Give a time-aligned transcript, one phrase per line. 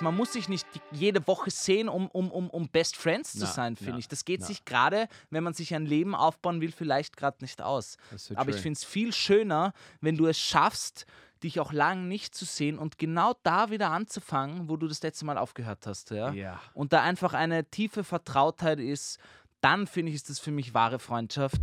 [0.00, 3.46] man muss sich nicht jede Woche sehen, um, um, um, um Best Friends zu Na,
[3.46, 4.08] sein, finde ich.
[4.08, 4.46] Das geht na.
[4.46, 7.96] sich gerade, wenn man sich ein Leben aufbauen will, vielleicht gerade nicht aus.
[8.16, 11.06] So Aber ich finde es viel schöner, wenn du es schaffst,
[11.42, 15.26] dich auch lang nicht zu sehen und genau da wieder anzufangen, wo du das letzte
[15.26, 16.10] Mal aufgehört hast.
[16.10, 16.32] Ja?
[16.32, 16.60] Ja.
[16.72, 19.18] Und da einfach eine tiefe Vertrautheit ist,
[19.60, 21.60] dann finde ich, ist das für mich wahre Freundschaft.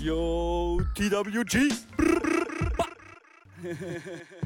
[0.00, 1.72] Yo, TWG.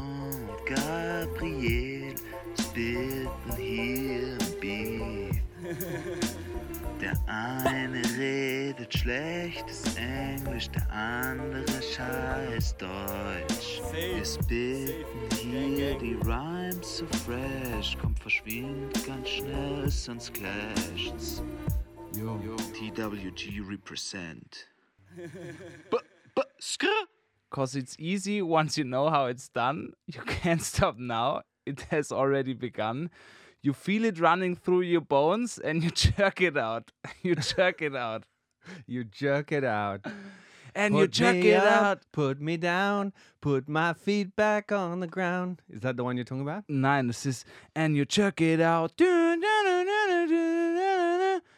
[0.75, 2.15] Gabriel
[2.59, 5.41] spitten hier im Beat.
[7.01, 13.81] Der eine redet schlechtes Englisch, der andere scheiß Deutsch.
[13.91, 21.43] Wir spitten hier die Rhymes so fresh, kommt verschwindet ganz schnell, sonst clasht's.
[22.15, 22.39] Yo.
[22.73, 24.67] TWG represent.
[25.89, 27.10] But, but, skr!
[27.51, 29.93] Because it's easy once you know how it's done.
[30.07, 31.41] You can't stop now.
[31.65, 33.11] It has already begun.
[33.61, 36.91] You feel it running through your bones and you jerk it out.
[37.21, 38.23] You jerk it out.
[38.87, 40.05] You jerk it out.
[40.73, 41.99] And you jerk it up, out.
[42.13, 43.11] Put me down.
[43.41, 45.61] Put my feet back on the ground.
[45.69, 46.63] Is that the one you're talking about?
[46.69, 48.93] Nein, es ist And you jerk it out.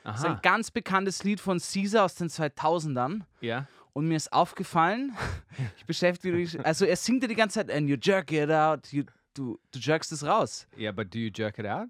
[0.03, 3.21] Das ist ein ganz bekanntes Lied von Caesar aus den 2000ern.
[3.41, 3.67] Yeah.
[3.93, 5.15] Und mir ist aufgefallen,
[5.77, 8.91] ich beschäftige mich, also er singt ja die ganze Zeit, and you jerk it out,
[8.91, 9.03] you,
[9.35, 10.67] du, du jerkst es raus.
[10.77, 11.89] Yeah, but do you jerk it out?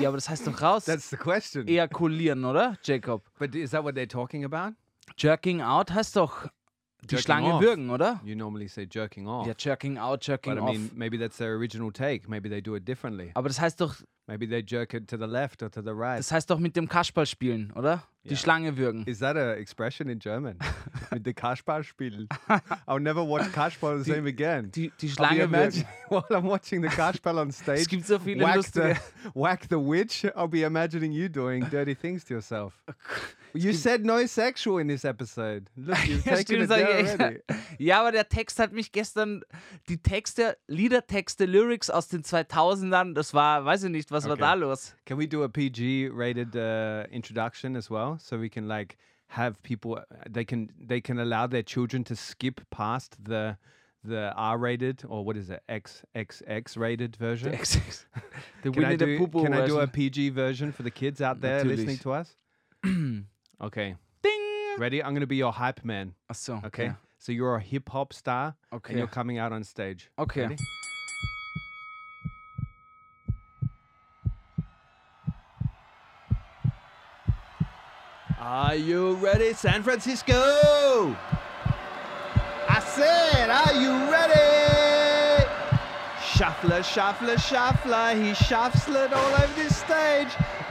[0.00, 0.86] Ja, aber das heißt doch raus.
[0.86, 1.68] That's the question.
[1.68, 3.22] Ejakulieren, oder, Jacob?
[3.38, 4.74] But is that what they're talking about?
[5.18, 6.48] Jerking out heißt doch
[7.06, 7.62] die Schlange off.
[7.62, 8.20] würgen, oder?
[8.24, 9.46] You normally say jerking off.
[9.46, 10.72] Ja, jerking out, jerking but I off.
[10.72, 12.28] mean, maybe that's their original take.
[12.28, 13.30] Maybe they do it differently.
[13.34, 16.18] aber das heißt doch, Maybe they jerk it to the left or to the right.
[16.18, 18.02] das heißt doch mit dem Kasperl spielen, oder?
[18.24, 18.36] Die Ja.
[18.36, 19.04] Schlange würgen.
[19.04, 20.56] Is that a expression in German?
[21.12, 22.26] Mit the Kasper spielen.
[22.86, 24.70] I'll never watch Kasper the same again.
[24.70, 25.54] Die, die I'll be Schlange würgen.
[25.54, 27.80] imagine while I'm watching the Kasperl on stage.
[27.82, 28.94] Es gibt so viele whack lustige.
[29.24, 30.24] the, whack the witch.
[30.34, 32.82] I'll be imagining you doing dirty things to yourself.
[33.56, 35.70] You said no sexual in this episode.
[35.76, 37.40] Look, you've Ja, taken stimmt, it there already.
[37.78, 39.42] ja, aber der Text hat mich gestern,
[39.88, 44.40] die Texte, Liedertexte, Lyrics aus den 2000ern, das war, weiß ich nicht, was war Okay.
[44.40, 44.94] da los?
[45.06, 48.96] Can we do a PG rated uh, introduction as well, so we can like
[49.28, 53.56] have people they can they can allow their children to skip past the
[54.04, 57.52] the R rated or what is it X X X rated version?
[58.62, 59.86] the Can I Winnie the do Pooh can I do a.
[59.86, 62.36] PG version for the kids out there listening to us?
[63.60, 64.76] okay, Ding!
[64.78, 65.02] ready?
[65.02, 66.14] I'm gonna be your hype man.
[66.30, 66.92] Okay, okay.
[67.18, 68.92] so you're a hip hop star Okay.
[68.92, 70.10] and you're coming out on stage.
[70.18, 70.42] Okay.
[70.42, 70.56] Ready?
[78.40, 80.32] Are you ready, San Francisco?
[82.68, 85.46] I said, are you ready?
[86.34, 90.28] Shuffler, shuffler, shuffler, he shuffled all over this stage.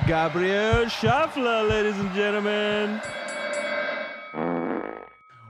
[0.08, 3.00] Gabriel Shuffler, ladies and gentlemen.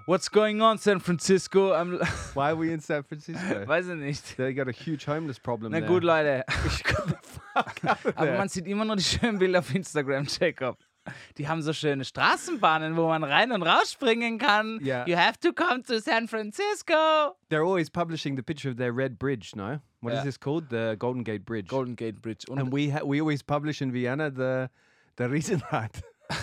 [0.06, 1.74] What's going on, San Francisco?
[1.74, 1.98] I'm,
[2.36, 3.66] Why are we in San Francisco?
[3.66, 4.38] weiß ich nicht.
[4.38, 5.88] They got a huge homeless problem Na there.
[5.90, 6.44] gut, Leute.
[8.16, 10.78] Aber man sieht immer nur die schönen Bilder auf Instagram, Jacob.
[11.38, 14.80] Die haben so schöne Straßenbahnen, wo man rein und rausspringen kann.
[14.84, 15.06] Ja.
[15.08, 17.36] You have to come to San Francisco.
[17.50, 19.80] They're always publishing the picture of their red bridge, no?
[20.04, 20.26] What is Yeah.
[20.26, 20.70] this called?
[20.70, 21.68] The Golden Gate Bridge.
[21.70, 22.46] Golden Gate Bridge.
[22.50, 24.70] Und and we ha- we always publish in Vienna the
[25.16, 26.02] the Riesenrad.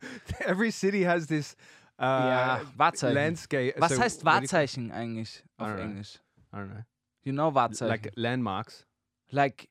[0.40, 1.54] Every city has this
[1.98, 3.14] uh, ja, Wahrzeichen.
[3.14, 3.74] landscape.
[3.80, 5.82] Was so heißt what do you- Wahrzeichen eigentlich auf know.
[5.82, 6.18] English?
[6.52, 6.84] I don't know.
[7.24, 7.88] You know Wahrzeichen.
[7.88, 8.84] Like landmarks.
[9.32, 9.68] like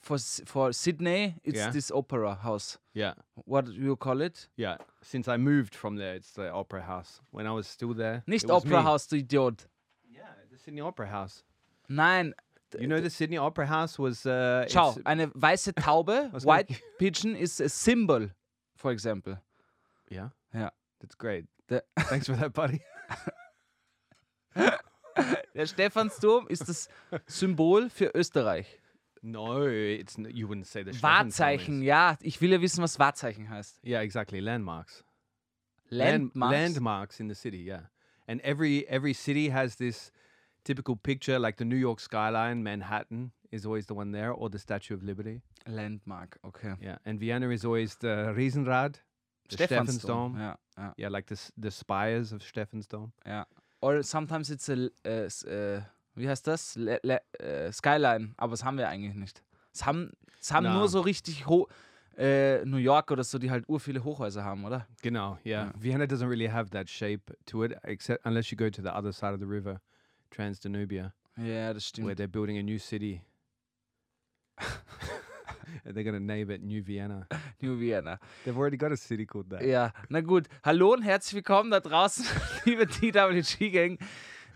[0.00, 1.70] for for Sydney, it's Yeah.
[1.72, 2.78] this opera house.
[2.94, 3.14] Yeah,
[3.46, 4.48] What do you call it?
[4.56, 4.76] yeah.
[5.02, 7.20] Since I moved from there, it's the Opera House.
[7.32, 8.82] When I was still there, Nicht Opera.
[8.82, 9.66] House, du Idiot.
[10.08, 11.42] Yeah, the Sydney Opera House.
[11.88, 12.34] Nein.
[12.80, 14.24] You know, the Sydney Opera House was.
[14.26, 16.68] Uh, Schau, eine weiße Taube, white
[16.98, 18.30] pigeon is a symbol,
[18.76, 19.38] for example.
[20.10, 20.70] yeah, Ja.
[21.00, 21.46] that's great.
[21.68, 22.80] Der, Thanks for that, buddy.
[25.54, 26.88] der Stephansdom ist das
[27.26, 28.66] Symbol für Österreich.
[29.22, 32.18] No, it's you wouldn't say the Wahrzeichen, ja.
[32.20, 33.80] Ich will ja wissen, was Wahrzeichen heißt.
[33.84, 34.38] Yeah, exactly.
[34.40, 35.02] Landmarks.
[35.88, 36.52] Land- Landmarks.
[36.52, 37.88] landmarks in the city, yeah.
[38.26, 40.10] And every every city has this
[40.64, 44.58] typical picture, like the New York skyline, Manhattan is always the one there, or the
[44.58, 45.40] Statue of Liberty.
[45.66, 46.74] Landmark, okay.
[46.80, 48.96] Yeah, and Vienna is always the Riesenrad,
[49.48, 50.36] the Stephansdom.
[50.38, 53.12] Ja, ja, Yeah, like the the spires of Stephansdom.
[53.26, 53.44] ja.
[53.80, 55.82] Or sometimes it's a, l- s- äh,
[56.14, 56.74] wie heißt das?
[56.76, 59.42] Le, le, äh, Skyline, aber das haben wir eigentlich nicht.
[59.74, 60.74] Es haben, es haben Na.
[60.78, 61.68] nur so richtig ho
[62.16, 64.86] äh, New York oder so, die halt ur viele Hochhäuser haben, oder?
[65.02, 65.64] Genau, yeah.
[65.66, 65.72] Yeah.
[65.78, 69.12] Vienna doesn't really have that shape to it, except unless you go to the other
[69.12, 69.80] side of the river,
[70.34, 72.18] Transdanubia, Ja, das where stimmt.
[72.18, 73.20] they're building a new city.
[75.84, 77.26] and they're gonna name it New Vienna.
[77.60, 78.18] New Vienna.
[78.44, 79.62] They've already got a city called that.
[79.62, 80.48] Ja, na gut.
[80.64, 82.24] Hallo und herzlich willkommen da draußen,
[82.64, 83.98] liebe TWG-Gang.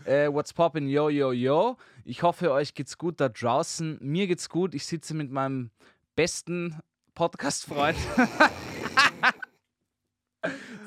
[0.05, 1.77] Äh, what's poppin', yo, yo, yo.
[2.05, 3.97] Ich hoffe, euch geht's gut da draußen.
[4.01, 4.73] Mir geht's gut.
[4.73, 5.71] Ich sitze mit meinem
[6.15, 6.77] besten
[7.15, 7.97] Podcast-Freund.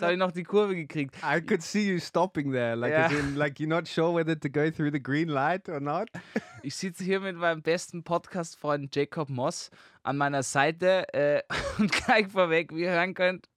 [0.02, 1.14] Jetzt habe ich noch die Kurve gekriegt.
[1.24, 3.10] I could see you stopping there, like Yeah.
[3.12, 6.08] in, like you're not sure whether to go through the green light or not.
[6.64, 9.70] Ich sitze hier mit meinem besten Podcast-Freund Jacob Moss
[10.04, 11.42] an meiner Seite äh,
[11.78, 13.48] und gleich vorweg, wie ihr hören könnt,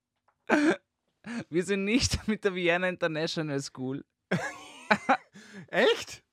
[1.50, 4.03] wir sind nicht mit der Vienna International School.
[5.68, 6.24] Echt?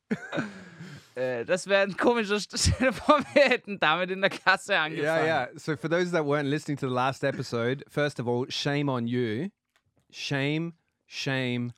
[1.14, 4.78] Äh, das wäre ein komischer St- Stell dir vor, wir hätten damit in der Klasse
[4.78, 5.26] angefangen.
[5.26, 5.58] Yeah, yeah.
[5.58, 9.06] So for those that weren't listening to the last episode, first of all, shame on
[9.06, 9.48] you.
[10.12, 10.74] Shame,
[11.06, 11.72] shame.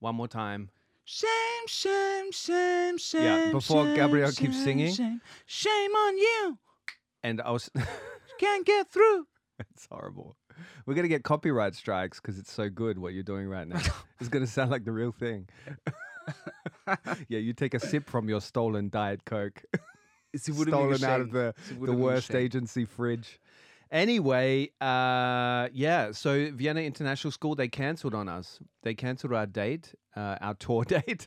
[0.00, 0.70] One more time.
[1.04, 1.28] Shame,
[1.66, 3.22] shame, shame, shame.
[3.22, 4.92] Yeah, before shame, Gabrielle keeps singing.
[4.92, 6.58] Shame, shame on you.
[7.22, 7.70] And I was
[8.40, 9.26] can't get through.
[9.70, 10.36] It's horrible.
[10.84, 13.80] We're gonna get copyright strikes because it's so good what you're doing right now.
[14.20, 15.48] it's gonna sound like the real thing.
[17.28, 19.62] yeah, you take a sip from your stolen diet coke,
[20.36, 23.38] stolen out of the the worst agency fridge.
[23.90, 26.12] Anyway, uh, yeah.
[26.12, 28.60] So Vienna International School they cancelled on us.
[28.82, 31.26] They cancelled our date, uh, our tour date.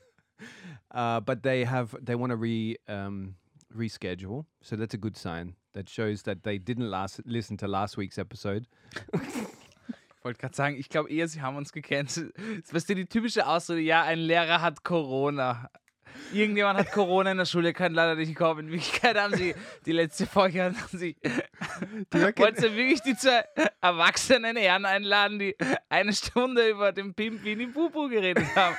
[0.92, 3.36] Uh, but they have they want to re um,
[3.76, 4.46] reschedule.
[4.62, 5.56] So that's a good sign.
[5.74, 8.68] That shows that they didn't last listen to last week's episode.
[9.14, 12.34] Ich wollte gerade sagen, ich glaube eher, sie haben uns gecancelt.
[12.72, 15.70] Weißt du, die typische Ausrede, ja, ein Lehrer hat Corona.
[16.32, 18.68] Irgendjemand hat Corona in der Schule, kann leider nicht kommen.
[18.68, 19.56] In Wirklichkeit haben sie
[19.86, 21.16] die letzte Folge haben sie.
[22.12, 23.44] Wollten sie wirklich die zwei
[23.82, 25.56] erwachsenen Herren einladen, die
[25.90, 28.76] eine Stunde über den Pimp Winnie Bubu geredet haben?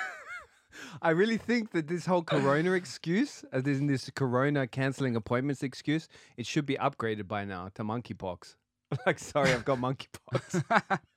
[1.02, 6.08] I really think that this whole Corona excuse, as in this Corona canceling appointments excuse,
[6.36, 8.56] it should be upgraded by now to monkeypox.
[9.06, 10.64] like, sorry, I've got monkeypox.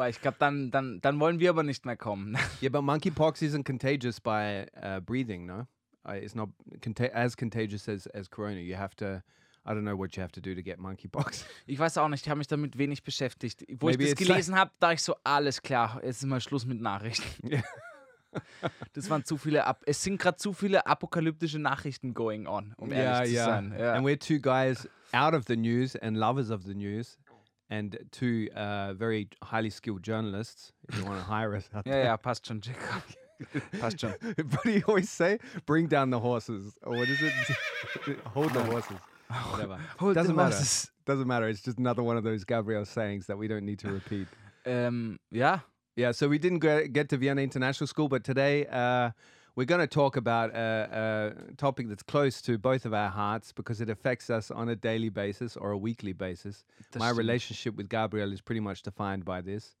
[0.00, 2.34] Boah, ich glaube, dann, dann, dann wollen wir aber nicht mehr kommen.
[2.62, 5.66] yeah, but monkeypox isn't contagious by uh, breathing, no?
[6.08, 6.48] Uh, it's not
[6.80, 8.60] conta- as contagious as, as Corona.
[8.60, 9.22] You have to,
[9.66, 11.44] I don't know what you have to do to get monkeypox.
[11.66, 13.62] Ich weiß auch nicht, ich habe mich damit wenig beschäftigt.
[13.78, 16.40] Wo Maybe ich das like- gelesen habe, dachte ich so, alles klar, jetzt ist mal
[16.40, 17.50] Schluss mit Nachrichten.
[18.32, 18.70] Ja.
[18.94, 22.90] Das waren zu viele, Ap es sind gerade zu viele apokalyptische Nachrichten going on, um
[22.92, 23.74] ehrlich zu sein.
[23.76, 23.94] Ja.
[23.94, 27.18] And we're two guys out of the news and lovers of the news,
[27.70, 30.72] and two uh, very highly skilled journalists.
[30.88, 32.18] If you want to hire us out ja, there.
[32.18, 33.02] passt schon, Jacob.
[33.80, 35.38] what do you always say?
[35.64, 37.32] Bring down the horses, or what is it?
[38.26, 38.98] Hold the horses.
[39.50, 39.78] Whatever.
[39.98, 40.56] Hold Doesn't the matter.
[40.56, 40.90] horses.
[41.06, 41.48] Doesn't matter.
[41.48, 44.26] It's just another one of those Gabriel sayings that we don't need to repeat.
[44.66, 45.60] Ähm, ja,
[45.96, 46.60] Yeah, so we didn't
[46.92, 49.10] get to Vienna International School, but today uh,
[49.56, 53.52] we're going to talk about a, a topic that's close to both of our hearts
[53.52, 56.64] because it affects us on a daily basis or a weekly basis.
[56.92, 59.74] das My relationship with Gabriel is pretty much defined by this.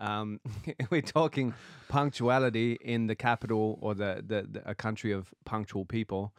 [0.00, 0.40] Um,
[0.90, 1.54] we're talking
[1.88, 6.34] punctuality in the capital or the, the, the a country of punctual people.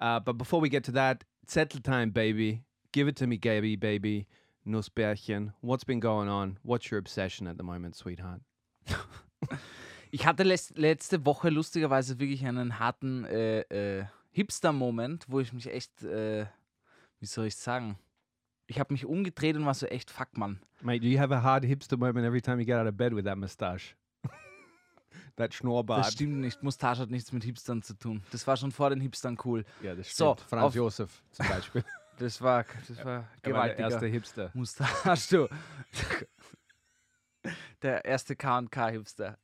[0.00, 2.62] Uh, but before we get to that, settle time, baby.
[2.92, 4.26] Give it to me, Gaby, baby.
[4.66, 5.52] Nussbärchen.
[5.60, 6.58] What's been going on?
[6.62, 8.42] What's your obsession at the moment, sweetheart?
[10.10, 13.60] Ich hatte letzte Woche lustigerweise wirklich einen harten äh,
[14.00, 16.46] äh, Hipster-Moment, wo ich mich echt, äh,
[17.20, 17.98] wie soll ich sagen,
[18.66, 20.60] ich habe mich umgedreht und war so echt, fuck, Mann.
[20.82, 23.14] Mate, do you have a hard hipster moment every time you get out of bed
[23.14, 23.94] with that mustache?
[25.36, 26.06] that Das Schnurrbart.
[26.12, 28.22] stimmt nicht, Mustache hat nichts mit Hipstern zu tun.
[28.30, 29.64] Das war schon vor den Hipstern cool.
[29.82, 30.48] Ja, das So, stimmt.
[30.48, 31.84] Franz auf- Josef zum Beispiel.
[32.20, 34.50] Das war, das war Er war der gewaltiger erste Hipster.
[34.52, 35.48] Mustache, du.
[37.82, 39.38] Der erste K&K-Hipster.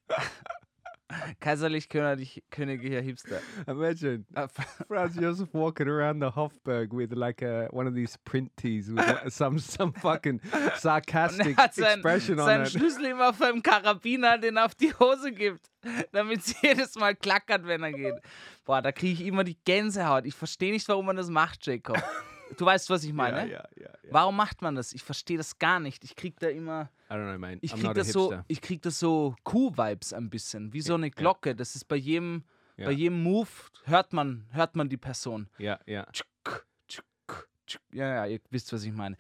[1.41, 3.41] Kaiserlich königlich, königlicher Hipster.
[3.67, 4.49] Imagine Ah,
[4.89, 9.05] Franz Josef walking around the Hofburg with like a one of these print tees with
[9.33, 10.41] some some fucking
[10.77, 12.71] sarcastic hat seinen, expression on seinen it.
[12.73, 15.71] Schlüssel immer auf einem Karabiner, den er auf die Hose gibt,
[16.13, 18.15] damit es jedes Mal klackert, wenn er geht.
[18.65, 20.25] Boah, da kriege ich immer die Gänsehaut.
[20.27, 22.03] Ich verstehe nicht, warum man das macht, Jacob.
[22.57, 23.39] Du weißt, was ich meine?
[23.41, 24.11] Ja, ja, ja, ja.
[24.11, 24.93] Warum macht man das?
[24.93, 26.05] Ich verstehe das gar nicht.
[26.05, 27.59] Ich krieg da immer, I don't know, man.
[27.61, 31.11] ich I'm krieg das so, ich krieg das so Kuh-Vibes ein bisschen, wie so eine
[31.11, 31.55] Glocke.
[31.55, 32.45] Das ist bei jedem,
[32.77, 33.49] bei jedem Move
[33.85, 35.49] hört man, hört man die Person.
[35.59, 36.07] Ja, ja.
[37.93, 39.17] Ja, ja, ihr wisst, was ich meine.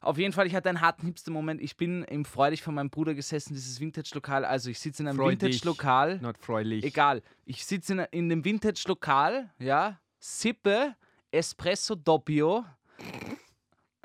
[0.00, 1.62] Auf jeden Fall, ich hatte einen harten Hipster-Moment.
[1.62, 4.44] Ich bin im Freudig von meinem Bruder gesessen, dieses Vintage-Lokal.
[4.44, 5.18] Also ich sitze in einem.
[5.18, 6.18] Vintage-Lokal.
[6.18, 6.84] Not freulich.
[6.84, 7.22] Egal.
[7.46, 10.94] Ich sitze in, in dem Vintage-Lokal, ja, sippe
[11.34, 12.64] Espresso Doppio.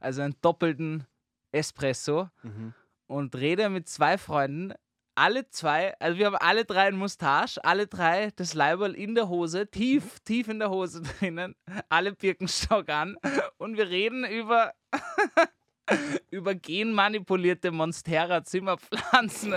[0.00, 1.06] also einen doppelten
[1.52, 2.74] Espresso Mhm.
[3.06, 4.72] und rede mit zwei Freunden.
[5.16, 9.28] Alle zwei, also wir haben alle drei einen Mustache, alle drei das Leiberl in der
[9.28, 11.54] Hose, tief, tief in der Hose drinnen,
[11.88, 13.16] alle Birkenstock an
[13.58, 14.72] und wir reden über,
[16.30, 19.54] über genmanipulierte Monstera-Zimmerpflanzen.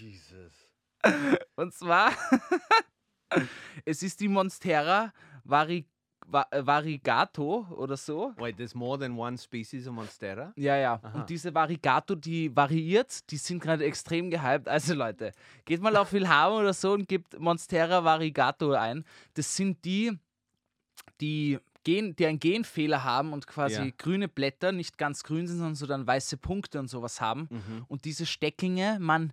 [0.00, 0.52] Jesus.
[1.54, 2.10] Und zwar,
[3.84, 5.12] es ist die Monstera
[5.48, 5.86] vari,
[6.26, 8.32] va, äh, varigato oder so.
[8.36, 10.52] Wait, there's more than one species of Monstera?
[10.56, 11.00] Ja, ja.
[11.02, 11.20] Aha.
[11.20, 14.68] Und diese Varigato, die variiert, die sind gerade extrem gehypt.
[14.68, 15.32] Also Leute,
[15.64, 19.04] geht mal auf Wilhelm oder so und gebt Monstera Varigato ein.
[19.34, 20.18] Das sind die,
[21.20, 23.90] die, Gen, die einen Genfehler haben und quasi Ja.
[23.96, 27.48] grüne Blätter nicht ganz grün sind, sondern so dann weiße Punkte und sowas haben.
[27.50, 27.84] Mhm.
[27.86, 29.32] Und diese Stecklinge, man,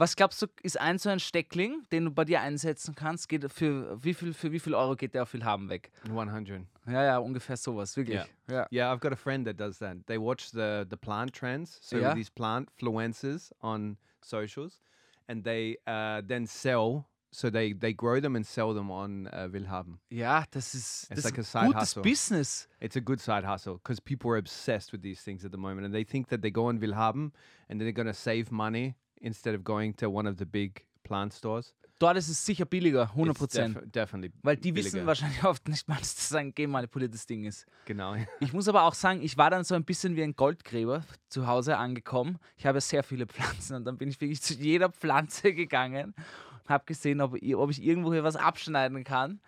[0.00, 3.52] was glaubst du, ist ein so ein Steckling, den du bei dir einsetzen kannst, geht
[3.52, 5.92] für wie viel, für wie viel Euro geht der auf Wilhelm weg?
[6.08, 6.62] 100.
[6.86, 8.22] Ja, ja, ungefähr sowas, wirklich.
[8.48, 8.54] Ja.
[8.54, 8.66] ja.
[8.72, 9.98] Yeah, I've got a friend that does that.
[10.06, 12.14] They watch the the plant trends, so Yeah.
[12.14, 14.80] these plant influencers on socials,
[15.28, 17.04] and they uh, then sell.
[17.32, 20.00] So they they grow them and sell them on uh, Willhaben.
[20.08, 22.02] Ja, das ist, It's like a side hustle.
[22.02, 22.68] Business.
[22.80, 25.84] It's a good side hustle because people are obsessed with these things at the moment,
[25.84, 27.32] and they think that they go on Willhaben
[27.68, 31.74] and they're gonna save money instead of going to one of the big plant stores.
[31.98, 33.76] Dort ist es sicher billiger, 100 It's Prozent.
[33.76, 34.32] defi- definitely.
[34.42, 35.06] Weil die wissen billiger.
[35.06, 37.66] wahrscheinlich oft nicht mal, dass das ein genmanipuliertes Ding ist.
[37.84, 38.16] Genau.
[38.40, 41.46] Ich muss aber auch sagen, ich war dann so ein bisschen wie ein Goldgräber zu
[41.46, 42.38] Hause angekommen.
[42.56, 46.14] Ich habe sehr viele Pflanzen und dann bin ich wirklich zu jeder Pflanze gegangen
[46.62, 49.40] und habe gesehen, ob, ich- ob ich irgendwo hier was abschneiden kann,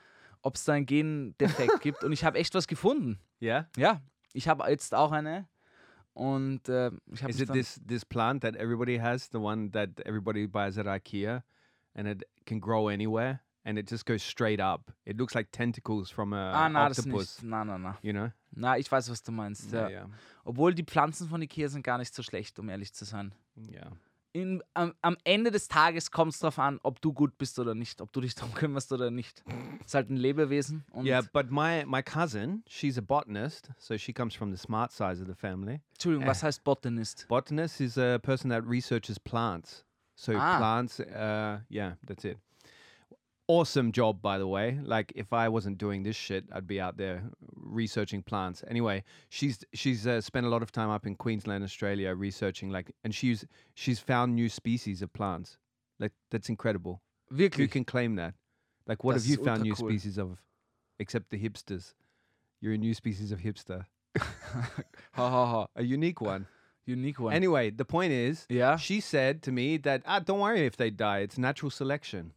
[0.43, 2.05] ob es da einen Gendefekt gibt.
[2.05, 3.19] Und ich habe echt was gefunden.
[3.41, 3.67] yeah.
[3.79, 4.02] Ja,
[4.35, 5.49] ich habe jetzt auch eine.
[6.14, 9.99] Und äh, ich habe Is it this this plant that everybody has, the one that
[10.04, 11.42] everybody buys at IKEA,
[11.95, 14.92] and it can grow anywhere, and it just goes straight up?
[15.07, 17.42] It looks like tentacles from a Ah, na, das octopus.
[17.42, 17.50] nicht.
[17.50, 17.97] Na, na, na.
[18.02, 18.31] You know?
[18.54, 19.73] Na, ich weiß, was du meinst.
[19.73, 19.88] Ja.
[19.88, 20.07] yeah,
[20.45, 23.35] Obwohl die Pflanzen von Ikea sind gar nicht so schlecht, um ehrlich zu sein.
[23.71, 23.90] yeah.
[24.35, 27.75] In, am, am Ende des Tages kommt es darauf an, ob du gut bist oder
[27.75, 29.45] nicht, ob du dich darum kümmerst oder nicht.
[29.85, 30.85] Ist halt ein Lebewesen.
[30.91, 34.91] Und Yeah, but my my cousin, she's a botanist, so she comes from the smart
[34.91, 35.81] side of the family.
[35.93, 37.27] Entschuldigung, was heißt Botanist?
[37.29, 39.85] Botanist is a person that researches plants.
[40.15, 40.57] So Ah.
[40.57, 42.39] plants, uh, yeah, that's it.
[43.52, 44.78] Awesome job, by the way.
[44.82, 47.23] Like if I wasn't doing this shit, I'd be out there
[47.54, 48.64] researching plants.
[48.66, 52.92] Anyway, she's she's uh, spent a lot of time up in Queensland, Australia, researching like,
[53.04, 53.44] and she's
[53.75, 55.59] she's found new species of plants.
[56.00, 57.02] Like that's incredible.
[57.30, 57.71] Wirklich?
[57.71, 58.32] can claim that?
[58.87, 59.88] Like, what Das have you found new cool.
[59.88, 60.38] species of?
[60.99, 61.92] Except the hipsters.
[62.62, 63.85] You're a new species of hipster,
[64.18, 64.71] Ha,
[65.12, 65.66] ha, ha.
[65.76, 66.47] a unique one.
[66.87, 67.35] Unique one.
[67.35, 70.90] Anyway, the point is, yeah, she said to me that ah, don't worry if they
[70.90, 71.18] die.
[71.18, 72.32] It's natural selection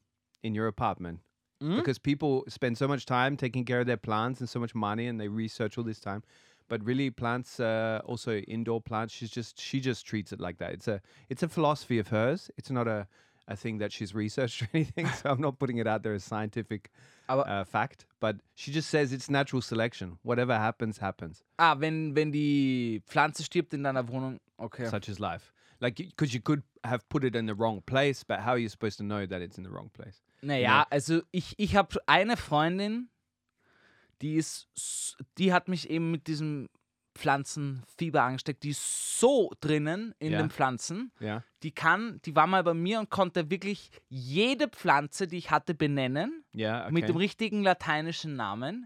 [0.45, 1.19] in your apartment
[1.61, 1.77] Mhm.
[1.77, 5.07] because people spend so much time taking care of their plants and so much money,
[5.09, 6.21] and they research all this time.
[6.67, 10.71] But really, plants, uh, also indoor plants, she's just she just treats it like that.
[10.73, 10.99] It's a
[11.29, 12.49] it's a philosophy of hers.
[12.57, 13.07] It's not a
[13.47, 15.07] a thing that she's researched or anything.
[15.19, 16.89] so I'm not putting it out there as scientific
[17.29, 18.05] uh, fact.
[18.19, 20.17] But she just says it's natural selection.
[20.23, 21.43] Whatever happens, happens.
[21.59, 24.39] Ah, wenn, wenn die Pflanze stirbt in deiner Wohnung.
[24.59, 24.85] Okay.
[24.89, 25.53] Such is life.
[25.81, 28.69] Like, because you could have put it in the wrong place, but how are you
[28.69, 30.21] supposed to know that it's in the wrong place?
[30.45, 33.09] Naja, also ich, ich habe eine Freundin,
[34.21, 34.67] die ist,
[35.37, 36.69] die hat mich eben mit diesem
[37.17, 40.39] Pflanzenfieber angesteckt, die ist so drinnen in Ja.
[40.39, 41.11] den Pflanzen.
[41.21, 41.43] Yeah.
[41.63, 45.73] Die kann, die war mal bei mir und konnte wirklich jede Pflanze, die ich hatte,
[45.73, 46.83] benennen, Yeah.
[46.83, 46.93] Okay.
[46.93, 48.85] mit dem richtigen lateinischen Namen.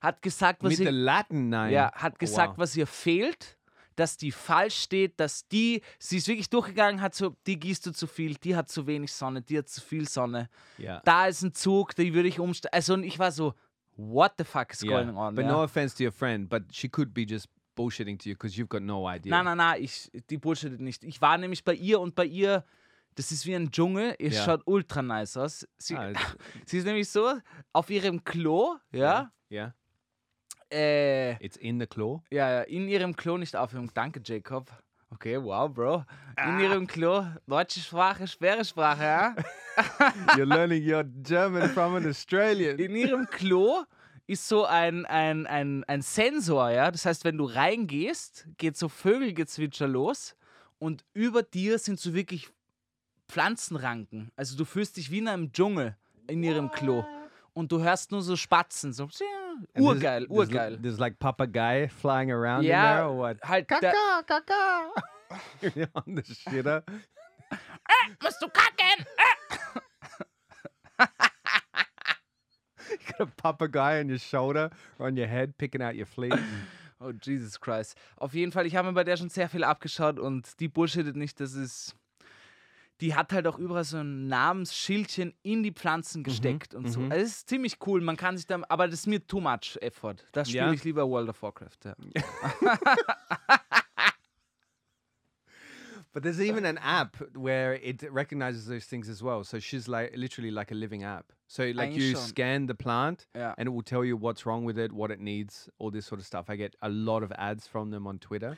[0.00, 1.72] Hat gesagt, was the ihr, Latin name.
[1.72, 2.58] ja, hat Oh, gesagt, wow.
[2.58, 3.55] was ihr fehlt,
[3.96, 7.92] dass die falsch steht, dass die, sie ist wirklich durchgegangen, hat so, die gießt du
[7.92, 10.48] zu viel, die hat zu wenig Sonne, die hat zu viel Sonne
[10.78, 11.00] Yeah.
[11.04, 12.72] da ist ein Zug, die würde ich umstellen.
[12.72, 13.54] Also und ich war so,
[13.96, 15.02] what the fuck is yeah.
[15.02, 15.34] going on?
[15.34, 15.50] But ja.
[15.52, 18.68] no offense to your friend, but she could be just bullshitting to you because you've
[18.68, 19.30] got no idea.
[19.30, 21.02] Nein, nein, nein, ich, die bullshittet nicht.
[21.04, 22.64] Ich war nämlich bei ihr und bei ihr,
[23.14, 24.44] das ist wie ein Dschungel, es Ja.
[24.44, 25.66] schaut ultra nice aus.
[25.78, 26.12] Sie, Ah,
[26.66, 27.32] sie ist nämlich so,
[27.72, 29.74] auf ihrem Klo, ja, yeah.
[30.72, 32.22] Äh, It's in the claw.
[32.30, 34.70] ja, ja, in ihrem Klo, nicht auf ihrem, danke Jacob.
[35.10, 36.04] Okay, wow, Bro.
[36.44, 39.36] In ihrem Klo, deutsche Sprache, schwere Sprache, ja.
[40.36, 42.78] You're learning your German from an Australian.
[42.78, 43.84] In ihrem Klo
[44.26, 46.90] ist so ein, ein, ein, ein Sensor, ja.
[46.90, 50.34] Das heißt, wenn du reingehst, geht so Vögelgezwitscher los
[50.78, 52.48] und über dir sind so wirklich
[53.28, 54.32] Pflanzenranken.
[54.36, 55.96] Also du fühlst dich wie in einem Dschungel
[56.26, 57.04] in ihrem Klo.
[57.56, 58.92] Und du hörst nur so Spatzen.
[58.92, 59.22] So, there's-
[59.74, 60.78] urgeil, there's, urgeil.
[60.80, 63.38] There's like papagei flying around in Ja, there or what?
[63.42, 63.66] halt.
[63.66, 64.90] Kaka, kaka.
[65.74, 66.82] You're on the shitter.
[68.22, 69.06] musst du kacken?
[72.88, 76.38] You got a papagei on your shoulder or on your head picking out your fleas.
[77.00, 77.96] Oh, Jesus Christ.
[78.16, 81.16] Auf jeden Fall, ich habe mir bei der schon sehr viel abgeschaut und die bullshittet
[81.16, 81.96] nicht, das ist.
[83.02, 87.00] Die hat halt auch überall so ein Namensschildchen in die Pflanzen gesteckt und so.
[87.00, 87.12] mhm.
[87.12, 88.00] Also, es ist ziemlich cool.
[88.00, 88.60] Man kann sich da.
[88.70, 90.16] Aber das ist mir too much effort.
[90.32, 90.72] Da spiele Ja?
[90.72, 91.76] ich lieber World of Warcraft.
[91.84, 91.94] Ja.
[96.12, 99.44] But there's even an app where it recognizes those things as well.
[99.44, 101.26] So she's like literally like a living app.
[101.46, 102.22] So like Eigentlich you schon.
[102.22, 103.52] scan the plant Ja.
[103.58, 106.18] and it will tell you what's wrong with it, what it needs, all this sort
[106.20, 106.48] of stuff.
[106.48, 108.56] I get a lot of ads from them on Twitter.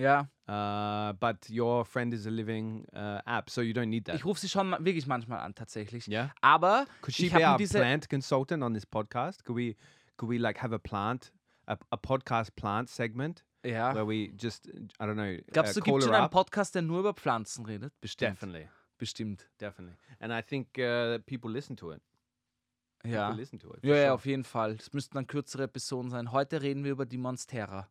[0.00, 0.28] Ja.
[0.48, 4.16] Uh, but your friend is a living uh, app, so you don't need that.
[4.16, 6.08] Ich rufe sie schon wirklich manchmal an, tatsächlich.
[6.08, 6.30] Yeah.
[6.40, 9.44] Aber Could she ich be our plant consultant on this podcast?
[9.44, 9.76] Could we
[10.16, 11.32] could we like have a plant
[11.66, 13.94] a, a podcast plant segment Ja.
[13.94, 14.66] where we just
[14.98, 16.30] I don't know Glaubst uh, du, gibt es schon einen?
[16.30, 17.92] Podcast, der nur über Pflanzen redet?
[18.00, 18.32] Bestimmt.
[18.32, 19.48] Definitely, Bestimmt.
[19.60, 19.96] definitely.
[20.18, 22.02] And I think uh, people listen to it.
[23.04, 23.28] Ja.
[23.28, 23.84] People listen to it.
[23.84, 24.12] Ja, ja, sure.
[24.14, 24.72] auf jeden Fall.
[24.72, 26.32] Es müssten dann kürzere Episoden sein.
[26.32, 27.88] Heute reden wir über die Monstera.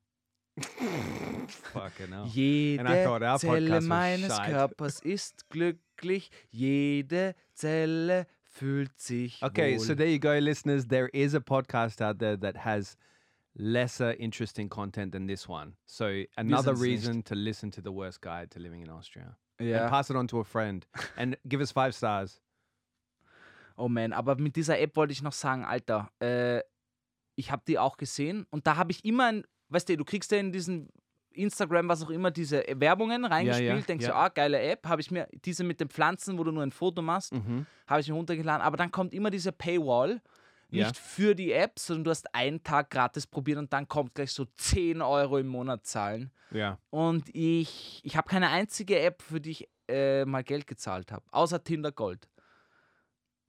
[1.74, 2.26] Fucking hell.
[2.28, 4.52] Jede thought Zelle meines shite.
[4.52, 6.30] Körpers ist glücklich.
[6.52, 9.80] Jede Zelle fühlt sich Okay, wohl.
[9.86, 10.88] so there you go, listeners.
[10.88, 12.98] There is a podcast out there that has
[13.56, 15.74] lesser interesting content than this one.
[15.86, 16.90] So another sind's nicht.
[16.92, 19.36] reason to listen to the worst guide to living in Austria.
[19.60, 19.82] ja.
[19.82, 20.86] And pass it on to a friend
[21.18, 22.42] and give us five stars.
[23.76, 26.62] Oh man, aber mit dieser App wollte ich noch sagen, Alter, äh,
[27.36, 30.32] ich habe die auch gesehen und da habe ich immer, ein, weißt du, du kriegst
[30.32, 30.90] ja in diesen
[31.32, 34.12] Instagram, was auch immer, diese Werbungen reingespielt, denkst ja.
[34.12, 36.72] du, ah, geile App, habe ich mir diese mit den Pflanzen, wo du nur ein
[36.72, 37.66] Foto machst, Mhm.
[37.88, 40.22] habe ich mir runtergeladen, aber dann kommt immer diese Paywall,
[40.72, 40.92] nicht Ja.
[40.94, 44.46] für die App, sondern du hast einen Tag gratis probiert und dann kommt gleich so
[44.58, 46.32] 10 Euro im Monat zahlen.
[46.52, 46.78] Yeah.
[46.90, 51.24] Und ich, ich habe keine einzige App, für die ich äh, mal Geld gezahlt habe,
[51.32, 52.28] außer Tinder Gold.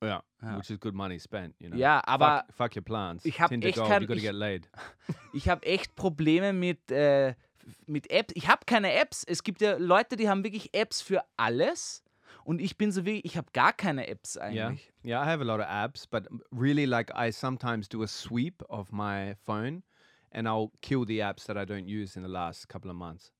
[0.02, 0.22] Yeah.
[0.42, 0.56] Ja.
[0.58, 1.78] Which is good money spent, you know.
[1.78, 3.24] Ja, aber fuck, fuck your plants.
[3.24, 4.70] ich hab Tinder echt kein- you gotta ich- get laid.
[5.34, 7.34] ich habe echt Probleme mit, äh,
[7.86, 8.32] mit Apps.
[8.36, 9.24] Ich habe keine Apps.
[9.24, 12.02] Es gibt ja Leute, die haben wirklich Apps für alles.
[12.44, 14.68] Und ich bin so wie, ich habe gar keine Apps Yeah.
[14.68, 14.90] eigentlich.
[15.04, 18.62] Yeah, I have a lot of apps, but really like I sometimes do a sweep
[18.68, 19.82] of my phone
[20.32, 23.32] and I'll kill the apps that I don't use in the last couple of months.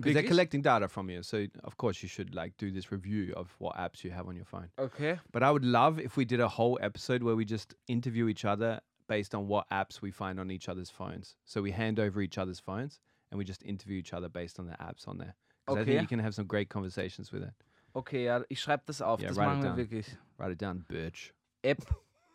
[0.00, 1.22] Because they're collecting data from you.
[1.22, 4.36] So of course you should like do this review of what apps you have on
[4.36, 4.68] your phone.
[4.78, 5.18] Okay.
[5.32, 8.44] But I would love if we did a whole episode where we just interview each
[8.44, 11.36] other based on what apps we find on each other's phones.
[11.44, 14.66] So we hand over each other's phones and we just interview each other based on
[14.66, 15.34] the apps on there.
[15.66, 17.52] Because I think you can have some great conversations with it.
[17.94, 19.20] Okay, ja, ich schreibe das auf.
[19.20, 19.76] Ja, das write it machen wir down.
[19.76, 20.16] wirklich.
[20.38, 21.32] Write it down, bitch.
[21.62, 21.82] App,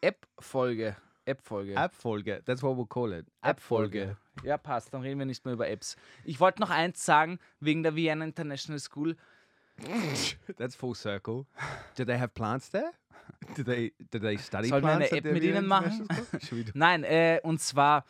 [0.02, 0.96] App-Folge.
[1.26, 1.74] App-Folge.
[1.76, 2.42] App-Folge.
[2.46, 3.26] That's what we'll call it.
[3.42, 4.18] App-Folge.
[4.44, 4.94] Ja, passt.
[4.94, 5.96] Dann reden wir nicht mehr über Apps.
[6.24, 9.16] Ich wollte noch eins sagen, wegen der Vienna International School.
[10.58, 11.46] That's full circle.
[11.98, 12.92] Do they have plants there?
[13.56, 15.14] Do they do they study Sollen wir eine plants?
[15.14, 16.08] at App mit ihnen machen?
[16.52, 18.06] We Nein, äh, und zwar,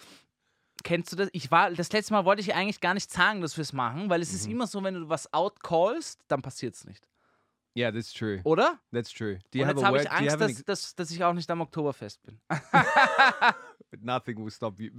[0.83, 1.29] kennst du das?
[1.33, 4.09] Ich war, das letzte Mal wollte ich eigentlich gar nicht sagen, dass wir es machen,
[4.09, 4.35] weil es Mhm.
[4.37, 7.07] ist immer so, wenn du was outcallst, dann passiert es nicht.
[7.75, 8.41] Yeah, that's true.
[8.43, 8.79] Oder?
[8.91, 9.39] That's true.
[9.51, 11.61] Do you und have jetzt habe ich Angst, dass, dass, dass ich auch nicht am
[11.61, 12.39] Oktoberfest bin.
[12.49, 12.61] ex-
[14.01, 14.89] nothing will stop you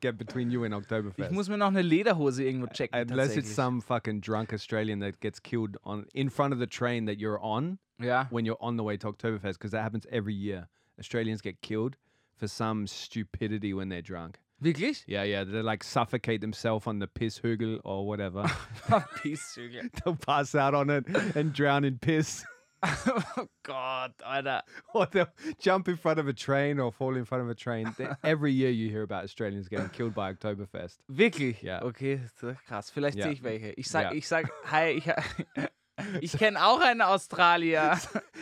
[0.00, 1.30] get between you and Oktoberfest.
[1.30, 3.10] Ich muss mir noch eine Lederhose irgendwo checken.
[3.10, 7.06] Unless it's some fucking drunk Australian that gets killed on in front of the train
[7.06, 8.26] that you're on Ja.
[8.30, 10.68] when you're on the way to Oktoberfest, because that happens every year.
[10.98, 11.96] Australians get killed
[12.36, 14.38] for some stupidity when they're drunk.
[14.62, 15.02] Wirklich?
[15.06, 18.42] Yeah, yeah, they like suffocate themselves on the pisshugel or whatever.
[19.18, 19.90] Pisshügel.
[20.04, 21.04] They'll pass out on it
[21.36, 22.44] and drown in piss.
[22.84, 24.62] oh Gott, Alter.
[24.92, 25.28] or they'll
[25.60, 27.94] jump in front of a train or fall in front of a train.
[28.24, 30.96] Every year you hear about Australians getting killed by Oktoberfest.
[31.08, 31.62] Wirklich?
[31.62, 31.80] Ja.
[31.84, 32.90] Okay, so krass.
[32.90, 33.24] Vielleicht Ja.
[33.24, 33.72] sehe ich welche.
[33.76, 34.12] Ich sag, Ja.
[34.12, 35.04] ich sag, hi, ich,
[36.20, 38.00] ich kenne auch einen Australier.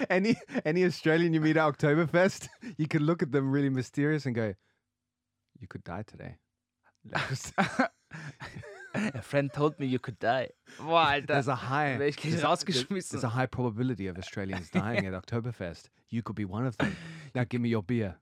[0.08, 4.34] Any any Australian you meet at Oktoberfest, you can look at them really mysterious and
[4.34, 4.54] go,
[5.60, 6.36] "You could die today."
[8.92, 10.48] A friend told me you could die.
[10.80, 11.26] Boah, Alter.
[11.28, 13.10] there's a high there's a- rausgeschmissen.
[13.12, 15.84] There's a high probability of Australians dying at Oktoberfest.
[16.08, 16.96] You could be one of them.
[17.34, 18.16] Now give me your beer.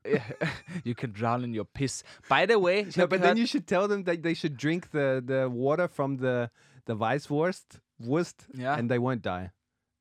[0.84, 2.02] you can drown in your piss.
[2.28, 5.22] By the way, No, but then you should tell them that they should drink the,
[5.24, 6.50] the water from the
[6.84, 8.74] the Weisswurst Wurst Ja.
[8.74, 9.52] and they won't die.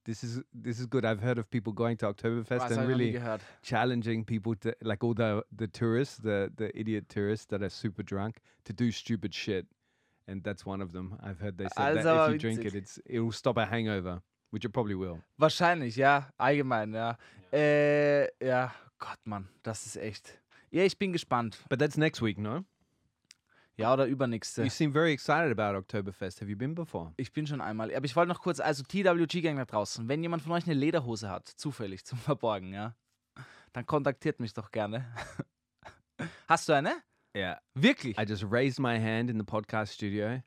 [0.08, 1.04] This is this is good.
[1.04, 3.20] I've heard of people going to Oktoberfest hab and nie really
[3.62, 8.04] challenging people to like all the the tourists, the the idiot tourists that are super
[8.04, 9.65] drunk to do stupid shit.
[10.26, 11.17] And that's one of them.
[11.22, 13.65] I've heard they said Also that if you drink it, it's it will stop a
[13.65, 15.20] hangover, which it probably will.
[15.38, 16.28] Wahrscheinlich, ja.
[16.38, 17.17] Allgemein, ja.
[17.52, 20.39] Äh, ja, Gott, Mann, das ist echt.
[20.72, 21.58] Ja, ich bin gespannt.
[21.70, 22.63] But that's next week, no?
[23.77, 24.63] Ja, oder übernächste.
[24.63, 26.41] You seem very excited about Oktoberfest.
[26.41, 27.13] Have you been before?
[27.17, 27.93] Ich bin schon einmal.
[27.93, 31.29] Aber ich wollte noch kurz, also TWG-Gang da draußen, wenn jemand von euch eine Lederhose
[31.29, 32.95] hat, zufällig zum Verborgen, ja,
[33.73, 35.05] dann kontaktiert mich doch gerne.
[36.47, 36.95] Hast du eine?
[37.35, 37.61] Yeah.
[37.75, 38.17] Wirklich?
[38.17, 40.41] I just raised my hand in the podcast studio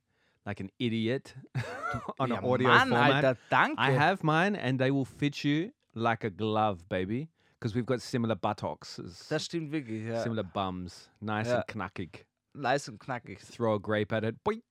[0.44, 1.36] like an idiot
[2.18, 3.24] on ja, an audio Mann, format.
[3.24, 3.80] Alter, danke.
[3.80, 7.28] I have mine and they will fit you like a glove, baby.
[7.60, 10.22] Because we've got similar buttocks, das stimmt wirklich, ja.
[10.22, 11.10] similar bums.
[11.20, 11.56] Nice Ja.
[11.58, 12.24] and knackig.
[12.54, 13.38] Nice und knackig.
[13.40, 14.36] Throw a grape at it.
[14.44, 14.62] Boing.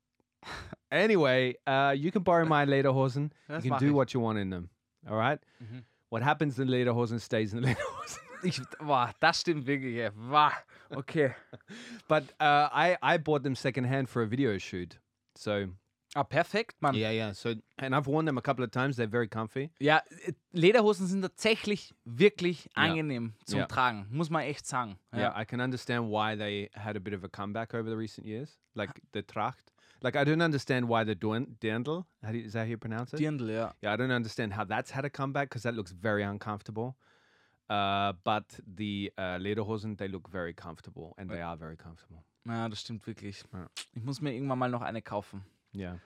[0.91, 3.31] anyway, uh, you can borrow my Lederhosen.
[3.49, 4.69] You can do what you want in them.
[5.09, 5.39] All right?
[5.63, 5.83] Mhm.
[6.09, 8.19] What happens in Lederhosen stays in the Lederhosen.
[8.43, 10.11] Ich, boah, das stimmt wirklich, ja.
[10.15, 10.51] Wow.
[10.95, 11.33] Okay.
[12.07, 14.97] but uh, I, I bought them secondhand for a video shoot.
[15.35, 15.67] So,
[16.15, 16.95] Ah, perfekt, Mann.
[16.95, 17.33] yeah, yeah.
[17.33, 18.95] So, and I've worn them a couple of times.
[18.97, 19.69] They're very comfy.
[19.79, 22.83] Ja, äh, Lederhosen sind tatsächlich wirklich Ja.
[22.83, 23.65] angenehm zum Ja.
[23.67, 24.97] Tragen, muss man echt sagen.
[25.15, 28.25] Yeah, I can understand why they had a bit of a comeback over the recent
[28.25, 29.71] years, like the Tracht.
[30.01, 33.13] Like I don't understand why the Dirndl, how do you, is that how you pronounce
[33.13, 33.19] it?
[33.19, 33.73] Dirndl, ja.
[33.83, 36.95] Yeah, I don't understand how that's had a comeback because that looks very uncomfortable.
[37.69, 42.23] Uh, but the uh, Lederhosen, they look very comfortable and they are very comfortable.
[42.47, 43.43] Ja, das stimmt wirklich.
[43.53, 43.67] Ja.
[43.93, 45.43] Ich muss mir irgendwann mal noch eine kaufen.
[45.73, 45.99] Yeah.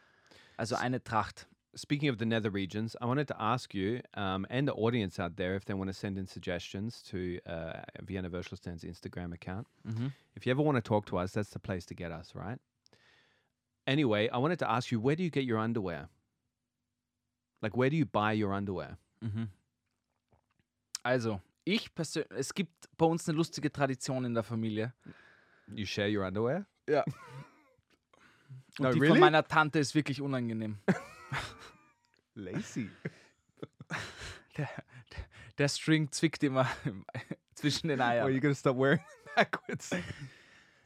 [0.58, 1.48] Also eine Tracht.
[1.76, 5.38] Speaking of the nether regions, I wanted to ask you um, and the audience out
[5.38, 9.66] there if they want to send in suggestions to uh, Vienna Virtual Stand's Instagram account.
[9.84, 10.12] Mhm.
[10.36, 12.60] If you ever want to talk to us, that's the place to get us, right?
[13.88, 16.10] Anyway, I wanted to ask you, where do you get your underwear?
[17.64, 18.98] Like, where do you buy your underwear?
[19.24, 19.50] Mhm.
[21.04, 24.94] Also, ich persönlich, es gibt bei uns eine lustige Tradition in der Familie.
[25.74, 26.66] You share your underwear?
[26.88, 27.04] Ja.
[28.80, 29.10] Und No, die really?
[29.10, 30.80] von meiner Tante ist wirklich unangenehm.
[32.36, 32.90] Lazy.
[34.58, 35.26] Der, der,
[35.58, 36.68] der String zwickt immer
[37.56, 38.26] zwischen den Eiern.
[38.26, 39.02] Or you gonna stop wearing
[39.36, 39.92] backwards?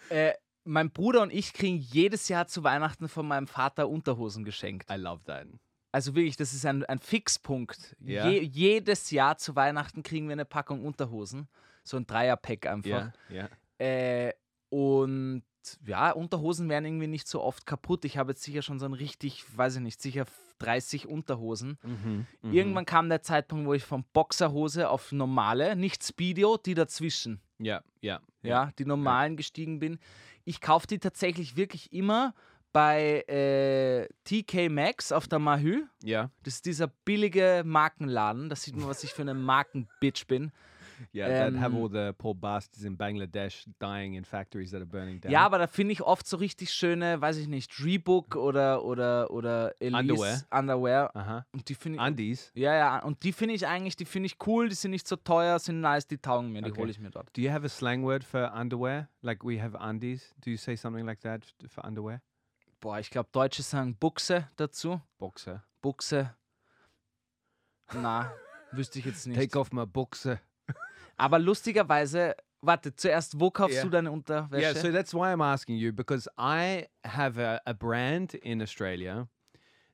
[0.09, 4.89] Äh, mein Bruder und ich kriegen jedes Jahr zu Weihnachten von meinem Vater Unterhosen geschenkt.
[4.91, 5.47] I love that.
[5.93, 7.95] Also wirklich, das ist ein, ein Fixpunkt.
[8.01, 8.27] Ja.
[8.27, 11.47] Je, jedes Jahr zu Weihnachten kriegen wir eine Packung Unterhosen.
[11.83, 13.13] So ein Dreier-Pack einfach.
[13.29, 13.49] Yeah,
[13.79, 14.27] yeah.
[14.27, 14.33] Äh,
[14.69, 15.43] und
[15.85, 18.05] ja, Unterhosen werden irgendwie nicht so oft kaputt.
[18.05, 20.25] Ich habe jetzt sicher schon so ein richtig, weiß ich nicht, sicher
[20.59, 21.77] 30 Unterhosen.
[21.83, 27.41] Mhm, Irgendwann kam der Zeitpunkt, wo ich von Boxerhose auf normale, nicht Speedo, die dazwischen,
[27.59, 29.99] Yeah, yeah, ja, die normalen gestiegen bin.
[30.45, 32.33] Ich kaufe die tatsächlich wirklich immer
[32.73, 35.83] bei äh, TK Maxx auf der Mahü.
[36.03, 38.49] yeah, Das ist dieser billige Markenladen.
[38.49, 40.51] Da sieht man, was ich für eine Markenbitch bin.
[41.13, 41.27] Yeah.
[41.51, 45.31] that have all the poor bastards in Bangladesh dying in factories that are burning down.
[45.31, 49.29] Ja, aber da finde ich oft so richtig schöne, weiß ich nicht, Reebok oder oder
[49.31, 50.41] oder Elise Underwear.
[50.51, 51.11] Underwear.
[51.13, 51.41] Huh.
[51.53, 52.51] Und die finde ich Undies.
[52.55, 55.15] ja ja und die finde ich eigentlich, die finde ich cool, die sind nicht so
[55.15, 56.81] teuer, sind nice, die taugen mir, die Okay.
[56.81, 57.35] hole ich mir dort.
[57.35, 59.09] Do you have a slang word for underwear?
[59.21, 60.33] Like we have undies.
[60.43, 62.21] Do you say something like that for underwear?
[62.79, 65.01] Boah, ich glaube Deutsche sagen Buchse dazu.
[65.17, 65.63] Boxer.
[65.81, 66.35] Buchse.
[67.93, 68.31] Na,
[68.71, 69.39] wüsste ich jetzt nicht.
[69.39, 70.39] Take off my boxer.
[71.17, 73.83] Aber lustigerweise, warte, zuerst, wo kaufst Ja.
[73.83, 74.61] du deine Unterwäsche?
[74.61, 79.27] Yeah, so that's why I'm asking you because I have a, a brand in Australia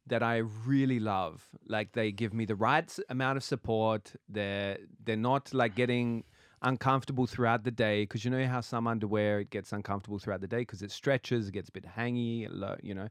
[0.07, 1.43] that I really love.
[1.65, 4.15] Like they give me the right amount of support.
[4.27, 6.25] They're they're not like getting
[6.61, 10.47] uncomfortable throughout the day because you know how some underwear it gets uncomfortable throughout the
[10.47, 12.47] day because it stretches, it gets a bit hangy,
[12.81, 13.09] you know.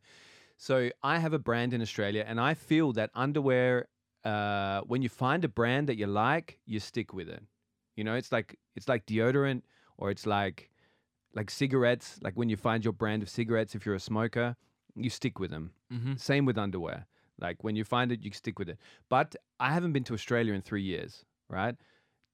[0.59, 3.89] So I have a brand in Australia, and I feel that underwear.
[4.25, 7.43] Uh, when you find a brand that you like, you stick with it.
[7.97, 9.63] You know, it's like it's like deodorant
[9.97, 10.71] or it's like
[11.35, 12.19] like cigarettes.
[12.23, 14.57] Like when you find your brand of cigarettes, if you're a smoker,
[14.95, 15.73] you stick with them.
[15.93, 16.19] Mhm.
[16.19, 17.07] Same with underwear.
[17.39, 18.79] Like when you find it, you stick with it.
[19.09, 21.77] But I haven't been to Australia in three years, right?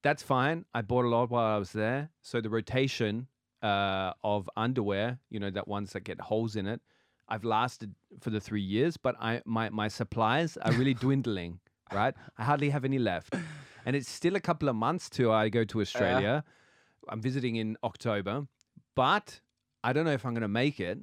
[0.01, 0.65] That's fine.
[0.73, 2.09] I bought a lot while I was there.
[2.21, 3.27] So the rotation
[3.61, 6.81] uh, of underwear, you know, that ones that get holes in it,
[7.27, 11.59] I've lasted for the three years, but I my, my supplies are really dwindling,
[11.91, 12.13] right?
[12.37, 13.35] I hardly have any left.
[13.85, 16.43] And it's still a couple of months till I go to Australia.
[17.07, 18.47] I'm visiting in October,
[18.95, 19.39] but
[19.83, 20.99] I don't know if I'm going to make it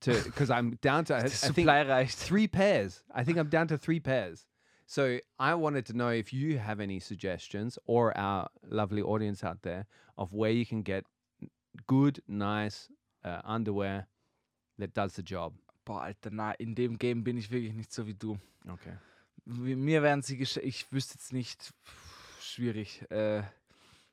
[0.00, 3.02] to because I'm down to I, I think three pairs.
[3.14, 4.46] I think I'm down to three pairs.
[4.86, 9.60] So I wanted to know if you have any suggestions or our lovely audience out
[9.62, 11.04] there of where you can get
[11.86, 12.88] good, nice
[13.22, 14.06] uh, underwear
[14.78, 15.52] that does the job.
[15.84, 18.38] Boah, Alter, na, in dem Game bin ich wirklich nicht so wie du.
[18.66, 18.94] Okay.
[19.44, 22.07] Mir werden sie ich wüsste jetzt nicht, pff,
[22.62, 23.04] schwierig.
[23.10, 23.42] Äh,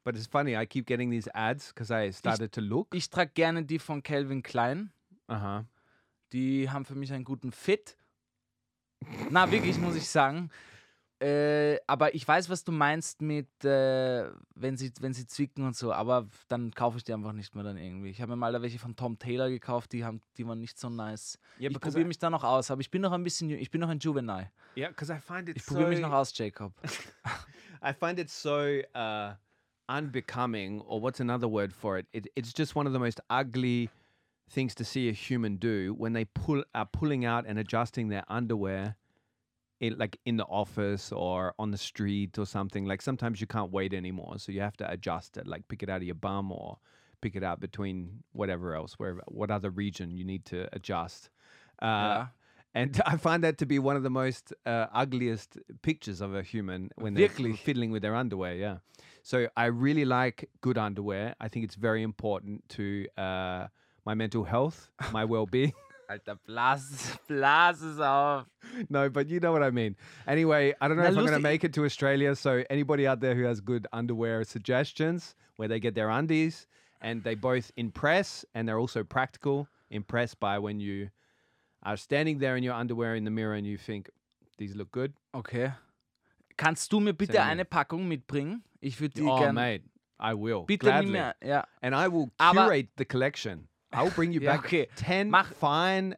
[0.03, 0.55] But it's funny.
[0.55, 2.93] I keep getting these ads because I started to look.
[2.93, 4.91] ich trage gerne die von Calvin Klein.
[5.27, 5.63] Huh.
[6.31, 7.97] Die haben für mich einen guten Fit.
[9.31, 10.51] Na, wirklich, muss ich sagen.
[11.19, 15.75] Äh, aber ich weiß, was du meinst mit, äh, wenn, sie, wenn sie zwicken und
[15.75, 18.09] so, aber dann kaufe ich die einfach nicht mehr dann irgendwie.
[18.09, 20.77] Ich habe mir mal da welche von Tom Taylor gekauft, die, haben, die waren nicht
[20.77, 21.39] so nice.
[21.59, 23.81] Yeah, ich probiere mich da noch aus, aber ich bin noch ein bisschen, ich bin
[23.81, 24.51] noch ein Juvenile.
[24.77, 26.73] Yeah, because I find it Ich probiere mich so- noch aus, Jacob.
[27.85, 29.33] I find it so uh,
[29.87, 32.07] unbecoming, or what's another word for it?
[32.13, 32.27] it?
[32.35, 33.89] It's just one of the most ugly
[34.49, 38.23] things to see a human do when they pull are pulling out and adjusting their
[38.27, 38.95] underwear,
[39.79, 42.85] in, like in the office or on the street or something.
[42.85, 45.89] Like sometimes you can't wait anymore, so you have to adjust it, like pick it
[45.89, 46.79] out of your bum or
[47.21, 51.29] pick it out between whatever else, wherever what other region you need to adjust.
[51.81, 52.25] Uh, Ja.
[52.75, 56.43] And I find that to be one of the most uh, ugliest pictures of a
[56.43, 57.57] human when they're Wirklich?
[57.65, 58.53] fiddling with their underwear.
[58.55, 58.77] Yeah.
[59.23, 61.35] So I really like good underwear.
[61.39, 63.67] I think it's very important to uh,
[64.05, 65.73] my mental health, my well-being.
[66.07, 68.45] Alter, blas, blas es auf.
[68.91, 69.95] no, but you know what I mean.
[70.27, 72.35] Anyway, I don't know Na, if I'm going to make it to Australia.
[72.35, 76.67] So anybody out there who has good underwear suggestions where they get their undies
[77.01, 81.09] and they both impress and they're also practical, impressed by when you
[81.85, 84.09] are standing there in your underwear in the mirror and you think
[84.57, 85.13] these look good.
[85.33, 85.71] Okay.
[86.57, 87.51] Kannst du mir bitte Send me.
[87.51, 88.63] eine Packung mitbringen?
[88.81, 89.53] Ich würde die oh, gerne.
[89.53, 89.83] mate,
[90.19, 91.35] I will Bitte gladly, mehr.
[91.43, 91.65] Ja.
[91.81, 93.67] and I will Aber- curate the collection.
[93.91, 94.87] I'll bring you Ja, back okay.
[94.95, 96.15] ten Mach- fine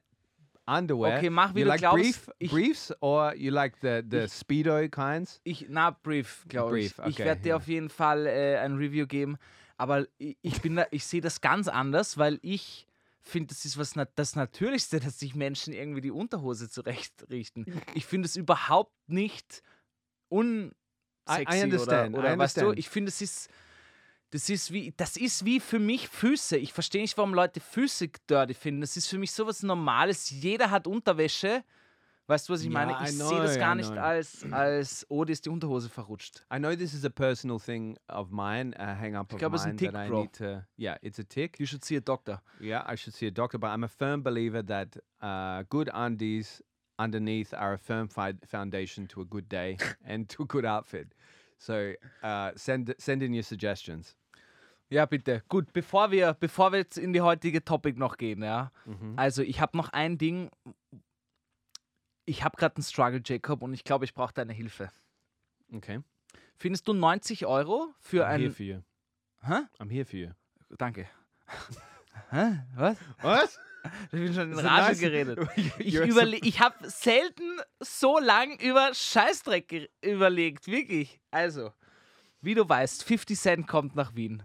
[0.67, 1.17] underwear.
[1.17, 1.95] Okay, mach, wie you du like glaubst.
[2.03, 5.41] brief, Ich- briefs or you like the the Ich- speedo kinds?
[5.43, 6.95] Ich, na, Brief, glaube ich.
[6.95, 9.37] Brief, ich okay, werde dir auf jeden Fall äh, ein Review geben.
[9.77, 12.86] Aber ich, ich bin da, ich sehe das ganz anders, weil ich
[13.27, 17.65] finde, das ist was das Natürlichste, dass sich Menschen irgendwie die Unterhose zurechtrichten.
[17.93, 19.61] Ich finde es überhaupt nicht
[20.29, 20.73] unsexy
[21.29, 23.49] I- I understand, oder, I oder weißt du, ich finde, es ist
[24.31, 26.57] das ist wie das ist wie für mich Füße.
[26.57, 28.81] Ich verstehe nicht, warum Leute Füße dirty finden.
[28.81, 30.29] Das ist für mich sowas Normales.
[30.29, 31.63] Jeder hat Unterwäsche.
[32.27, 32.91] Weißt du, was ich meine?
[32.91, 36.45] I Ich know, sehe das gar nicht als, als, oh, dir ist die Unterhose verrutscht.
[36.53, 39.61] I know this is a personal thing of mine, a hang up of glaub, es
[39.61, 40.27] ist ein mine Tick, Bro.
[40.33, 40.65] to.
[40.77, 41.57] Yeah, it's a tick.
[41.57, 42.41] You should see a doctor.
[42.59, 46.61] Yeah, I should see a doctor, but I'm a firm believer that uh, good undies
[46.99, 51.13] underneath are a firm fi- foundation to a good day and to a good outfit.
[51.57, 54.15] So uh, send send in your suggestions.
[54.89, 55.43] Ja, bitte.
[55.49, 58.71] Gut, bevor wir, bevor wir jetzt in die heutige Topic noch gehen, ja.
[59.17, 60.49] Also, ich habe noch ein Ding.
[62.29, 64.91] Ich habe gerade einen Struggle, Jacob, und ich glaube, ich brauche deine Hilfe.
[65.73, 66.01] Okay,
[66.57, 68.51] Findest du 90 Euro für I'm here ein.
[68.51, 68.81] for you.
[69.43, 69.59] Hä?
[69.79, 70.31] I'm here for you.
[70.77, 71.07] Danke.
[72.31, 72.63] Hä?
[72.75, 72.97] Was?
[73.21, 73.59] What?
[74.05, 74.99] Ich bin schon in Rage nice.
[74.99, 75.39] geredet.
[75.79, 81.21] Ich, überle ich habe selten so lang über Scheißdreck überlegt, wirklich.
[81.31, 81.71] Also,
[82.41, 84.43] wie du weißt, 50 Cent kommt nach Wien.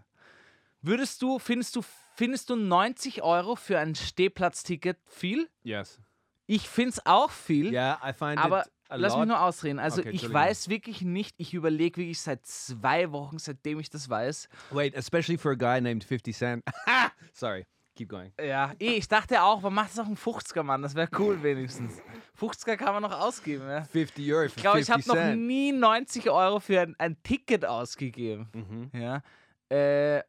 [0.82, 1.82] Würdest du, findest du,
[2.14, 5.48] findest du 90 Euro für ein Stehplatzticket viel?
[5.64, 5.98] Yes.
[6.52, 9.78] Ich finde es auch viel, Yeah, I find aber lass mich nur ausreden.
[9.78, 14.10] Also, Okay, ich weiß wirklich nicht, ich überlege wirklich seit zwei Wochen, seitdem ich das
[14.10, 14.50] weiß.
[14.70, 16.62] Wait, especially for a guy named 50 Cent.
[17.32, 17.64] Sorry,
[17.96, 18.32] keep going.
[18.38, 21.42] Ja, eh, ich dachte auch, man macht es auch einen 50er, Mann, das wäre cool
[21.42, 22.02] wenigstens.
[22.38, 23.84] 50er kann man noch ausgeben, ja.
[23.84, 27.22] 50 Euro for Ich glaube, ich 50 habe noch nie 90 Euro für ein, ein
[27.22, 28.50] Ticket ausgegeben.
[28.52, 28.90] Mhm.
[29.00, 29.22] Ja.
[29.70, 30.22] Äh,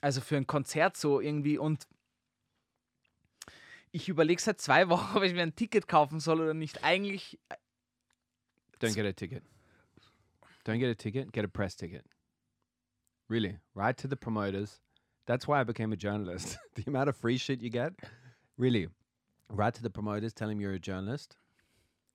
[0.00, 1.58] also für ein Konzert so irgendwie.
[1.58, 1.88] Und
[3.96, 6.84] ich überlege seit zwei Wochen, ob ich mir ein Ticket kaufen soll oder nicht.
[6.84, 7.38] Eigentlich,
[8.80, 9.42] Don't get a ticket.
[10.66, 11.32] Don't get a ticket.
[11.32, 12.04] Get a press ticket.
[13.28, 14.80] Really, write to the promoters.
[15.26, 16.58] That's why I became a journalist.
[16.74, 17.92] the amount of free shit you get.
[18.58, 18.88] Really,
[19.48, 20.32] write to the promoters.
[20.34, 21.36] Tell them you're a journalist.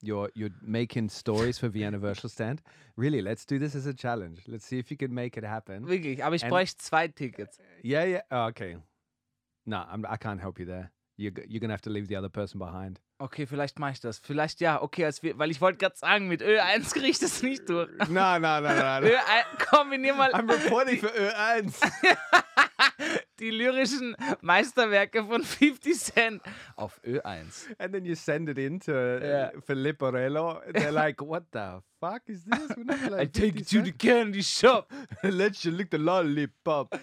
[0.04, 2.62] You're you're making stories for Vienna Virtual Stand.
[2.96, 4.41] Really, let's do this as a challenge.
[4.48, 5.86] Let's see if you can make it happen.
[5.88, 6.24] wirklich.
[6.24, 7.58] Aber ich And- bräuchte zwei Tickets.
[7.84, 8.22] Yeah, yeah.
[8.30, 8.78] Oh, okay.
[9.65, 10.91] No, I'm, I can't help you there.
[11.17, 13.00] You're you're gonna have to leave the other person behind.
[13.19, 14.19] Okay, vielleicht mache ich das.
[14.19, 14.82] Vielleicht ja.
[14.82, 17.89] Okay, als wir, weil ich wollte gerade sagen, mit Ö1 kriege ich das nicht durch.
[18.10, 18.60] No, no.
[18.62, 18.67] no.
[18.67, 19.10] Ö1,
[19.69, 21.74] kombinier mal I'm reporting for Ö1.
[23.39, 26.41] die lyrischen Meisterwerke von 50 Cent
[26.76, 27.76] auf Ö1.
[27.78, 29.52] And then you send it in to uh, Yeah.
[29.65, 30.62] Filippo Rello.
[30.74, 32.76] They're like, what the fuck is this?
[32.78, 34.91] Not I like take 50 it to the candy shop.
[35.24, 36.95] Let you lick the lollipop.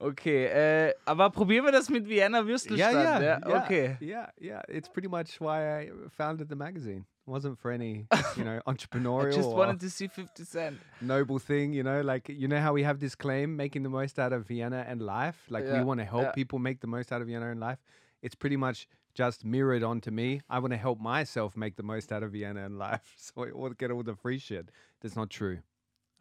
[0.00, 2.94] Okay, äh, aber probieren wir das mit Vienna Würstelstand.
[2.94, 3.64] Yeah, yeah, yeah.
[3.64, 3.96] Okay.
[4.00, 4.62] Yeah, yeah.
[4.68, 7.04] It's pretty much why I founded the magazine.
[7.26, 8.06] It wasn't for any,
[8.36, 9.32] you know, entrepreneurial.
[9.32, 10.78] I just wanted to see 50 Cent.
[11.00, 14.18] noble thing, you know, like you know how we have this claim making the most
[14.20, 15.44] out of Vienna and life?
[15.50, 16.32] Like we want to help yeah.
[16.32, 17.78] people make the most out of Vienna and life.
[18.22, 20.42] It's pretty much just mirrored onto me.
[20.48, 23.16] I want to help myself make the most out of Vienna and life.
[23.16, 24.70] So I get all the free shit.
[25.00, 25.58] That's not true.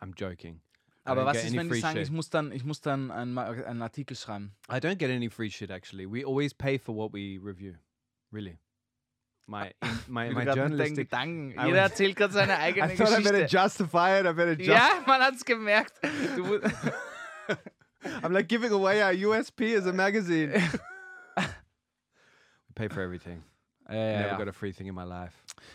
[0.02, 0.62] I'm joking.
[1.08, 2.04] Aber was ist, wenn die sagen, shit.
[2.08, 4.54] ich muss dann, ich muss dann einen, einen Artikel schreiben?
[4.70, 6.06] I don't get any free shit actually.
[6.06, 7.76] We always pay for what we review.
[8.32, 8.58] Really.
[9.48, 11.10] my in, my my journalistic.
[11.10, 11.52] Gedanken.
[11.52, 13.58] Jeder was- erzählt gerade seine eigene I thought I better Geschichte.
[13.58, 14.26] justify it.
[14.26, 14.68] I better just.
[14.70, 15.94] Ja, man hat's gemerkt.
[16.36, 16.60] Du,
[18.24, 20.52] I'm like giving away our USP as a magazine.
[20.52, 21.44] we
[22.76, 23.44] pay for everything.
[23.90, 24.38] Ja, ja, Never ja.
[24.38, 25.34] got a free thing in my life.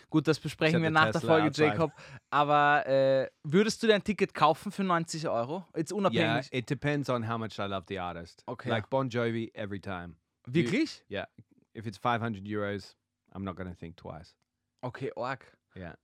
[0.09, 1.67] Gut, das besprechen wir nach der Tesla Folge, outside.
[1.67, 1.91] Jacob.
[2.29, 5.65] Aber äh, würdest du dein Ticket kaufen für 90 Euro?
[5.75, 6.47] Jetzt Yeah, unabhängig.
[6.51, 8.43] it depends on how much I love the artist.
[8.47, 8.69] Okay.
[8.69, 10.15] Like Bon Jovi, every time.
[10.45, 11.03] Wirklich?
[11.09, 11.25] Yeah.
[11.73, 12.95] If it's 500 euros,
[13.33, 14.35] I'm not to think twice.
[14.83, 15.45] Okay, arg.
[15.75, 15.95] Yeah.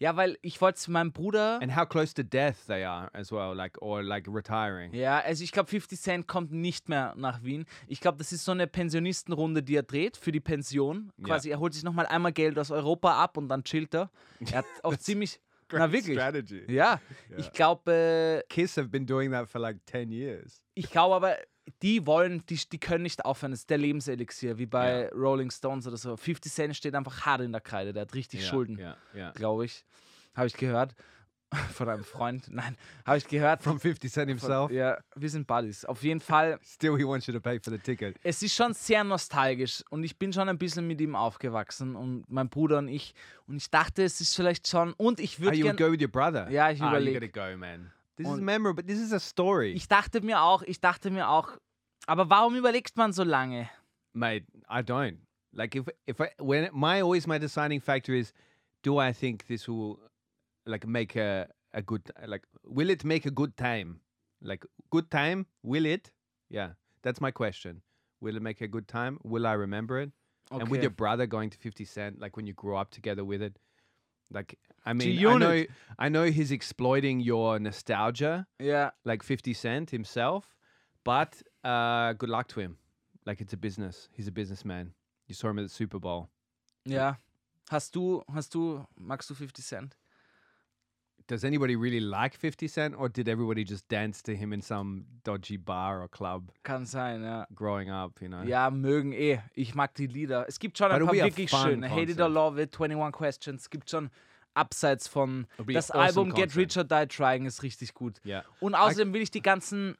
[0.00, 1.60] Ja, weil ich wollte es meinem Bruder.
[1.60, 4.92] And how close to death they are as well, like or like retiring.
[4.94, 7.64] Ja, also ich glaube, 50 Cent kommt nicht mehr nach Wien.
[7.88, 11.12] Ich glaube, das ist so eine Pensionistenrunde, die er dreht für die Pension.
[11.22, 14.10] Quasi, er holt sich nochmal einmal Geld aus Europa ab und dann chillt er.
[14.40, 15.40] Er hat auch ziemlich.
[15.70, 16.16] Na wirklich.
[16.16, 16.62] strategy.
[16.72, 16.98] Ja,
[17.36, 20.62] ich glaube, äh, Kiss have been doing that for like 10 years.
[20.74, 21.36] ich glaube aber,
[21.82, 23.52] die wollen, die, die können nicht aufhören.
[23.52, 25.08] Das ist der Lebenselixier, wie bei Ja.
[25.10, 26.16] Rolling Stones oder so.
[26.16, 28.78] 50 Cent steht einfach hart in der Kreide, der hat richtig Yeah, Schulden,
[29.14, 29.32] yeah.
[29.32, 29.84] glaube ich.
[30.34, 30.94] Habe ich gehört.
[31.72, 32.46] Von einem Freund.
[32.50, 32.76] Nein,
[33.06, 33.62] habe ich gehört.
[33.62, 34.70] From 50 Cent Von, himself.
[34.70, 35.86] ja, wir sind Buddies.
[35.86, 38.16] Auf jeden Fall, Still, he wants you to pay for the ticket.
[38.22, 42.24] es ist schon sehr nostalgisch und ich bin schon ein bisschen mit ihm aufgewachsen und
[42.28, 43.14] mein Bruder und ich.
[43.46, 44.92] Und ich dachte, es ist vielleicht schon.
[44.92, 45.90] Und ich würde you would gerne.
[45.90, 46.50] go with your brother?
[46.50, 47.32] Ja, ich ah, you überleg.
[47.32, 47.92] gotta go, man.
[48.18, 48.82] This is Und- memorable.
[48.82, 49.72] This is a story.
[49.72, 51.56] Ich dachte mir auch, ich dachte mir auch,
[52.06, 53.68] aber warum überlegt man so lange?
[54.12, 55.18] Mate, I don't.
[55.52, 58.32] Like if if I when my always my deciding factor is
[58.82, 59.98] do I think this will
[60.66, 64.00] like make a a good like will it make a good time?
[64.42, 66.10] Like good time, will it?
[66.50, 66.74] Yeah.
[67.02, 67.82] That's my question.
[68.20, 69.18] Will it make a good time?
[69.22, 70.10] Will I remember it?
[70.50, 70.82] And with Okay.
[70.82, 73.58] your brother going to 50 Cent, like when you grow up together with it,
[74.30, 75.64] like I mean, I know,
[75.98, 80.54] I know he's exploiting your nostalgia, Yeah, like 50 Cent himself,
[81.04, 82.78] but uh, good luck to him.
[83.26, 84.08] Like it's a business.
[84.12, 84.94] He's a businessman.
[85.26, 86.30] You saw him at the Super Bowl.
[86.86, 87.16] Yeah.
[87.70, 89.96] Hast du, hast du, magst du 50 Cent?
[91.28, 95.04] Does anybody really like 50 Cent, or did everybody just dance to him in some
[95.24, 97.44] dodgy bar or club Kann sein, ja.
[97.54, 98.22] growing up?
[98.22, 98.42] You know.
[98.44, 99.40] Ja, mögen eh.
[99.54, 100.46] Ich mag die Lieder.
[100.48, 101.90] Es gibt schon But ein paar wirklich schöne.
[101.90, 102.30] Hate It or.
[102.30, 103.62] Love It, 21 Questions.
[103.62, 104.08] Es gibt schon
[104.54, 105.46] abseits von.
[105.66, 106.56] Das awesome Album Get.
[106.56, 108.22] Rich or Die Trying ist richtig gut.
[108.24, 108.42] Yeah.
[108.60, 109.98] Und außerdem will ich die ganzen.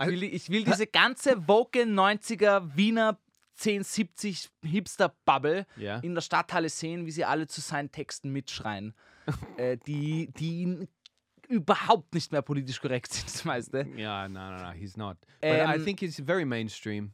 [0.00, 3.18] Ich will, ich will diese ganze woke 90er Wiener
[3.58, 6.00] 1070 Hipster-Bubble Yeah.
[6.00, 8.94] in der Stadthalle sehen, wie sie alle zu seinen Texten mitschreien.
[9.56, 10.86] äh, die, die
[11.48, 13.86] überhaupt nicht mehr politisch korrekt sind, das meiste.
[13.96, 14.28] Yeah.
[14.28, 14.70] No, no, no.
[14.72, 15.16] He's not.
[15.40, 17.12] But I Um, think he's very mainstream.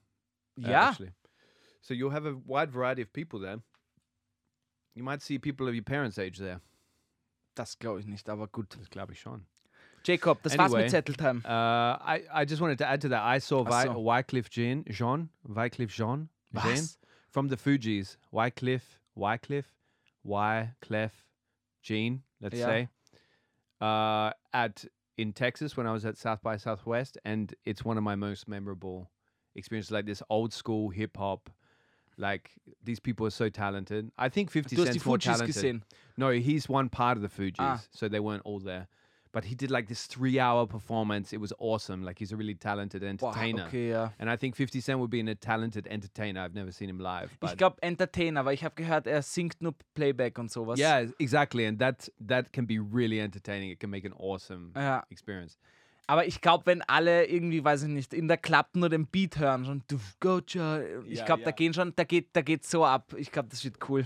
[0.59, 1.13] uh, Ja, actually.
[1.81, 3.63] So you'll have a wide variety of people there.
[4.95, 6.61] You might see people of your parents' age there.
[7.55, 8.77] das glaube ich nicht, aber gut.
[8.79, 9.47] Das glaube ich schon.
[10.05, 10.83] Jacob, das war's Anyway.
[10.83, 11.45] mit Zetteltime.
[11.45, 13.23] Uh, I, I just wanted to add to that.
[13.23, 13.99] I saw Vi- so.
[14.01, 16.29] Wycliffe Jean, Jean, Wycliffe Jean,
[16.63, 16.85] Jean
[17.31, 18.17] from the Fugees.
[18.33, 19.73] Wycliffe, Wycliffe,
[20.25, 21.25] Wycliffe
[21.83, 22.67] Jean, let's Yeah.
[22.67, 22.89] say,
[23.81, 24.85] uh, at
[25.19, 28.49] in Texas when I was at South by Southwest, and it's one of my most
[28.49, 29.11] memorable
[29.55, 29.91] experiences.
[29.93, 31.51] Like this old school hip hop.
[32.19, 32.51] Like
[32.85, 34.11] these people are so talented.
[34.19, 35.55] I think Fifty Du hast die Cent's more talented.
[35.55, 35.83] gesehen.
[36.19, 37.81] No, he's one part of the Fugees, Ah.
[37.91, 38.87] so they weren't all there.
[39.35, 41.33] But he did like this three-hour performance.
[41.33, 42.03] It was awesome.
[42.05, 43.65] Like he's a really talented entertainer.
[43.67, 44.13] okay, ja.
[44.19, 46.43] And I think 50 Cent would be a talented entertainer.
[46.45, 47.31] I've never seen him live.
[47.43, 50.79] Ich glaube Entertainer, weil ich habe gehört, er singt nur Playback und sowas.
[50.79, 51.67] yeah, exactly.
[51.67, 53.71] And that that can be really entertaining.
[53.71, 55.03] It can make an awesome Ja.
[55.09, 55.57] experience.
[56.09, 59.39] Aber ich glaube, wenn alle irgendwie, weiß ich nicht, in der Club nur den Beat
[59.39, 61.57] hören, schon du Gotcha, ich glaube, da ja.
[61.57, 63.15] gehen schon, da geht, da geht so ab.
[63.17, 64.05] Ich glaube, das wird cool.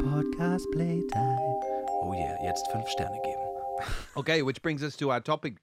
[0.00, 1.60] Podcast Playtime.
[2.00, 3.43] Oh yeah, jetzt fünf Sterne geben.
[4.16, 5.54] Okay, which brings us to our topic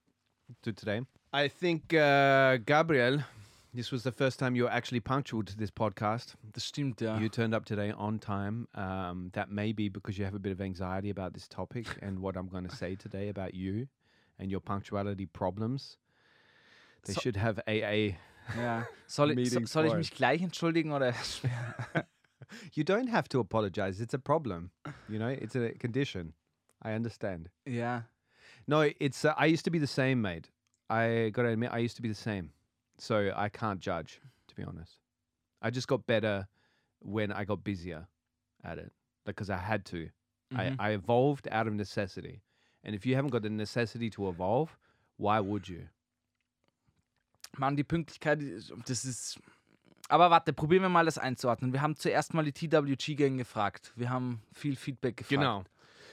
[0.64, 1.02] to today.
[1.34, 3.24] I think uh, Gabriel,
[3.74, 6.36] this was the first time you were actually punctual to this podcast.
[6.54, 7.18] Das stimmt, ja.
[7.18, 8.68] You turned up today on time.
[8.76, 12.20] Um, that may be because you have a bit of anxiety about this topic and
[12.20, 13.88] what I'm going to say today about you
[14.40, 15.98] and your punctuality problems.
[17.06, 18.18] They So- should have AA.
[18.58, 18.84] ja.
[19.08, 21.14] Soll, ich, so, soll ich mich gleich entschuldigen oder?
[22.74, 24.02] You don't have to apologize.
[24.02, 24.72] It's a problem.
[25.08, 26.34] You know, it's a condition.
[26.82, 27.50] I understand.
[27.66, 28.02] Yeah.
[28.68, 29.26] No, it's.
[29.26, 30.50] Uh, I used to be the same, mate.
[30.90, 32.52] I got to admit, I used to be the same.
[32.98, 35.00] So I can't judge, to be honest.
[35.62, 36.48] I just got better
[37.00, 38.08] when I got busier
[38.64, 38.92] at it
[39.26, 40.10] because I had to.
[40.54, 40.76] Mhm.
[40.80, 42.42] I, I evolved out of necessity.
[42.84, 44.78] And if you haven't got the necessity to evolve,
[45.18, 45.88] why would you?
[47.58, 48.40] Mann, die Pünktlichkeit,
[48.88, 49.40] das ist.
[50.10, 51.72] Aber warte, probieren wir mal das einzuordnen.
[51.74, 53.94] Wir haben zuerst mal die TWG-Gang gefragt.
[53.96, 55.30] Wir haben viel Feedback gefragt.
[55.30, 55.64] Genau.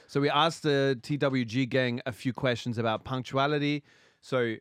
[0.09, 3.83] So we asked the TWG gang a few questions about punctuality.
[4.21, 4.55] So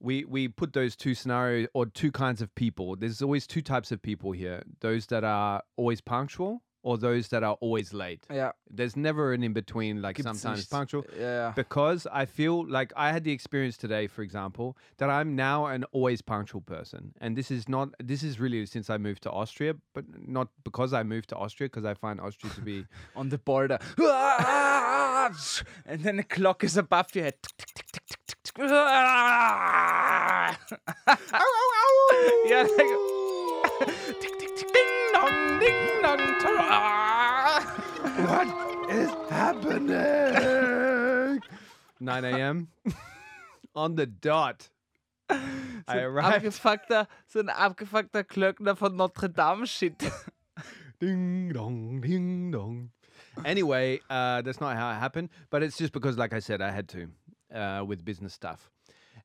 [0.00, 2.96] we we put those two scenarios or two kinds of people.
[2.96, 7.42] There's always two types of people here: those that are always punctual or those that
[7.42, 8.26] are always late.
[8.32, 10.02] Ja, There's never an in between.
[10.02, 10.70] Like gibt's sometimes nicht.
[10.70, 11.04] punctual.
[11.18, 11.52] Ja, ja.
[11.54, 15.84] Because I feel like I had the experience today, for example, that I'm now an
[15.92, 17.90] always punctual person, and this is not.
[18.02, 21.68] This is really since I moved to Austria, but not because I moved to Austria,
[21.68, 22.84] because I find Austria to be
[23.16, 23.78] On the border.
[25.86, 27.34] And then the clock is above your head.
[32.46, 34.86] yeah, like,
[35.20, 36.18] dong, ding dong.
[36.40, 37.62] ta-
[38.26, 38.48] What
[38.90, 39.90] is happening?
[42.00, 42.68] 9 a.m.
[43.74, 44.68] on the dot.
[45.28, 46.44] I arrived.
[46.44, 49.98] Abgefuckter, so ein abgefuckter Klöckner von Notre Dame Shit.
[51.00, 52.90] Ding dong, ding dong.
[53.44, 56.70] Anyway, uh, that's not how it happened, but it's just because, like I said, I
[56.70, 57.08] had to
[57.54, 58.68] uh, with business stuff.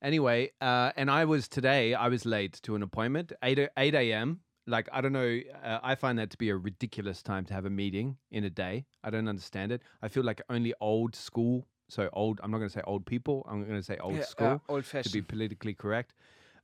[0.02, 3.94] Anyway, uh, and I was today, I was late to an appointment, 8, a- 8
[3.96, 4.40] a.m.
[4.68, 7.66] Like, I don't know, uh, I find that to be a ridiculous time to have
[7.66, 8.86] a meeting in a day.
[9.04, 9.82] I don't understand it.
[10.02, 13.46] I feel like only old school, so old, I'm not going to say old people,
[13.48, 16.14] I'm going to say old Ja, school ja, old to be politically correct,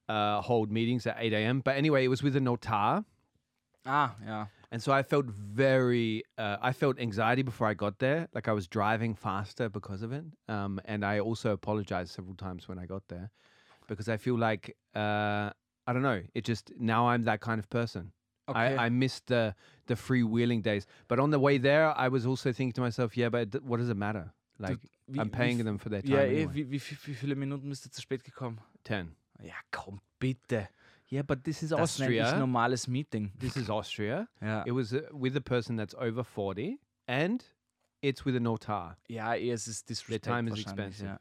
[0.10, 1.62] uh, hold meetings at 8 a.m.
[1.62, 3.06] But anyway, it was with a notar.
[3.86, 8.28] Ah, yeah And so I felt very, uh, I felt anxiety before I got there.
[8.34, 10.24] Like I was driving faster because of it.
[10.48, 13.32] Um, and I also apologized several times when I got there
[13.88, 15.52] because I feel like, uh,
[15.88, 18.12] I don't know, it just, now I'm that kind of person.
[18.50, 18.76] Okay.
[18.78, 19.56] I, I missed the,
[19.88, 20.86] the freewheeling days.
[21.08, 23.90] But on the way there, I was also thinking to myself, yeah, but what does
[23.90, 24.34] it matter?
[24.60, 24.78] Like,
[25.08, 26.12] wie- I'm paying f- them for their time.
[26.14, 26.54] Ja, eh, anyway.
[26.54, 28.60] wie, wie, wie, wie viele Minuten bist du zu spät gekommen?
[28.84, 29.16] 10.
[29.44, 30.68] Ja, komm, bitte.
[31.10, 32.40] Yeah, but this is Das nenne ich Austria.
[32.40, 33.32] normales Meeting.
[33.40, 34.28] This is Austria.
[34.42, 34.64] yeah.
[34.66, 37.44] It was uh, with a person that's over 40 and
[38.02, 38.96] it's with a notar.
[39.10, 41.06] ja eh, es ist disrespect time is expensive.
[41.06, 41.18] Yeah,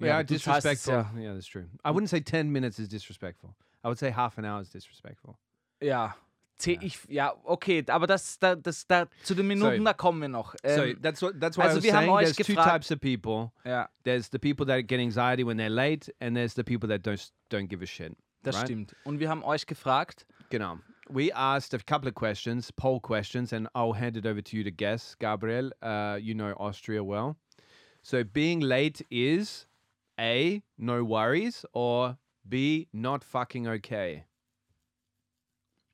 [0.00, 0.94] aber du zahlst es disrespectful.
[1.20, 1.34] Ja, Yeah.
[1.34, 1.66] that's true.
[1.84, 3.50] I wouldn't say 10 minutes is disrespectful.
[3.84, 5.36] I would say half an hour is disrespectful.
[5.82, 6.14] ja.
[6.58, 6.82] Zeh, Ja.
[6.82, 10.28] Ich, ja, okay, aber das, da, das, da, zu den Minuten, So- da kommen wir
[10.28, 10.54] noch.
[10.62, 12.54] so Ähm, that's what that's why I also was wir haben saying euch there's two
[12.54, 13.50] types of people.
[13.64, 17.00] ja, There's the people that get anxiety when they're late and there's the people that
[17.06, 18.12] don't don't give a shit.
[18.42, 18.66] das right?
[18.66, 18.94] stimmt.
[19.04, 20.78] Und wir haben euch gefragt, Genau.
[21.08, 24.62] We asked a couple of questions, poll questions, and I'll hand it over to you
[24.62, 25.16] to guess.
[25.18, 27.36] Gabriel, uh, you know Austria well.
[28.02, 29.66] So being late is
[30.20, 34.26] A, no worries, or B, not fucking okay.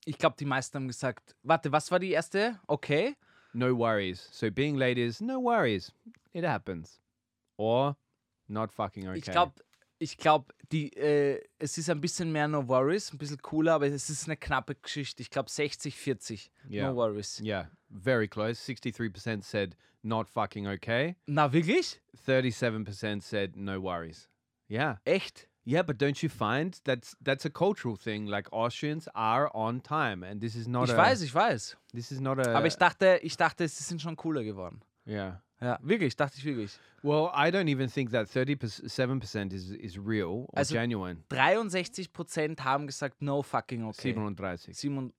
[0.07, 2.59] ich glaube, die meisten haben gesagt, warte, was war die erste?
[2.69, 3.17] Okay.
[3.53, 4.29] No worries.
[4.33, 5.93] So being late is no worries.
[6.33, 7.01] It happens.
[7.57, 7.97] Or
[8.49, 9.19] not fucking okay.
[9.19, 9.53] Ich glaube,
[9.99, 13.87] ich glaube, die, äh, es ist ein bisschen mehr No Worries, ein bisschen cooler, aber
[13.87, 15.23] es ist eine knappe Geschichte.
[15.23, 16.51] Ich glaube 60, 40.
[16.71, 16.91] Yeah.
[16.91, 17.41] No Worries.
[17.41, 18.61] Yeah, very close.
[18.71, 21.17] 63% said not fucking okay.
[21.27, 22.01] Na, wirklich?
[22.27, 24.29] 37% said no worries.
[24.69, 24.97] Yeah.
[25.05, 25.49] Echt?
[25.65, 28.27] Yeah, but don't you find that's that's a cultural thing?
[28.27, 31.77] Like Austrians are on time, and this is not ich a weiß, ich weiß.
[31.93, 34.81] this is not a aber ich dachte, ich dachte, sie sind schon cooler geworden.
[35.09, 35.43] yeah.
[35.61, 36.79] Ja, wirklich, dachte ich wirklich.
[37.03, 41.23] Well, I don't even think that thirty-seven percent is is real or Also- genuine.
[41.31, 44.13] 63% haben gesagt, no fucking okay.
[44.13, 44.75] 37.
[44.77, 45.13] Simon,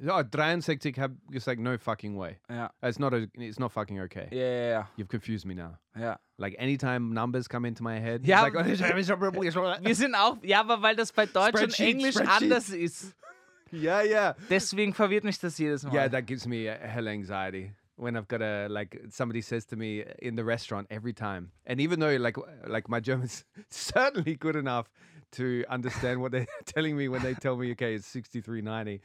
[0.00, 2.36] Ja, 63 have gesagt no fucking way.
[2.48, 4.28] ja, It's not a it's not fucking okay.
[4.30, 5.76] ja, ja, ja, You've confused me now.
[5.96, 6.18] ja.
[6.36, 10.94] Like anytime numbers come into my head, Ja, like, Wir sind auch, ja, aber weil
[10.94, 13.16] das bei Deutsch und Englisch anders ist.
[13.72, 14.36] yeah, yeah.
[14.48, 15.92] Deswegen verwirrt mich das jedes Mal.
[15.94, 19.76] Yeah, that gives me a hell anxiety when I've got a like somebody says to
[19.76, 21.50] me in the restaurant every time.
[21.66, 22.36] And even though like
[22.66, 24.88] like my German's certainly good enough
[25.32, 29.02] to understand what they're telling me when they tell me okay it's 6390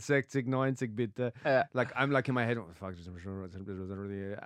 [0.00, 1.62] 63 90 bitte Ja.
[1.72, 2.94] like I'm like in my head oh, fuck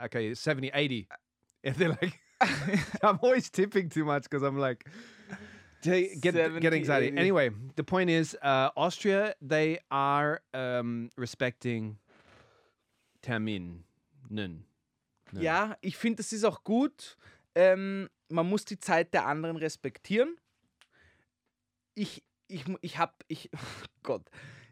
[0.05, 1.09] okay 70 80
[1.65, 2.21] and they're like
[3.03, 4.87] I'm always tipping too much because I'm like
[6.21, 6.21] get,
[6.61, 7.17] get anxiety 80.
[7.19, 11.97] anyway the point is uh, Austria they are um, respecting
[13.27, 13.85] Terminen
[15.33, 15.41] Ja.
[15.41, 17.17] Ja, ich finde, das ist auch gut.
[17.57, 20.37] Ähm, man muss die Zeit der anderen respektieren.
[21.95, 23.51] Ich, ich, ich habe, ich,
[24.05, 24.23] Gott,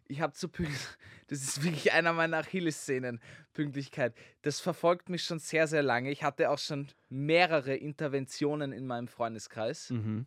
[0.07, 0.81] ich habe zu pünktlich,
[1.27, 3.21] das ist wirklich einer meiner Achillessehnen,
[3.55, 4.15] Pünktlichkeit.
[4.43, 6.11] Das verfolgt mich schon sehr, sehr lange.
[6.13, 10.27] Ich hatte auch schon mehrere Interventionen in meinem Freundeskreis, Mhm.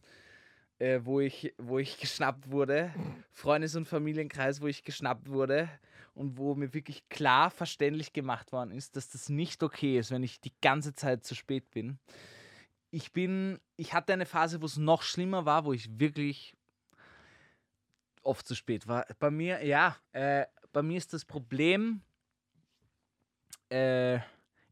[0.79, 2.93] äh, wo, ich, wo ich geschnappt wurde.
[3.31, 5.69] Freundes- und Familienkreis, wo ich geschnappt wurde
[6.17, 10.23] und wo mir wirklich klar verständlich gemacht worden ist, dass das nicht okay ist, wenn
[10.23, 11.99] ich die ganze Zeit zu spät bin.
[12.89, 16.55] Ich bin, ich hatte eine Phase, wo es noch schlimmer war, wo ich wirklich
[18.23, 19.05] oft zu spät war.
[19.19, 22.01] Bei mir, ja, äh, bei mir ist das Problem,
[23.69, 24.19] äh,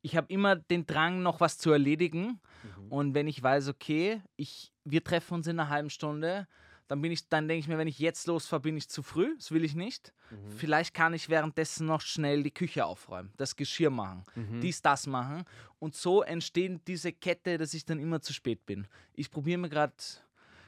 [0.01, 2.39] ich habe immer den Drang, noch was zu erledigen.
[2.77, 2.91] Mhm.
[2.91, 6.47] Und wenn ich weiß, okay, ich, wir treffen uns in einer halben Stunde,
[6.87, 9.35] dann bin ich, dann denke ich mir, wenn ich jetzt losfahre, bin ich zu früh.
[9.37, 10.13] Das will ich nicht.
[10.29, 10.51] Mhm.
[10.51, 14.61] Vielleicht kann ich währenddessen noch schnell die Küche aufräumen, das Geschirr machen, Mhm.
[14.61, 15.45] dies, das machen.
[15.79, 18.87] Und so entstehen diese Kette, dass ich dann immer zu spät bin.
[19.13, 19.93] Ich probiere mir gerade,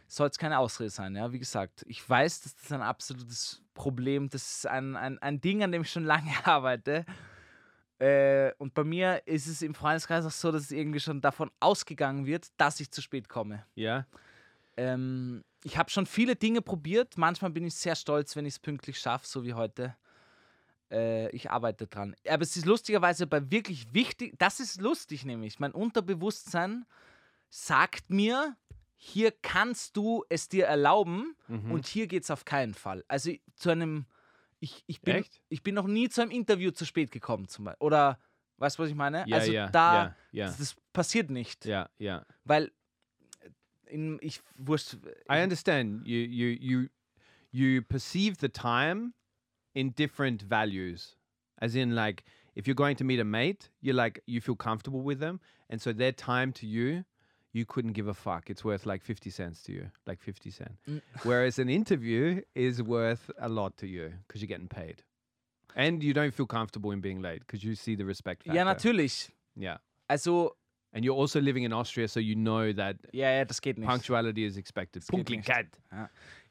[0.07, 1.83] soll es keine Ausrede sein, ja, wie gesagt.
[1.87, 5.81] Ich weiß, dass das ein absolutes Problem, das ist ein, ein, ein Ding, an dem
[5.83, 7.05] ich schon lange arbeite.
[7.99, 11.49] Äh, und bei mir ist es im Freundeskreis auch so, dass es irgendwie schon davon
[11.59, 13.65] ausgegangen wird, dass ich zu spät komme.
[13.75, 14.05] Yeah.
[14.77, 17.17] Ähm, ich habe schon viele Dinge probiert.
[17.17, 19.95] Manchmal bin ich sehr stolz, wenn ich es pünktlich schaffe, so wie heute.
[20.91, 22.15] Äh, ich arbeite dran.
[22.29, 25.59] Aber es ist lustigerweise bei wirklich wichtig, das ist lustig nämlich.
[25.59, 26.85] Mein Unterbewusstsein
[27.49, 28.55] sagt mir,
[28.95, 31.71] hier kannst du es dir erlauben Mhm.
[31.71, 33.03] und hier geht es auf keinen Fall.
[33.07, 34.05] Also zu einem,
[34.59, 35.41] ich, ich, bin, Echt?
[35.49, 37.85] ich bin noch nie zu einem Interview zu spät gekommen zum Beispiel.
[37.85, 38.19] Oder,
[38.57, 39.25] weißt du, was ich meine?
[39.27, 41.65] Yeah, also yeah, da, yeah, Das, das passiert nicht.
[41.65, 42.25] yeah, yeah.
[42.43, 42.71] Weil
[43.89, 44.97] in, ich wurscht.
[45.29, 46.05] I understand.
[46.05, 46.89] You you you
[47.51, 49.13] you perceive the time
[49.73, 51.15] in different values.
[51.59, 52.23] As in like
[52.55, 55.81] if you're going to meet a mate, you're like you feel comfortable with them and
[55.81, 57.03] so their time to you
[57.53, 58.49] you couldn't give a fuck.
[58.49, 60.75] It's worth like 50 cents to you, like 50 cent.
[60.87, 61.01] Mm.
[61.23, 65.03] Whereas an interview is worth a lot to you because you're getting paid.
[65.75, 68.57] And you don't feel comfortable in being late because you see the respect factor.
[68.57, 69.29] Ja, natürlich.
[69.55, 69.77] Yeah.
[70.09, 70.55] Also,
[70.97, 73.87] And you're also living in Austria, so you know that ja, ja, das geht nicht.
[73.87, 75.03] punctuality is expected.
[75.03, 75.07] Das.
[75.07, 75.67] Punktlichkeit.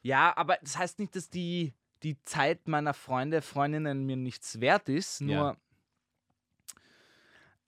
[0.03, 4.87] Ja, aber das heißt nicht, dass die, die Zeit meiner Freunde, Freundinnen mir nichts wert
[4.87, 5.19] ist.
[5.19, 5.35] Nur.
[5.35, 5.57] Ja.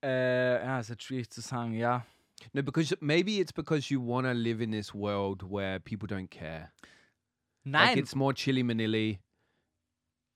[0.02, 2.06] Äh, ja, ist jetzt schwierig zu sagen, ja.
[2.54, 6.30] No, because maybe it's because you want to live in this world where people don't
[6.30, 6.72] care.
[7.66, 9.20] Like it's more chilly manilly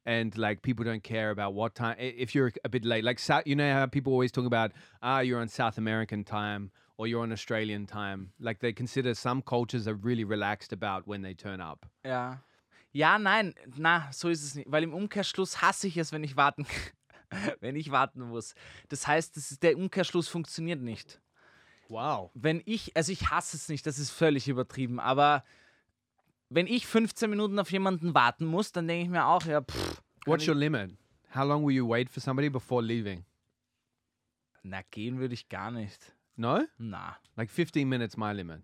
[0.06, 3.56] and like people don't care about what time if you're a bit late like you
[3.56, 7.32] know how people always talk about ah you're on south american time or you're on
[7.32, 11.86] australian time like they consider some cultures are really relaxed about when they turn up
[12.06, 12.38] ja.
[12.95, 14.72] Ja, nein, na, so ist es nicht.
[14.72, 16.68] Weil im Umkehrschluss hasse ich es, wenn ich warten,
[17.60, 18.54] wenn ich warten muss.
[18.88, 21.20] Das heißt, das ist, der Umkehrschluss funktioniert nicht.
[21.89, 25.43] wow wenn ich, also ich hasse es nicht, das ist völlig übertrieben, aber
[26.54, 30.01] wenn ich 15 Minuten auf jemanden warten muss, dann denke ich mir auch, ja, pff,
[30.26, 30.91] what's your limit
[31.36, 33.26] how long will you wait for somebody before leaving
[34.64, 36.14] na, gehen würde ich gar nicht.
[36.36, 38.62] no Na, like 15 minutes my limit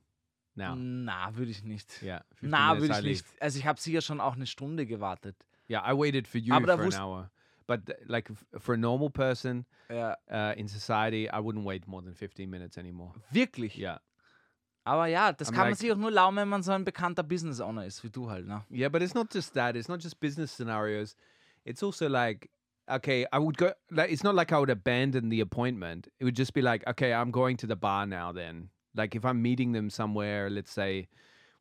[0.56, 2.02] now na, würde ich nicht.
[2.02, 3.26] yeah 15 Na, würde ich nicht.
[3.42, 5.36] Also ich habe sicher schon auch eine Stunde gewartet.
[5.70, 7.32] yeah i waited for you Aber for an hour
[7.68, 12.14] but like for a normal person Ja, uh, in society, I wouldn't wait more than
[12.14, 13.14] 15 minutes anymore.
[13.32, 13.76] wirklich.
[13.78, 14.00] Yeah.
[14.86, 16.84] Aber ja, das I'm kann man like- sich auch nur erlauben, wenn man so ein
[16.84, 18.63] bekannter Business Owner ist, wie du halt, ne?
[18.71, 19.75] Yeah, but it's not just that.
[19.75, 21.15] It's not just business scenarios.
[21.65, 22.49] It's also like,
[22.89, 26.07] okay, I would go, like, it's not like I would abandon the appointment.
[26.19, 28.69] It would just be like, okay, I'm going to the bar now then.
[28.95, 31.07] Like if I'm meeting them somewhere, let's say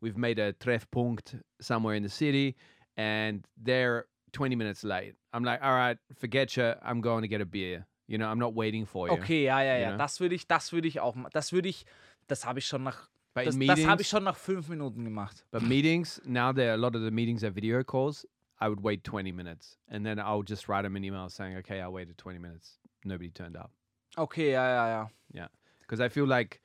[0.01, 2.57] we've made a treffpunkt somewhere in the city
[2.97, 5.15] and they're 20 minutes late.
[5.33, 6.73] I'm like, all right, forget you.
[6.83, 7.87] I'm going to get a beer.
[8.07, 9.15] You know, I'm not waiting for you.
[9.15, 9.89] Okay, ja, ja, you ja.
[9.91, 9.99] know?
[9.99, 11.85] Das würde ich, das würde ich auch Das würde ich,
[12.29, 13.09] das habe ich schon nach.
[13.35, 15.45] But Das, in das habe meetings, ich schon nach fünf Minuten gemacht.
[15.51, 18.27] But meetings now, there a lot of the meetings are video calls.
[18.61, 21.57] I would wait 20 minutes, and then I would just write them an email saying,
[21.59, 22.79] "Okay, I waited 20 minutes.
[23.05, 23.71] Nobody turned up."
[24.17, 25.49] Okay, ja, ja, ja.
[25.81, 26.61] Because I feel like,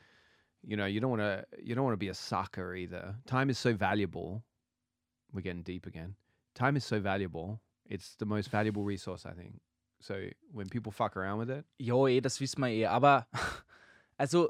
[0.63, 3.15] you know, you don't want to you don't want to be a sucker either.
[3.25, 4.43] Time is so valuable.
[5.31, 6.15] We're getting deep again.
[6.55, 7.59] Time is so valuable.
[7.85, 9.59] It's the most valuable resource, I think.
[9.99, 12.85] So when people fuck around with it, Jo, eh, das wissen wir eh.
[12.85, 13.27] Aber,
[14.19, 14.49] also,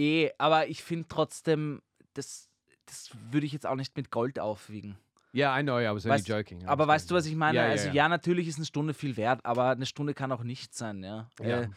[0.00, 1.82] eh, aber ich finde trotzdem,
[2.14, 2.48] das,
[2.86, 4.96] das würde ich jetzt auch nicht mit Gold aufwiegen.
[5.34, 5.78] yeah, I know.
[5.78, 6.62] I was only Weißt- joking.
[6.62, 7.56] I Aber weißt du, was ich meine?
[7.56, 7.94] Yeah, yeah, also, yeah.
[7.94, 11.28] ja, natürlich ist eine Stunde viel wert, aber eine Stunde kann auch nicht sein, ja.
[11.40, 11.68] Äh,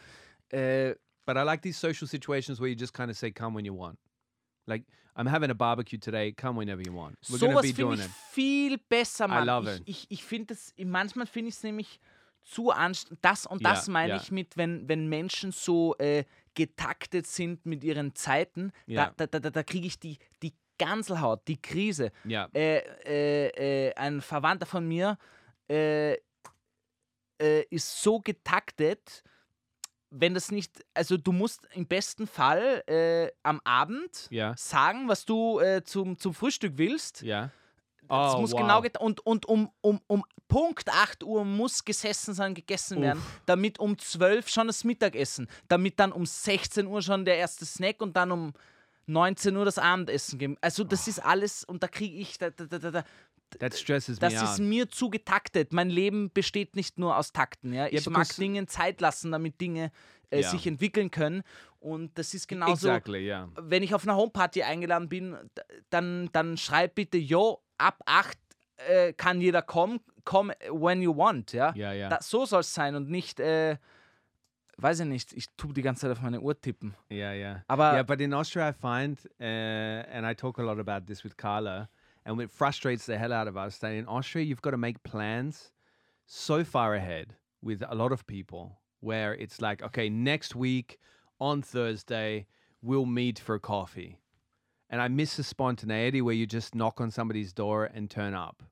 [0.50, 0.96] äh,
[1.26, 3.74] But I like these social situations where you just kind of say, "Come when you
[3.74, 3.98] want."
[4.66, 4.84] Like
[5.16, 6.32] I'm having a barbecue today.
[6.32, 7.16] Come whenever you want.
[7.30, 8.10] We're gonna sowas be doing ich it.
[8.32, 9.46] viel besser, Mann.
[9.46, 9.88] love ich it.
[9.88, 12.00] ich, ich finde das, manchmal finde ich es nämlich
[12.44, 13.18] zu anstrengend.
[13.22, 14.16] Das und Ja, das meine ja.
[14.16, 16.24] ich mit, wenn, wenn Menschen so äh,
[16.54, 19.12] getaktet sind mit ihren Zeiten, Ja.
[19.16, 22.10] da, da, da, da kriege ich die, die Ganselhaut, die Krise.
[22.54, 25.18] Äh, äh, äh, ein Verwandter von mir
[25.68, 26.14] äh,
[27.40, 29.22] äh, ist so getaktet,
[30.10, 36.16] wenn das nicht, also du musst im besten Fall am Abend sagen, was du zum,
[36.18, 37.22] zum Frühstück willst.
[37.22, 37.50] Yeah.
[38.14, 38.60] Das Oh, muss wow.
[38.60, 43.78] genau und, und um, um, um Punkt 8 Uhr muss gesessen sein, gegessen werden, damit
[43.78, 48.16] um 12 schon das Mittagessen, damit dann um 16 Uhr schon der erste Snack und
[48.16, 48.52] dann um
[49.06, 50.56] 19 Uhr das Abendessen geben.
[50.60, 53.04] Also das ist alles und da kriege ich, da, da, da, da,
[53.58, 53.80] das
[54.42, 55.72] ist mir zu getaktet.
[55.72, 57.72] Mein Leben besteht nicht nur aus Takten.
[57.72, 57.86] Ja?
[57.86, 59.92] Ich mag because- Dingen Zeit lassen, damit Dinge
[60.30, 60.50] äh, Ja.
[60.50, 61.42] sich entwickeln können.
[61.78, 63.48] Und das ist genauso, exactly, yeah.
[63.56, 65.36] wenn ich auf einer Homeparty eingeladen bin,
[65.90, 68.38] dann, dann schreib bitte, yo, ab 8
[68.76, 71.72] äh, kann jeder kommen, come when you want, ja.
[71.74, 72.08] Yeah, yeah.
[72.08, 73.76] Da, so soll es sein und nicht, äh,
[74.78, 76.94] weiß ich nicht, ich tue die ganze Zeit auf meine Uhr tippen.
[77.10, 77.64] Yeah, yeah.
[77.68, 81.24] Aber yeah, but in Austria, I find, uh, and I talk a lot about this
[81.24, 81.88] with Carla,
[82.24, 85.02] and it frustrates the hell out of us that in Austria, you've got to make
[85.02, 85.72] plans
[86.26, 90.98] so far ahead with a lot of people where it's like, okay, next week
[91.38, 92.46] on Thursday,
[92.80, 94.18] we'll meet for coffee.
[94.90, 98.62] And I miss the spontaneity where you just knock on somebody's door and turn up.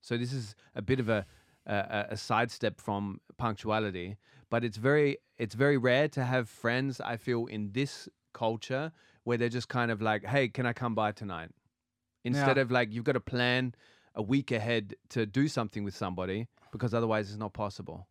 [0.00, 1.26] So this is a bit of a,
[1.66, 4.16] a, a- sidestep from punctuality,
[4.50, 7.00] but it's very it's very rare to have friends.
[7.00, 8.92] I feel in this culture
[9.24, 11.50] where they're just kind of like, "Hey, can I come by tonight?"
[12.24, 12.62] Instead Yeah.
[12.62, 13.74] of like you've got to plan
[14.14, 18.08] a week ahead to do something with somebody because otherwise it's not possible.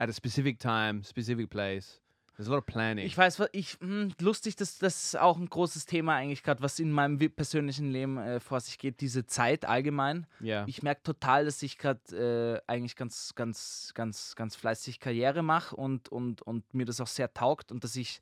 [0.00, 2.00] At a specific time, specific place.
[2.38, 3.04] There's a lot of planning.
[3.04, 6.62] Ich weiß, was ich hm, lustig, dass das ist auch ein großes Thema eigentlich gerade,
[6.62, 10.24] was in meinem persönlichen Leben äh, vor sich geht, diese Zeit allgemein.
[10.40, 10.64] yeah.
[10.68, 15.74] Ich merke total, dass ich gerade äh, eigentlich ganz, ganz, ganz, ganz fleißig Karriere mache
[15.74, 18.20] und, und, und mir das auch sehr taugt und dass ich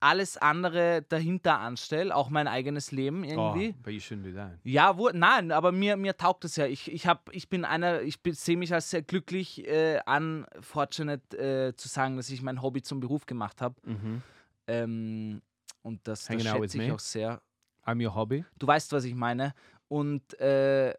[0.00, 3.72] alles andere dahinter anstelle, auch mein eigenes Leben Oh, irgendwie.
[3.82, 4.52] but you shouldn't do that.
[4.62, 6.66] Ja, wo, nein, aber mir, mir taugt es ja.
[6.66, 11.36] Ich, ich, hab, ich bin einer, ich sehe mich als sehr glücklich äh, an, fortunate
[11.38, 13.74] äh, zu sagen, dass ich mein Hobby zum Beruf gemacht habe.
[13.84, 14.22] Mhm.
[14.66, 15.42] Ähm,
[15.82, 16.94] und das, das schätze ich me?
[16.94, 17.40] auch sehr.
[17.84, 18.44] I'm your hobby.
[18.58, 19.54] Du weißt, was ich meine.
[19.88, 20.92] Und äh,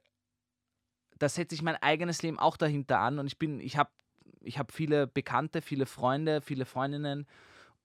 [1.19, 3.19] da setze ich mein eigenes Leben auch dahinter an.
[3.19, 3.89] Und ich bin, ich habe
[4.41, 7.27] ich hab viele Bekannte, viele Freunde, viele Freundinnen.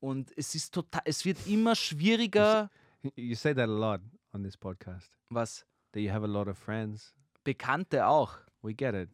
[0.03, 2.69] Und es ist total, es wird immer schwieriger.
[3.15, 4.01] You say that a lot
[4.33, 5.09] on this podcast.
[5.31, 5.65] Was?
[5.93, 7.15] That you have a lot of friends.
[7.45, 8.39] Bekannte auch.
[8.63, 9.11] We get it.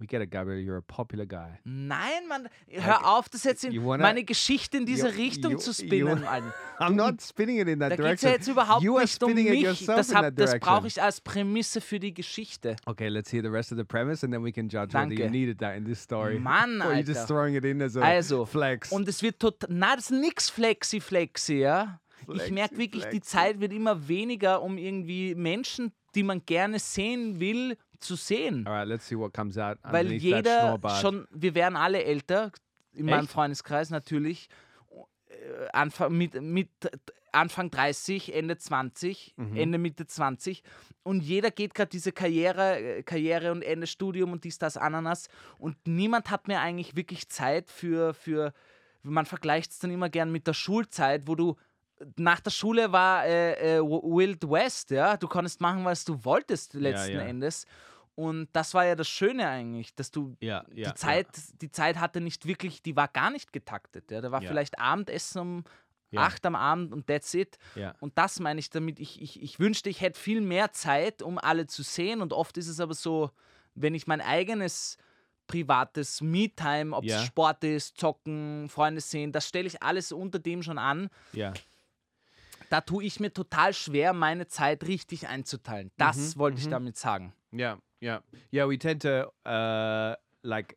[0.00, 0.60] We get it, Gabriel.
[0.64, 1.58] You're a popular guy.
[1.64, 5.52] Nein, Mann, hör auf, das jetzt in you wanna- meine Geschichte in diese you- Richtung
[5.52, 6.20] you- zu you- spinnen.
[6.22, 6.52] Mann.
[6.78, 8.30] I'm not spinning it in that Da geht es direction.
[8.30, 9.86] ja jetzt überhaupt you nicht um mich.
[9.86, 10.60] Das, hab- das direction.
[10.60, 12.76] brauche ich als Prämisse für die Geschichte.
[12.86, 15.16] Okay, let's hear the rest of the premise, and then we can judge whether you
[15.18, 15.30] Danke.
[15.32, 16.38] needed that in this story.
[16.38, 18.92] Mann, or you just throwing it in as a Also, flex.
[18.92, 19.68] Und es wird total.
[19.72, 21.98] Na, das ist nix flexi flexi, ja.
[22.20, 23.20] ich merke Flexi, wirklich, die flexi.
[23.22, 28.66] Zeit wird immer weniger, um irgendwie Menschen, die man gerne sehen will, zu sehen.
[28.66, 32.52] All right, let's see what comes out Weil jeder schon, wir werden alle älter,
[32.92, 33.32] in meinem Echt?
[33.32, 34.48] Freundeskreis natürlich.
[35.28, 36.70] Äh, Anfang, mit, mit
[37.32, 39.56] Anfang 30, Ende 20, Mhm.
[39.56, 40.62] Ende Mitte 20.
[41.02, 45.28] Und jeder geht gerade diese Karriere, äh, Karriere und Ende Studium und dies, das, Ananas.
[45.58, 48.52] Und niemand hat mehr eigentlich wirklich Zeit für, für
[49.02, 51.56] man vergleicht es dann immer gern mit der Schulzeit, wo du
[52.16, 55.16] nach der Schule war äh, äh, Wild West, ja.
[55.16, 57.20] Du konntest machen, was du wolltest letzten ja.
[57.22, 57.66] Endes.
[58.14, 60.82] Und das war ja das Schöne eigentlich, dass du yeah, die.
[60.94, 61.28] Zeit,
[61.60, 64.10] die Zeit hatte nicht wirklich, die war gar nicht getaktet.
[64.10, 64.20] Ja.
[64.20, 64.48] Da war Ja.
[64.48, 65.64] vielleicht Abendessen um
[66.10, 66.22] Ja.
[66.22, 67.58] acht am Abend und that's it.
[68.00, 68.98] Und das meine ich damit.
[68.98, 72.20] Ich, ich, ich wünschte, ich hätte viel mehr Zeit, um alle zu sehen.
[72.22, 73.30] Und oft ist es aber so,
[73.74, 74.96] wenn ich mein eigenes
[75.46, 77.22] privates Me-Time, ob es Ja.
[77.22, 81.08] Sport ist, Zocken, Freunde sehen, das stelle ich alles unter dem schon an.
[81.34, 81.54] Yeah.
[82.70, 85.90] Da tue ich mir total schwer, meine Zeit richtig einzuteilen.
[85.96, 86.70] Das Mhm, wollte ich mhm.
[86.70, 87.32] damit sagen.
[87.52, 88.20] Yeah, yeah,
[88.52, 88.68] yeah.
[88.68, 90.76] We tend to uh, like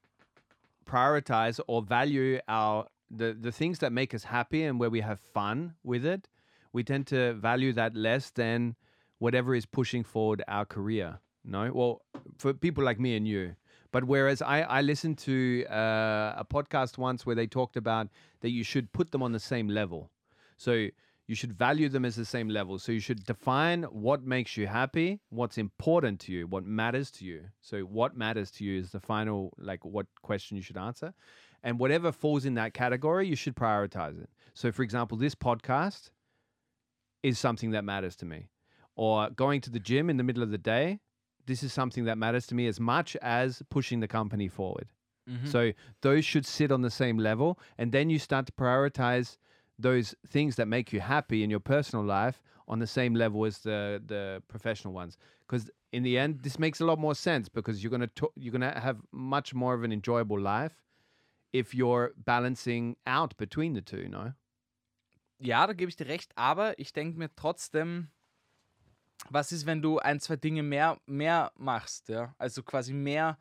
[0.85, 5.19] prioritize or value our the the things that make us happy and where we have
[5.19, 6.29] fun with it.
[6.73, 8.75] We tend to value that less than
[9.19, 11.19] whatever is pushing forward our career.
[11.43, 12.01] No, well,
[12.37, 13.55] for people like me and you.
[13.91, 18.07] But whereas I, I listened to uh, a podcast once where they talked about
[18.39, 20.09] that you should put them on the same level.
[20.55, 20.87] So
[21.31, 22.77] you should value them as the same level.
[22.77, 27.23] So you should define what makes you happy, what's important to you, what matters to
[27.23, 27.43] you.
[27.61, 31.13] So what matters to you is the final like what question you should answer.
[31.63, 34.29] And whatever falls in that category, you should prioritize it.
[34.53, 36.09] So for example, this podcast
[37.23, 38.49] is something that matters to me.
[38.97, 40.99] Or going to the gym in the middle of the day,
[41.45, 44.89] this is something that matters to me as much as pushing the company forward.
[45.29, 45.47] Mm-hmm.
[45.47, 45.71] So
[46.01, 47.57] those should sit on the same level.
[47.77, 49.37] And then you start to prioritize
[49.81, 53.59] those things that make you happy in your personal life on the same level as
[53.59, 55.17] the the professional ones.
[55.47, 58.51] Because in the end, this makes a lot more sense because you're gonna to- you're
[58.51, 60.81] gonna have much more of an enjoyable life
[61.51, 64.07] if you're balancing out between the two.
[64.07, 64.33] Know.
[65.39, 68.09] Ja, da gebe ich dir recht, aber ich denke mir trotzdem,
[69.29, 72.33] was ist, wenn du ein, zwei Dinge mehr, mehr machst, ja?
[72.37, 73.37] Also quasi mehr.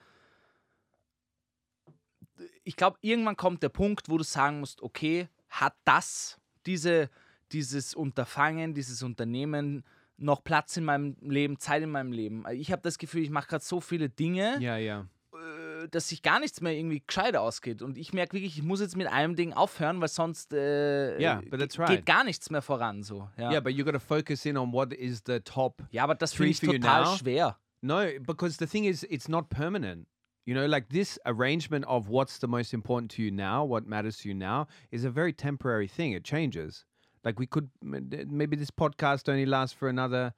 [2.65, 7.11] Ich glaube, irgendwann kommt der Punkt, wo du sagen musst, okay, hat das, diese,
[7.53, 9.85] dieses Unterfangen, dieses Unternehmen
[10.17, 12.45] noch Platz in meinem Leben, Zeit in meinem Leben?
[12.53, 15.07] Ich habe das Gefühl, ich mache gerade so viele Dinge, Yeah, yeah.
[15.33, 17.83] äh, dass sich gar nichts mehr irgendwie gescheit ausgeht.
[17.83, 21.43] Und ich merke wirklich, ich muss jetzt mit einem Ding aufhören, weil sonst äh, Yeah,
[21.51, 21.89] right.
[21.89, 23.03] geht gar nichts mehr voran.
[23.03, 23.29] So.
[23.37, 25.83] Ja, Yeah, but you got to focus in on what is the top.
[25.91, 27.57] ja aber das finde ich total schwer.
[27.83, 30.07] No, because the thing is, it's not permanent.
[30.47, 34.19] You know, like this arrangement of what's the most important to you now, what matters
[34.19, 36.13] to you now, is a very temporary thing.
[36.13, 36.85] It changes.
[37.25, 40.33] Like we could maybe this podcast only lasts for another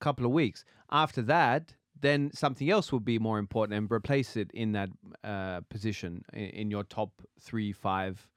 [0.00, 0.64] couple of weeks.
[0.90, 4.90] After that, then something else will be more important and replace it in that
[5.24, 8.28] uh, position in, your top three, five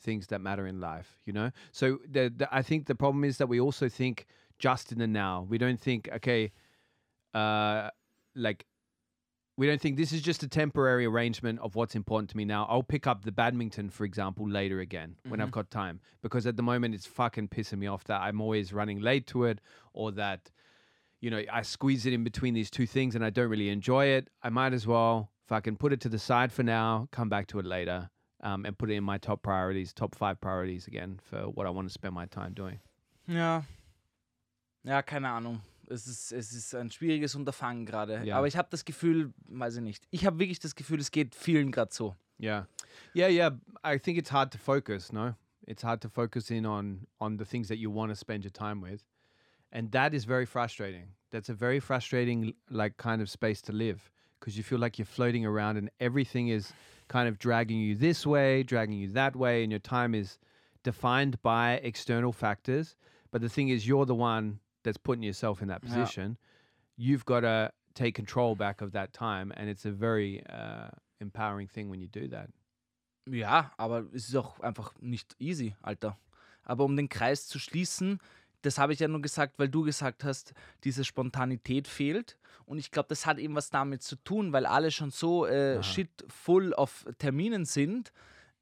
[0.00, 1.18] things that matter in life.
[1.26, 4.26] You know, so the, the, I think the problem is that we also think
[4.58, 5.46] just in the now.
[5.48, 6.52] We don't think okay,
[7.34, 7.90] uh,
[8.34, 8.64] like
[9.56, 12.66] we don't think this is just a temporary arrangement of what's important to me now.
[12.70, 16.00] I'll pick up the badminton, for example, later again when I've got time.
[16.22, 19.44] Because at the moment it's fucking pissing me off that I'm always running late to
[19.44, 19.60] it
[19.92, 20.50] or that,
[21.20, 24.06] you know, I squeeze it in between these two things and I don't really enjoy
[24.06, 24.28] it.
[24.42, 27.58] I might as well fucking put it to the side for now, come back to
[27.58, 28.08] it later,
[28.42, 31.70] um, and put it in my top priorities, top five priorities again for what I
[31.70, 32.80] want to spend my time doing.
[33.28, 33.62] Ja.
[34.84, 35.60] Ja, keine Ahnung.
[35.92, 38.22] Es ist, es ist ein schwieriges Unterfangen gerade.
[38.24, 38.38] Ja.
[38.38, 40.06] Aber ich habe das Gefühl, weiß ich nicht.
[40.10, 42.16] Ich habe wirklich das Gefühl, es geht vielen gerade so.
[42.40, 42.66] Yeah.
[43.14, 43.50] Yeah, yeah.
[43.84, 45.34] I think it's hard to focus, no?
[45.66, 48.52] It's hard to focus in on on the things that you want to spend your
[48.52, 49.04] time with.
[49.70, 51.14] And that is very frustrating.
[51.30, 55.06] That's a very frustrating like kind of space to live because you feel like you're
[55.06, 56.72] floating around and everything is
[57.08, 60.38] kind of dragging you this way, dragging you that way and your time is
[60.82, 62.96] defined by external factors.
[63.30, 65.94] But the thing is you're the one that's putting yourself in that Yeah.
[65.94, 66.38] position.
[66.96, 70.88] You've got to take control back of that time and it's a very uh,
[71.20, 72.50] empowering thing when you do that.
[73.28, 76.18] Ja, aber es ist auch einfach nicht easy, Alter.
[76.64, 78.18] Aber um den Kreis zu schließen,
[78.62, 80.54] das habe ich ja nur gesagt, weil du gesagt hast,
[80.84, 82.36] diese Spontanität fehlt.
[82.64, 85.82] Und ich glaube, das hat eben was damit zu tun, weil alle schon so äh,
[85.82, 88.12] shit full auf Terminen sind,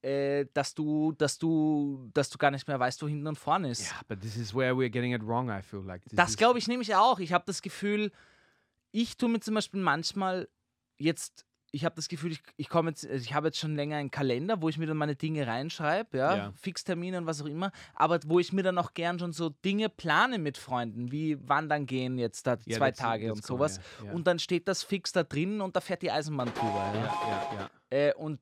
[0.02, 3.70] äh, dass du, dass du, dass du gar nicht mehr weißt, wo hinten und vorne
[3.70, 3.82] ist.
[3.90, 5.50] Yeah, but this is where we're getting it wrong.
[5.50, 7.18] I feel like this Das glaube ich nämlich auch.
[7.20, 8.10] Ich habe das Gefühl,
[8.92, 10.48] ich tue mir zum Beispiel manchmal
[10.98, 14.10] jetzt, ich habe das Gefühl, ich, ich komme jetzt, ich habe jetzt schon länger einen
[14.10, 16.52] Kalender, wo ich mir dann meine Dinge reinschreibe, ja, Ja.
[16.56, 19.88] Fixtermine und was auch immer, aber wo ich mir dann auch gern schon so Dinge
[19.88, 23.80] plane mit Freunden, wie wandern gehen jetzt da Yeah, zwei Tage und cool, sowas.
[24.02, 24.12] yeah.
[24.12, 26.90] Und dann steht das fix da drin und da fährt die Eisenbahn drüber.
[26.94, 27.02] Ja.
[27.02, 28.08] Yeah, yeah.
[28.08, 28.40] Äh, und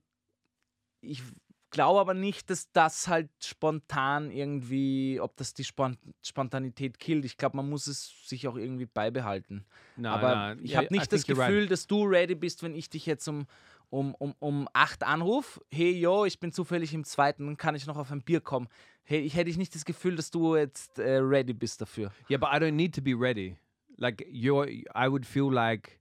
[1.00, 1.22] ich
[1.70, 7.24] glaube aber nicht, dass das halt spontan irgendwie, ob das die Spont Spontanität killt.
[7.24, 9.64] Ich glaube, man muss es sich auch irgendwie beibehalten.
[9.96, 11.50] No, aber no, ich habe I nicht das think you're right.
[11.50, 13.46] Gefühl, dass du ready bist, wenn ich dich jetzt um,
[13.90, 15.60] um, um, um 8 anrufe.
[15.70, 18.68] Hey, yo, ich bin zufällig im zweiten, kann ich noch auf ein Bier kommen?
[19.04, 22.12] Hey, ich hätte ich nicht das Gefühl, dass du jetzt äh, ready bist dafür.
[22.30, 23.56] Yeah, but I don't need to be ready.
[23.96, 25.97] Like you're, I would feel like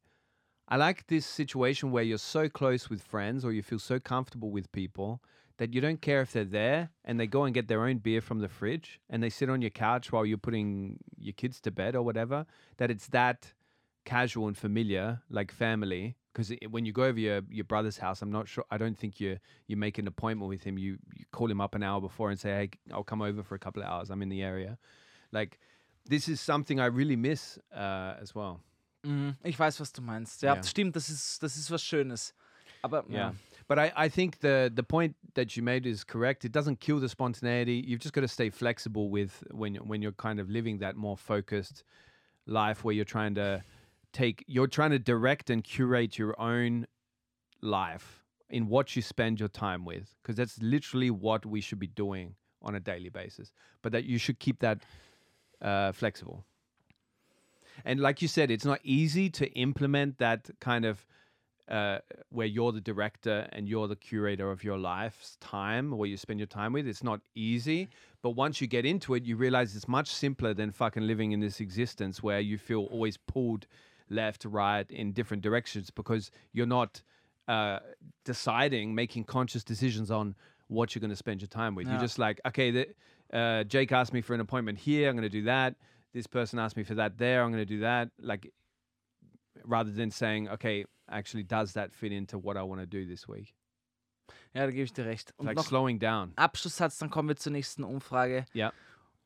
[0.67, 4.51] I like this situation where you're so close with friends or you feel so comfortable
[4.51, 5.21] with people
[5.57, 8.19] that you don't care if they're there and they go and get their own beer
[8.21, 11.71] from the fridge and they sit on your couch while you're putting your kids to
[11.71, 12.45] bed or whatever.
[12.77, 13.53] That it's that
[14.03, 16.15] casual and familiar, like family.
[16.33, 18.65] Because when you go over your, your brother's house, I'm not sure.
[18.69, 20.77] I don't think you you make an appointment with him.
[20.77, 23.55] You you call him up an hour before and say, "Hey, I'll come over for
[23.55, 24.11] a couple of hours.
[24.11, 24.77] I'm in the area."
[25.31, 25.59] Like
[26.05, 28.61] this is something I really miss uh, as well.
[29.07, 30.41] Mhm, Ich weiß, was du meinst.
[30.41, 30.63] Ja, Ja.
[30.63, 32.33] stimmt, das ist, das ist was Schönes.
[32.81, 33.29] Aber ja.
[33.29, 33.35] Yeah.
[33.69, 36.45] But I, I think the the point that you made is correct.
[36.45, 37.83] It doesn't kill the spontaneity.
[37.85, 41.17] You've just got to stay flexible with when when you're kind of living that more
[41.17, 41.83] focused
[42.45, 43.61] life where you're trying to
[44.13, 46.85] take you're trying to direct and curate your own
[47.61, 51.87] life in what you spend your time with because that's literally what we should be
[51.87, 53.51] doing on a daily basis.
[53.81, 54.77] But that you should keep that
[55.61, 56.45] uh, flexible.
[57.85, 61.05] And like you said, it's not easy to implement that kind of
[61.69, 61.99] uh,
[62.29, 66.39] where you're the director and you're the curator of your life's time, where you spend
[66.39, 66.87] your time with.
[66.87, 67.89] It's not easy,
[68.21, 71.39] but once you get into it, you realize it's much simpler than fucking living in
[71.39, 73.67] this existence where you feel always pulled
[74.09, 77.01] left, right, in different directions because you're not
[77.47, 77.79] uh,
[78.23, 80.35] deciding, making conscious decisions on
[80.67, 81.87] what you're going to spend your time with.
[81.87, 81.93] Yeah.
[81.93, 82.87] You're just like, okay, the,
[83.33, 85.09] uh, Jake asked me for an appointment here.
[85.09, 85.75] I'm going to do that.
[86.13, 87.43] This person asked me for that there.
[87.43, 88.09] I'm going to do that.
[88.19, 88.51] Like,
[89.65, 93.27] rather than saying, okay, actually, does that fit into what I want to do this
[93.27, 93.53] week?
[94.53, 95.33] ja, da gebe ich dir recht.
[95.37, 96.33] Und like slowing down.
[96.35, 98.45] Abschlusssatz, dann kommen wir zur nächsten Umfrage.
[98.53, 98.73] Ja.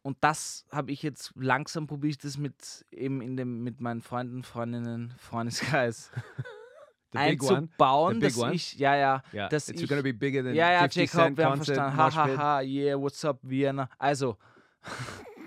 [0.03, 4.43] Und das habe ich jetzt langsam probiert, das mit eben in dem mit meinen Freunden,
[4.43, 6.11] Freundinnen, Freundeskreis
[7.13, 7.57] The big one.
[7.57, 8.53] einzubauen, The big dass one.
[8.53, 11.13] ich, ja, ja, Yeah, dass it's ich, going to be bigger than ja, ja, 50
[11.13, 12.37] Jacob, wir haben verstanden, mosh ha, pit.
[12.37, 14.37] ha, ha, yeah, what's up, Vienna, also,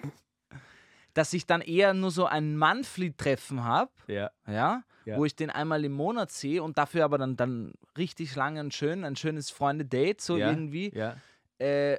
[1.14, 5.16] dass ich dann eher nur so ein Monthly-Treffen habe, Yeah, ja, Ja.
[5.16, 8.74] wo ich den einmal im Monat sehe und dafür aber dann, dann richtig lange und
[8.74, 10.50] schön, ein schönes Freunde-Date, so Ja.
[10.50, 10.92] irgendwie.
[10.94, 11.16] Yeah.
[11.58, 11.98] Äh,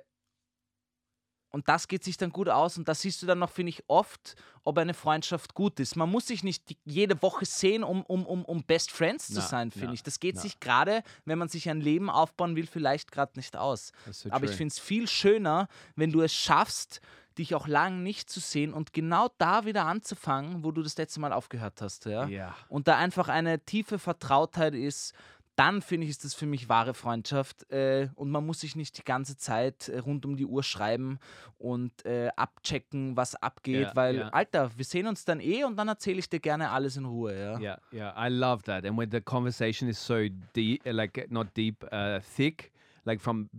[1.51, 3.81] und das geht sich dann gut aus und da siehst du dann noch, finde ich,
[3.87, 4.35] oft,
[4.65, 5.95] ob eine Freundschaft gut ist.
[5.95, 9.35] Man muss sich nicht die, jede Woche sehen, um, um, um, um Best Friends zu
[9.35, 10.03] Na, sein, finde ich.
[10.03, 10.41] Das geht na.
[10.41, 13.93] sich gerade, wenn man sich ein Leben aufbauen will, vielleicht gerade nicht aus.
[14.11, 14.57] So Aber ich true.
[14.57, 16.99] finde es viel schöner, wenn du es schaffst,
[17.37, 21.19] dich auch lang nicht zu sehen und genau da wieder anzufangen, wo du das letzte
[21.19, 22.05] Mal aufgehört hast.
[22.05, 22.27] Ja?
[22.27, 22.55] Yeah.
[22.69, 25.13] Und da einfach eine tiefe Vertrautheit ist,
[25.55, 27.71] dann finde ich, ist das für mich wahre Freundschaft.
[27.71, 31.19] Äh, und man muss sich nicht die ganze Zeit äh, rund um die Uhr schreiben
[31.57, 34.29] und äh, abchecken, was abgeht, Ja, weil, ja.
[34.29, 37.37] Alter, wir sehen uns dann eh und dann erzähle ich dir gerne alles in Ruhe.
[37.37, 37.59] Ja?
[37.59, 38.85] Yeah, yeah, I love that.
[38.85, 42.73] And when the conversation is so deep, like not deep, uh, thick,
[43.05, 43.49] like from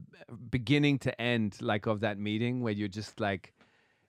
[0.50, 3.54] beginning to end, like of that meeting, where you're just like,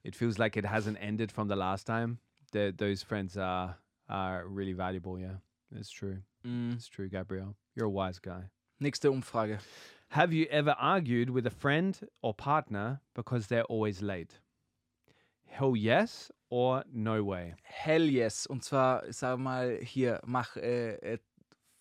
[0.07, 2.17] it feels like it hasn't ended from the last time.
[2.53, 3.75] The, those friends are
[4.09, 5.19] are really valuable.
[5.19, 5.37] Yeah,
[5.79, 6.17] it's true.
[6.45, 6.73] Mm.
[6.75, 7.55] It's true, Gabriel.
[7.75, 8.49] You're a wise guy.
[8.81, 9.59] Nächste Umfrage.
[10.09, 14.39] Have you ever argued with a friend or partner because they're always late?
[15.45, 17.55] Hell yes or no way?
[17.63, 18.47] Hell yes.
[18.47, 21.17] Und zwar, ich sag mal, hier, mach äh, äh,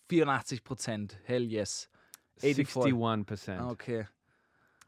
[0.09, 1.17] 84 Prozent.
[1.25, 1.87] Hell yes.
[2.41, 2.83] 84.
[2.83, 3.61] Sixty-one percent.
[3.61, 4.05] Ah, Okay.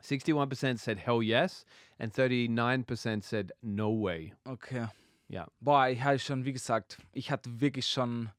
[0.01, 1.65] 61% said hell yes,
[1.99, 4.33] and 39% said no way.
[4.45, 4.87] Okay.
[5.27, 5.47] Ja.
[5.59, 8.29] Boah, ich hatte schon, wie gesagt, ich hatte wirklich schon,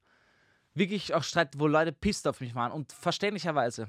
[0.75, 2.73] wirklich auch Streit, wo Leute pisst auf mich waren.
[2.73, 3.89] Und verständlicherweise,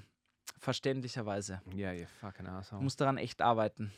[0.59, 1.61] verständlicherweise.
[1.74, 2.82] Yeah, you fucking asshole.
[2.82, 3.91] muss daran echt arbeiten.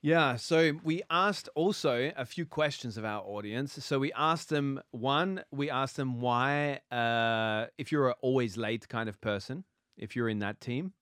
[0.00, 3.84] Yeah, so we asked also a few questions of our audience.
[3.84, 9.08] So we asked them one, we asked them why, uh, if you're always late kind
[9.08, 9.64] of person,
[9.96, 10.92] if you're in that team,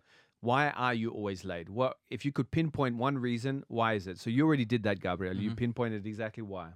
[0.40, 1.68] why are you always late?
[1.68, 3.64] What if you could pinpoint one reason?
[3.68, 4.18] Why is it?
[4.18, 5.36] So you already did that, Gabriel.
[5.36, 6.70] You pinpointed exactly why.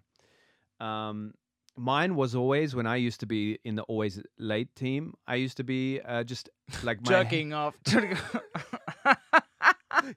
[0.81, 1.35] Um,
[1.77, 5.15] mine was always when I used to be in the always late team.
[5.27, 6.49] I used to be uh, just
[6.83, 7.75] like my Jerking off.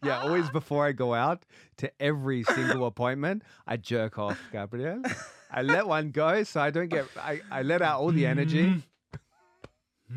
[0.03, 1.43] Yeah, always before I go out
[1.77, 5.01] to every single appointment, I jerk off, Gabriel.
[5.51, 8.83] I let one go so I don't get, I, I let out all the energy.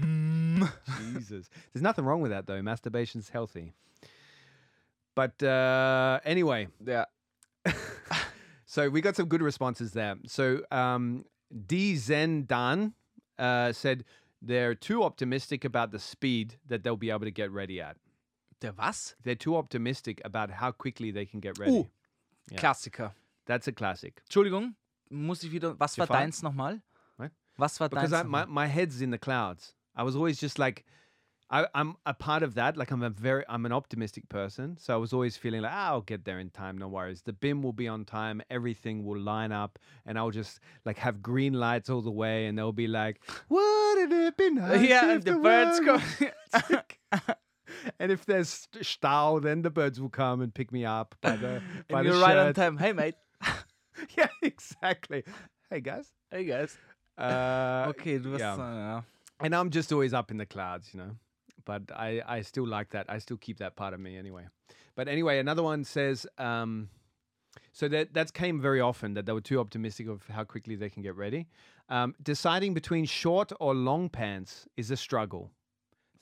[0.99, 1.49] Jesus.
[1.73, 2.61] There's nothing wrong with that though.
[2.61, 3.73] Masturbation's healthy.
[5.15, 7.05] But uh, anyway, ja.
[8.67, 10.17] so we got some good responses there.
[10.27, 11.25] So um,
[11.67, 12.93] D Zen Dan
[13.39, 14.05] uh, said
[14.43, 17.97] they're too optimistic about the speed that they'll be able to get ready at.
[18.61, 19.15] Der was?
[19.23, 21.81] They're too optimistic about how quickly they can get ready.
[21.81, 21.85] Uh,
[22.51, 22.59] Ja.
[22.59, 23.13] Klassiker.
[23.47, 24.23] That's a classic.
[24.25, 24.75] Entschuldigung,
[25.11, 26.81] muss ich wieder, was war deins nochmal?
[27.17, 27.33] What?
[27.59, 28.13] Was war Because?
[28.13, 29.75] I, my, my head's in the clouds.
[29.97, 30.85] I was always just like,
[31.49, 32.77] I, I'm a part of that.
[32.77, 34.77] Like I'm a very, I'm an optimistic person.
[34.79, 36.77] So I was always feeling like, ah, I'll get there in time.
[36.77, 37.23] No worries.
[37.23, 38.43] The BIM will be on time.
[38.51, 42.59] Everything will line up, and I'll just like have green lights all the way, and
[42.59, 44.81] they'll be like, wouldn't it be nice?
[44.83, 46.03] if and the the birds come.
[47.99, 51.63] and if there's stau, then the birds will come and pick me up by the
[51.89, 52.77] by the you're right on time.
[52.77, 53.15] Hey, mate.
[54.17, 55.25] Yeah, exactly.
[55.71, 56.13] Hey guys.
[56.31, 56.77] Hey, guys.
[57.17, 58.57] Uh, Okay, du yeah.
[58.57, 59.03] Ja.
[59.41, 61.17] And I'm just always up in the clouds, you know.
[61.65, 63.07] But I, I still like that.
[63.09, 64.47] I still keep that part of me anyway.
[64.95, 66.89] But anyway, another one says, um,
[67.73, 70.89] so that that came very often that they were too optimistic of how quickly they
[70.91, 71.47] can get ready.
[71.89, 75.51] Um, deciding between short or long pants is a struggle.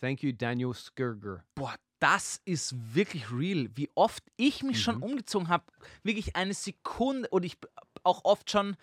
[0.00, 1.44] Thank you, Daniel Skirger.
[1.54, 3.68] Boah, das ist wirklich real.
[3.74, 5.02] Wie oft ich mich schon Mhm.
[5.04, 5.64] umgezogen habe,
[6.02, 7.56] wirklich eine Sekunde und ich
[8.02, 8.76] auch oft schon,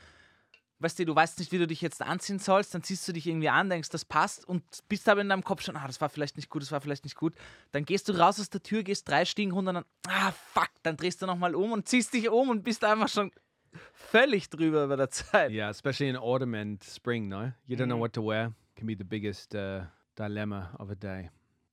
[0.82, 3.28] weißt du, du weißt nicht, wie du dich jetzt anziehen sollst, dann ziehst du dich
[3.28, 6.10] irgendwie an, denkst, das passt und bist aber in deinem Kopf schon, ah, das war
[6.10, 7.36] vielleicht nicht gut, das war vielleicht nicht gut.
[7.72, 10.70] Dann gehst du raus aus der Tür, gehst drei Stiegen runter und dann, ah, fuck,
[10.84, 13.32] dann drehst du nochmal um und ziehst dich um und bist einfach schon
[13.94, 15.52] völlig drüber über der Zeit.
[15.52, 17.54] Yeah, especially in autumn and spring, no?
[17.68, 18.54] You don't know what to wear.
[18.76, 19.84] Can be the biggest uh,
[20.16, 21.30] dilemma of a day.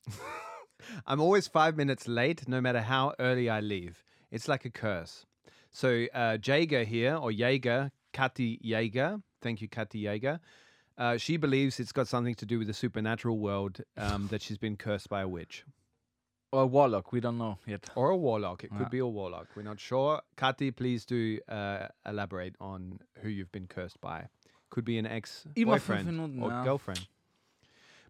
[1.06, 4.04] I'm always five minutes late, no matter how early I leave.
[4.30, 5.26] It's like a curse.
[5.70, 10.40] So, uh, Jaeger here, or Jaeger, Kati Jaeger, thank you, Kati Jaeger.
[10.96, 14.58] Uh, she believes it's got something to do with the supernatural world, um, that she's
[14.58, 15.64] been cursed by a witch
[16.50, 17.88] Or a Warlock, we don't know yet.
[17.94, 18.64] or a warlock.
[18.64, 18.88] It could Yeah.
[18.88, 19.46] be a warlock.
[19.54, 20.22] We're not sure.
[20.36, 24.28] Kati, please do uh, elaborate on who you've been cursed by.
[24.70, 26.08] Could be an ex boyfriend
[26.42, 27.06] or girlfriend.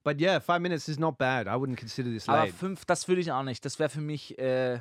[0.04, 1.46] But yeah, five minutes is not bad.
[1.48, 2.38] I wouldn't consider this late.
[2.38, 3.64] Aber fünf, das würde ich auch nicht.
[3.64, 4.80] Das wäre für mich, äh,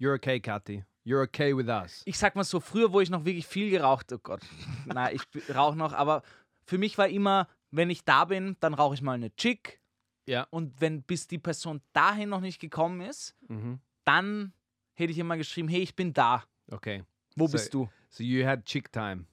[0.00, 0.84] You're okay, Kati.
[1.06, 2.02] You're okay with us.
[2.04, 4.40] ich sag mal so, früher, wo ich noch wirklich viel geraucht, oh Gott,
[4.86, 6.22] nein, ich rauche noch, aber
[6.64, 9.80] für mich war immer, wenn ich da bin, dann rauche ich mal eine Chick
[10.26, 10.46] Ja.
[10.50, 13.78] und wenn bis die Person dahin noch nicht gekommen ist, Mhm.
[14.04, 14.52] dann
[14.94, 17.04] hätte ich immer geschrieben, hey, ich bin da, Okay.
[17.36, 17.88] wo So- bist du?
[18.08, 19.26] So you had chick time.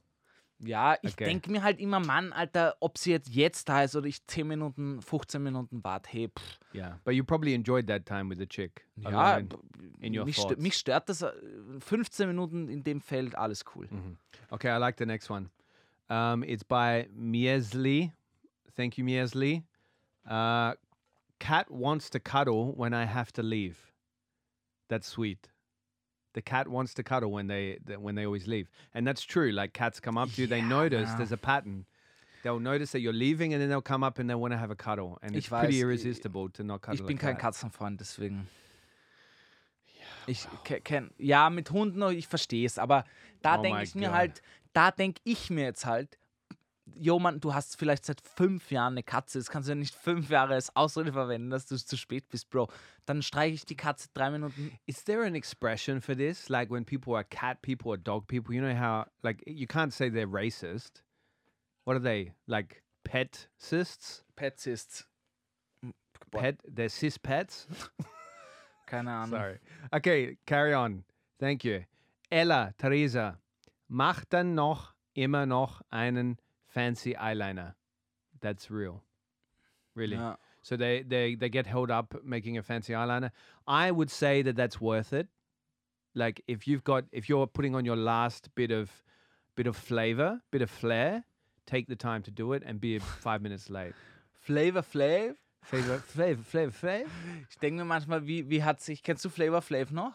[0.59, 1.25] Ja, ich Okay.
[1.25, 4.47] denke mir halt immer, Mann, Alter, ob sie jetzt jetzt da ist oder ich 10
[4.47, 8.47] Minuten, 15 Minuten warte, hey, pff, Yeah, but you probably enjoyed that time with the
[8.47, 8.87] chick.
[8.95, 9.37] ja,
[9.99, 10.61] in your mich, stö thoughts.
[10.61, 11.31] mich stört das, äh,
[11.79, 13.87] 15 Minuten in dem Feld, alles cool.
[13.91, 14.17] Mhm.
[14.49, 15.49] Okay, I like the next one.
[16.09, 18.11] Um, it's by Miesley.
[18.75, 19.63] Thank you, Miesley.
[20.25, 20.73] Uh,
[21.39, 23.77] cat wants to cuddle when I have to leave.
[24.87, 25.49] That's sweet.
[26.34, 29.51] The cat wants to cuddle when they when they always leave, and that's true.
[29.51, 31.17] Like cats come up to you, they Yeah, notice no.
[31.17, 31.86] there's a pattern.
[32.41, 34.71] They'll notice that you're leaving, and then they'll come up and they want to have
[34.71, 37.01] a cuddle, and Ich it's pretty weiß, irresistible to not cuddle.
[37.01, 37.53] Ich bin a kein cat.
[37.53, 38.47] Katzenfreund, deswegen.
[40.25, 43.03] Ich ke- kenn, ja, mit Hunden, noch, ich verstehe es, aber
[43.41, 44.15] da Oh denke ich mir God.
[44.15, 44.41] halt,
[44.73, 46.17] da denke ich mir jetzt halt,
[46.95, 49.95] Jo, Mann, du hast vielleicht seit fünf Jahren eine Katze, das kannst du ja nicht
[49.95, 52.69] fünf Jahre als Ausrede verwenden, dass du zu spät bist, Bro.
[53.05, 54.77] Dann streiche ich die Katze drei Minuten.
[54.86, 56.49] Is there an expression for this?
[56.49, 59.93] Like when people are cat people or dog people, you know how like you can't
[59.93, 61.03] say they're racist.
[61.86, 62.34] What are they?
[62.47, 64.23] Like pet cysts?
[64.65, 65.07] Ist,
[66.31, 66.41] Boah.
[66.41, 67.67] Pet they're cis pets?
[68.88, 69.29] keine Ahnung.
[69.29, 69.59] Sorry.
[69.91, 71.03] Okay, carry on.
[71.39, 71.86] Thank you.
[72.29, 73.39] Ella, Theresa,
[73.88, 76.38] macht dann noch immer noch einen
[76.74, 77.74] fancy eyeliner.
[78.41, 79.03] That's real.
[79.95, 80.15] Really.
[80.15, 80.36] Ja.
[80.61, 83.32] So they, they they get held up making a fancy eyeliner.
[83.67, 85.28] I would say that that's worth it.
[86.15, 89.03] Like if you've got if you're putting on your last bit of
[89.55, 91.26] bit of flavor, bit of flair,
[91.65, 93.93] take the time to do it and be five minutes late.
[94.34, 95.36] Flavor Flav?
[95.61, 97.09] Flavor, flavor, flavor, flavor.
[97.49, 100.13] Ich denke mir manchmal, wie, wie hat sich, kennst du Flavor Flav noch?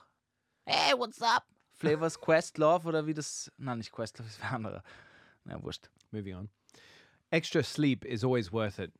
[0.66, 1.44] Hey, what's up?
[1.72, 4.82] Flavors Questlove oder wie das, nein, nicht Questlove, ist wer anderer.
[5.44, 5.88] Na, wurscht.
[6.12, 6.48] Moving on.
[7.30, 8.92] Extra sleep is always worth it.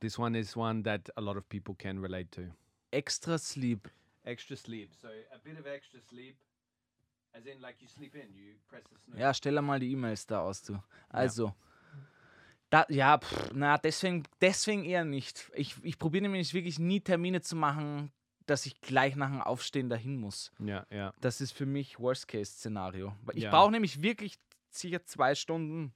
[0.00, 2.50] This one is one that a lot of people can relate to.
[2.92, 3.88] Extra Sleep.
[4.24, 4.90] Extra sleep.
[5.00, 6.36] So a bit of extra sleep,
[7.34, 9.18] as in like you sleep in, you press the snooze.
[9.20, 10.78] Ja, stell mal die E-Mails da aus, du.
[11.08, 11.54] Also.
[12.68, 15.50] Da, ja, pff, na, deswegen, deswegen eher nicht.
[15.54, 18.12] Ich, ich probiere nämlich wirklich nie Termine zu machen,
[18.46, 20.52] dass ich gleich nach dem Aufstehen dahin muss.
[20.60, 21.14] Yeah, yeah.
[21.20, 23.16] Das ist für mich Worst-Case-Szenario.
[23.32, 23.50] Ich Ja.
[23.50, 25.92] brauche nämlich wirklich sicher zwei Stunden,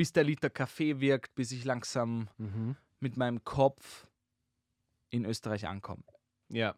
[0.00, 2.74] bis der Liter Kaffee wirkt, bis ich langsam Mm-hmm.
[3.00, 4.06] mit meinem Kopf
[5.10, 6.02] in Österreich ankomme.
[6.50, 6.74] Yeah.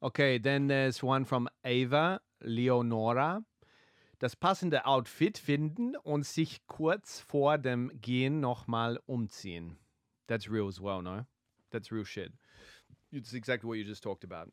[0.00, 3.44] Okay, then there's one from Ava Leonora.
[4.18, 9.76] Das passende Outfit finden und sich kurz vor dem Gehen nochmal umziehen.
[10.26, 11.26] That's real as well, no?
[11.70, 12.32] That's real shit.
[13.10, 14.50] It's exactly what you just talked about.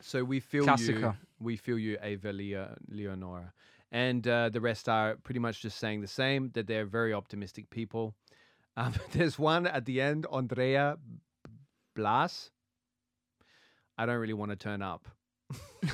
[0.00, 0.66] So we feel you.
[0.66, 1.16] Klassiker.
[1.38, 3.52] We feel you, Ava Leo, Leonora.
[3.92, 7.70] And uh, the rest are pretty much just saying the same, that they're very optimistic
[7.70, 8.14] people.
[8.76, 10.96] Um, there's one at the end, Andrea
[11.94, 12.50] Blas.
[13.98, 15.08] I don't really want to turn up.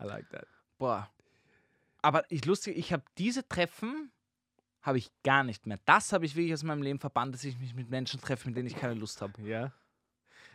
[0.00, 0.44] I like that.
[0.78, 1.08] Boah.
[2.02, 4.10] Aber ich lustig, ich habe diese Treffen
[4.82, 5.78] habe ich gar nicht mehr.
[5.84, 8.56] Das habe ich wirklich aus meinem Leben verbannt, dass ich mich mit Menschen treffe, mit
[8.56, 9.40] denen ich keine Lust habe.
[9.42, 9.72] Yeah.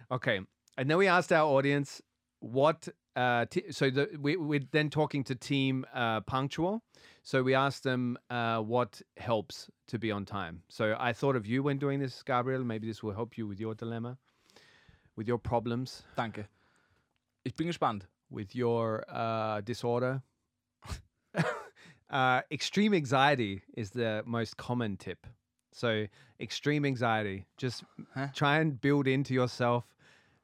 [0.10, 0.46] Okay.
[0.76, 2.04] And then we asked our audience
[2.40, 2.94] what.
[3.16, 6.82] Uh, t- so the, we, we're then talking to Team uh, Punctual.
[7.22, 10.64] So we asked them uh, what helps to be on time.
[10.68, 12.64] So I thought of you when doing this, Gabriel.
[12.64, 14.18] Maybe this will help you with your dilemma,
[15.16, 16.46] with your problems, Danke.
[17.46, 18.08] Ich bin gespannt.
[18.32, 20.22] with your uh, disorder.
[22.10, 25.28] uh, extreme anxiety is the most common tip.
[25.72, 26.06] So,
[26.40, 27.84] extreme anxiety, just
[28.14, 28.28] Huh?
[28.34, 29.86] try and build into yourself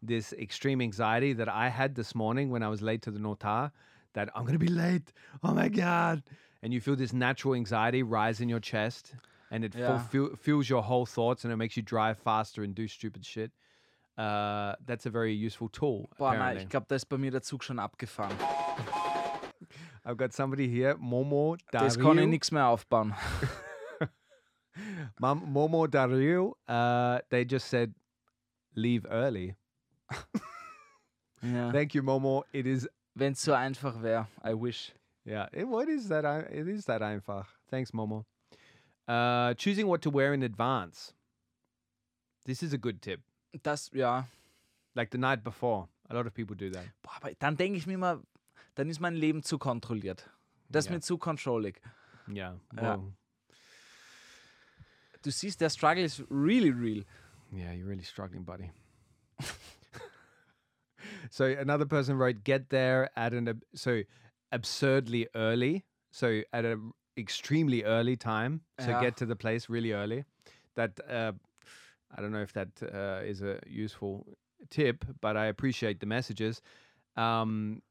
[0.02, 3.72] this extreme anxiety that I had this morning when I was late to the Notar
[4.14, 5.12] that I'm going to be late.
[5.44, 6.24] Oh my God.
[6.62, 9.14] And you feel this natural anxiety rise in your chest
[9.52, 9.88] and it Yeah.
[9.98, 13.52] fulfill, fills your whole thoughts and it makes you drive faster and do stupid shit.
[14.18, 16.10] Uh, that's a very useful tool.
[16.18, 18.36] Boah, nein, ich glaube, da ist bei mir der Zug schon abgefahren.
[20.06, 22.28] I've got somebody here, Momo Das kann ich Dario.
[22.28, 23.14] nichts mehr aufbauen.
[25.20, 27.94] Mom, Momo Dario, uh, they just said,
[28.76, 29.56] leave early.
[31.42, 31.72] Ja.
[31.72, 32.44] Thank you, Momo.
[32.52, 34.94] It is, Wenn es so einfach wäre, I wish.
[35.26, 36.26] yeah, it, what is that?
[36.52, 37.48] It is that einfach.
[37.70, 38.26] Thanks, Momo.
[39.08, 41.14] Uh, choosing what to wear in advance.
[42.46, 43.22] This is a good tip.
[43.64, 44.26] Das, ja.
[44.96, 45.88] Like the night before.
[46.10, 46.86] A lot of people do that.
[47.04, 48.22] Boah, aber dann denke ich mir immer,
[48.76, 50.30] dann ist mein Leben zu kontrolliert.
[50.70, 50.96] Das ist Ja.
[50.96, 51.82] mir zu controllig.
[52.28, 52.60] Yeah.
[52.76, 52.98] Ja.
[52.98, 53.14] Well,
[55.22, 57.06] Du siehst, der Struggle ist really real.
[57.52, 58.72] Yeah, you're really struggling, buddy.
[61.30, 64.02] So another person wrote, "Get there at an ab- so
[64.52, 68.62] absurdly early, so at an extremely early time.
[68.80, 69.00] So Yeah.
[69.02, 70.26] get to the place really early."
[70.76, 71.34] That uh,
[72.16, 74.26] I don't know if that uh, is a useful
[74.70, 76.62] tip, but I appreciate the messages.
[77.16, 77.82] Um,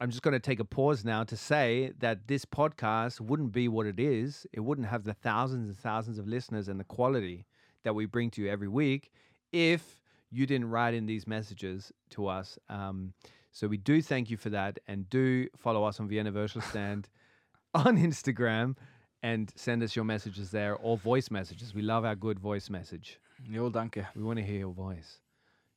[0.00, 3.68] I'm just going to take a pause now to say that this podcast wouldn't be
[3.68, 4.46] what it is.
[4.52, 7.46] It wouldn't have the thousands and thousands of listeners and the quality
[7.84, 9.10] that we bring to you every week
[9.52, 10.00] if
[10.30, 12.58] you didn't write in these messages to us.
[12.68, 13.12] Um,
[13.52, 17.08] so we do thank you for that, and do follow us on Vienna Virtual Stand
[17.74, 18.76] on Instagram
[19.22, 21.74] and send us your messages there or voice messages.
[21.74, 23.18] We love our good voice message.
[23.50, 24.06] Jo, danke.
[24.14, 25.20] We want to hear your voice,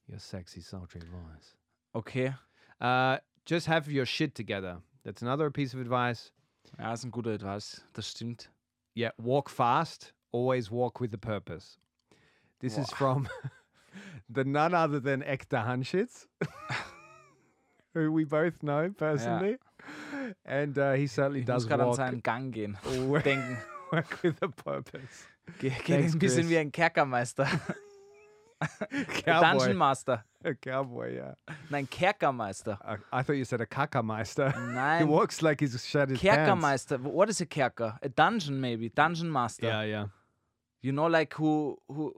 [0.07, 1.55] your sexy, sultry voice.
[1.95, 2.33] Okay.
[2.79, 4.77] Uh, just have your shit together.
[5.03, 6.31] That's another piece of advice.
[6.79, 7.81] Ja, ist ein guter Advice.
[7.93, 8.49] Das stimmt.
[8.95, 10.13] Yeah, walk fast.
[10.31, 11.77] Always walk with a purpose.
[12.59, 13.27] This is from
[14.29, 16.27] the none other than Ekta Hanschitz,
[17.93, 19.57] who we both know personally,
[20.45, 22.77] and uh, he certainly Ich does muss gerade an seinen Gang gehen.
[23.07, 23.57] work, Denken.
[23.91, 25.27] work with a purpose.
[25.59, 27.45] Ge geht ein bisschen wie ein Kerkermeister.
[29.25, 30.23] Cowboy, Dungeon Master.
[30.45, 31.15] a cowboy.
[31.15, 31.33] Yeah,
[31.69, 32.77] Nein, Kerkermeister.
[32.85, 34.51] I, I thought you said a kakameister.
[34.99, 36.49] he walks like he's shed his pants.
[36.49, 36.97] Kerkermeister.
[36.99, 37.97] What is a Kerker?
[38.01, 38.87] A dungeon maybe.
[38.89, 39.67] Dungeon master.
[39.67, 40.05] Yeah, yeah.
[40.81, 42.13] You know, like who who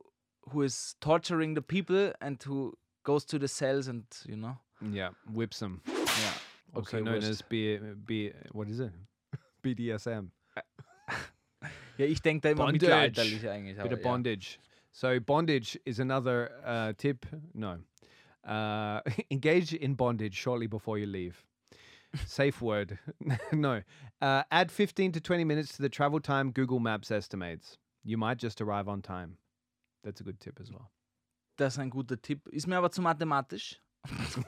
[0.52, 2.74] who is torturing the people and who
[3.04, 4.58] goes to the cells and you know.
[4.82, 6.34] Yeah, whips them Yeah.
[6.76, 8.91] Also Okay, known as B, B, what is it?
[9.64, 10.30] BDSM.
[11.98, 12.82] Ja, ich denke da immer Bondage.
[12.82, 13.78] mittelalterlich eigentlich.
[13.78, 14.60] Bit aber of bondage.
[14.91, 17.26] So bondage is another uh, tip.
[17.54, 17.78] No.
[18.43, 19.00] Uh,
[19.32, 21.46] engage in bondage shortly before you leave.
[22.28, 23.00] Safe word.
[23.54, 23.82] no.
[24.22, 27.78] Uh, add 15 to 20 minutes to the travel time Google Maps estimates.
[28.04, 29.38] You might just arrive on time.
[30.06, 30.88] That's a good tip as well.
[31.58, 32.47] Das ist ein guter Tipp.
[32.49, 33.82] Ist mir aber zu mathematisch.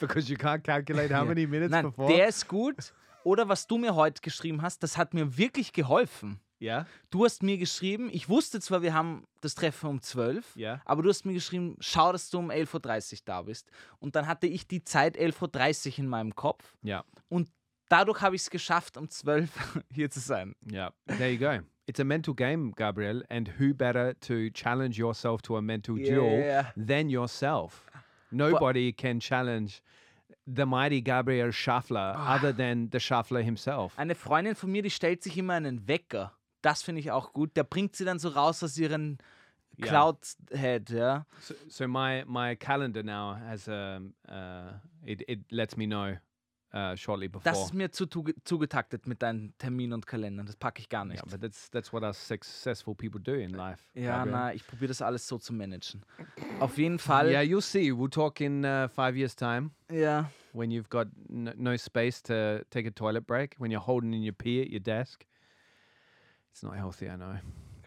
[0.00, 1.24] Because you can't calculate how Ja.
[1.24, 2.12] many minutes Nein, before.
[2.12, 2.92] der ist gut.
[3.24, 6.40] Oder was du mir heute geschrieben hast, das hat mir wirklich geholfen.
[6.60, 6.86] yeah.
[7.10, 10.82] Du hast mir geschrieben, ich wusste zwar, wir haben das Treffen um 12, Yeah.
[10.84, 13.70] aber du hast mir geschrieben, schau, dass du um 11.30 Uhr da bist.
[14.00, 16.74] Und dann hatte ich die Zeit 11.30 Uhr in meinem Kopf.
[16.84, 17.04] Yeah.
[17.28, 17.48] Und
[17.88, 20.56] dadurch habe ich es geschafft, um 12 Uhr hier zu sein.
[20.70, 21.60] Yeah, there you go.
[21.86, 26.64] It's a mental game, Gabriel, and who better to challenge yourself to a mental duel
[26.76, 27.86] than yourself?
[28.30, 29.82] Nobody can challenge
[30.46, 33.94] the mighty Gabriel Schaffler other than the Schaffler himself.
[33.98, 36.32] Eine Freundin von mir, die stellt sich immer einen Wecker.
[36.62, 37.56] Das finde ich auch gut.
[37.56, 39.18] Der bringt sie dann so raus aus ihren
[39.78, 39.86] Ja.
[39.86, 41.24] Cloud-Head, Yeah.
[41.40, 44.72] So, so my my calendar now has um uh
[45.04, 46.16] it it lets me know
[46.74, 47.44] uh shortly before.
[47.44, 50.46] Das ist mir zu zuge- zugetaktet mit deinen Termin und Kalendern.
[50.46, 51.22] Das packe ich gar nicht.
[51.22, 53.82] yeah, but that's that's what us successful people do in life.
[53.94, 54.32] Ja, Gabriel.
[54.36, 56.02] na, ich probiere das alles so zu managen.
[56.60, 57.30] Auf jeden Fall.
[57.30, 57.92] Yeah, you'll see.
[57.92, 59.70] We'll talk in uh, five years' time.
[59.90, 60.30] ja.
[60.54, 64.34] when you've got no space to take a toilet break, when you're holding in your
[64.34, 65.24] pee at your desk.
[66.50, 67.38] It's not healthy, I know.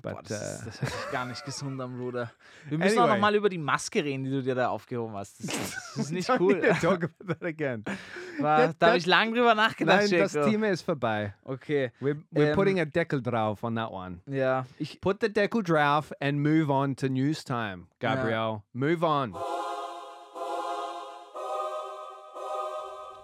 [0.05, 2.31] But Boah, das, ist, das hört sich gar nicht gesund an, Bruder.
[2.69, 3.15] Wir müssen auch Anyway.
[3.15, 5.43] noch mal über die Maske reden, die du dir da aufgehoben hast.
[5.43, 6.61] Das, das ist nicht cool.
[6.81, 7.83] talk about that again.
[8.39, 10.49] War, that- da habe ich lange drüber nachgedacht, Nein, das Jaco.
[10.49, 11.33] Thema ist vorbei.
[11.43, 14.19] Okay, We're, we're Ähm, putting a Deckel drauf on that one.
[14.27, 14.65] ja.
[14.77, 18.61] Ich, Put the Deckel drauf and move on to news time, Gabriel.
[18.73, 19.33] Move on.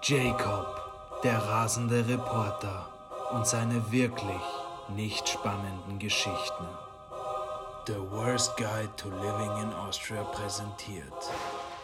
[0.04, 2.88] Jacob, der rasende Reporter
[3.34, 4.42] und seine wirklich
[4.90, 6.66] nicht spannenden Geschichten.
[7.88, 11.32] The Worst Guide to Living in Austria präsentiert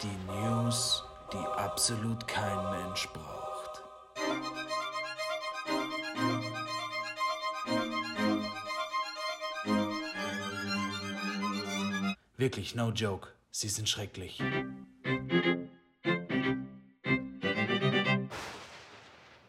[0.02, 3.82] die News, die absolut kein Mensch braucht.
[12.36, 13.28] Wirklich, no joke.
[13.50, 14.40] Sie sind schrecklich.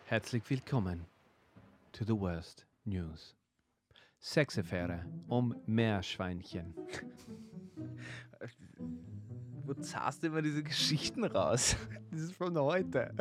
[0.08, 1.06] Herzlich willkommen
[1.92, 3.36] to the worst news.
[4.20, 6.74] Sexaffäre um Meerschweinchen.
[9.70, 11.76] wo zahlst du immer diese Geschichten raus?
[12.12, 13.14] This is from the heute.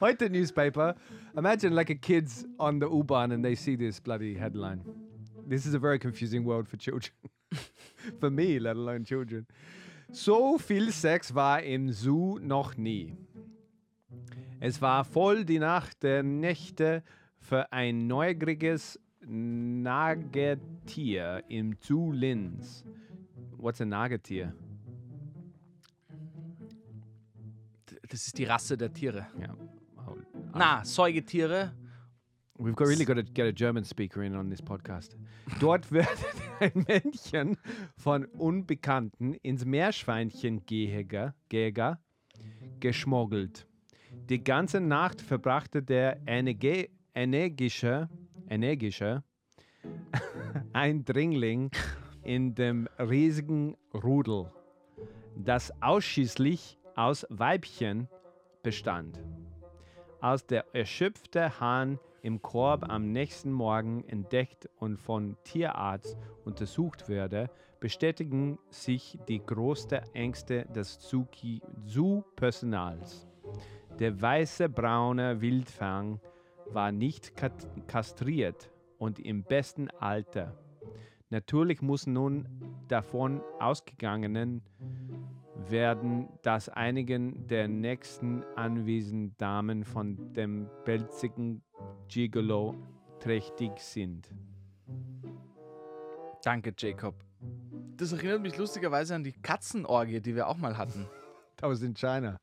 [0.00, 0.94] Heute newspaper.
[1.36, 4.84] Imagine like a kids on the U-Bahn and they see this bloody headline.
[5.48, 7.12] This is a very confusing world for children.
[8.20, 9.46] for me, let alone children.
[10.12, 13.16] So viel Sex war im Zoo noch nie.
[14.60, 17.02] Es war voll die Nacht der Nächte
[17.38, 18.98] für ein neugieriges
[19.28, 20.62] Nagetier
[21.48, 22.84] im Zoo Linz.
[23.56, 24.54] What's a Nagetier?
[28.08, 29.26] Das ist die Rasse der Tiere.
[29.38, 29.56] Yeah.
[30.06, 30.16] Oh,
[30.54, 31.72] Na, Säugetiere.
[32.58, 35.16] We've got really got to get a German speaker in on this podcast.
[35.60, 36.08] Dort wird
[36.60, 37.58] ein Männchen
[37.96, 42.00] von Unbekannten ins Meerschweinchengehege Gäger
[42.80, 43.66] geschmuggelt.
[44.28, 48.08] Die ganze Nacht verbrachte der energische,
[48.48, 49.22] energische
[50.72, 51.70] Eindringling
[52.22, 54.50] in dem riesigen Rudel,
[55.36, 58.08] das ausschließlich aus Weibchen
[58.62, 59.22] bestand.
[60.20, 67.48] Als der erschöpfte Hahn im Korb am nächsten Morgen entdeckt und von Tierarzt untersucht wurde,
[67.78, 70.98] bestätigen sich die größten Ängste des
[71.84, 73.28] Zoo-Personals.
[74.00, 76.20] Der weiße braune Wildfang
[76.70, 77.32] war nicht
[77.86, 80.56] kastriert und im besten Alter.
[81.30, 82.48] Natürlich muss nun
[82.88, 84.62] davon ausgegangen
[85.68, 91.62] werden, dass einigen der nächsten anwesenden Damen von dem pelzigen
[92.08, 92.76] Gigolo
[93.18, 94.30] trächtig sind.
[96.44, 97.14] Danke, Jacob.
[97.96, 101.06] Das erinnert mich lustigerweise an die Katzenorgie, die wir auch mal hatten.
[101.56, 102.38] That was in China.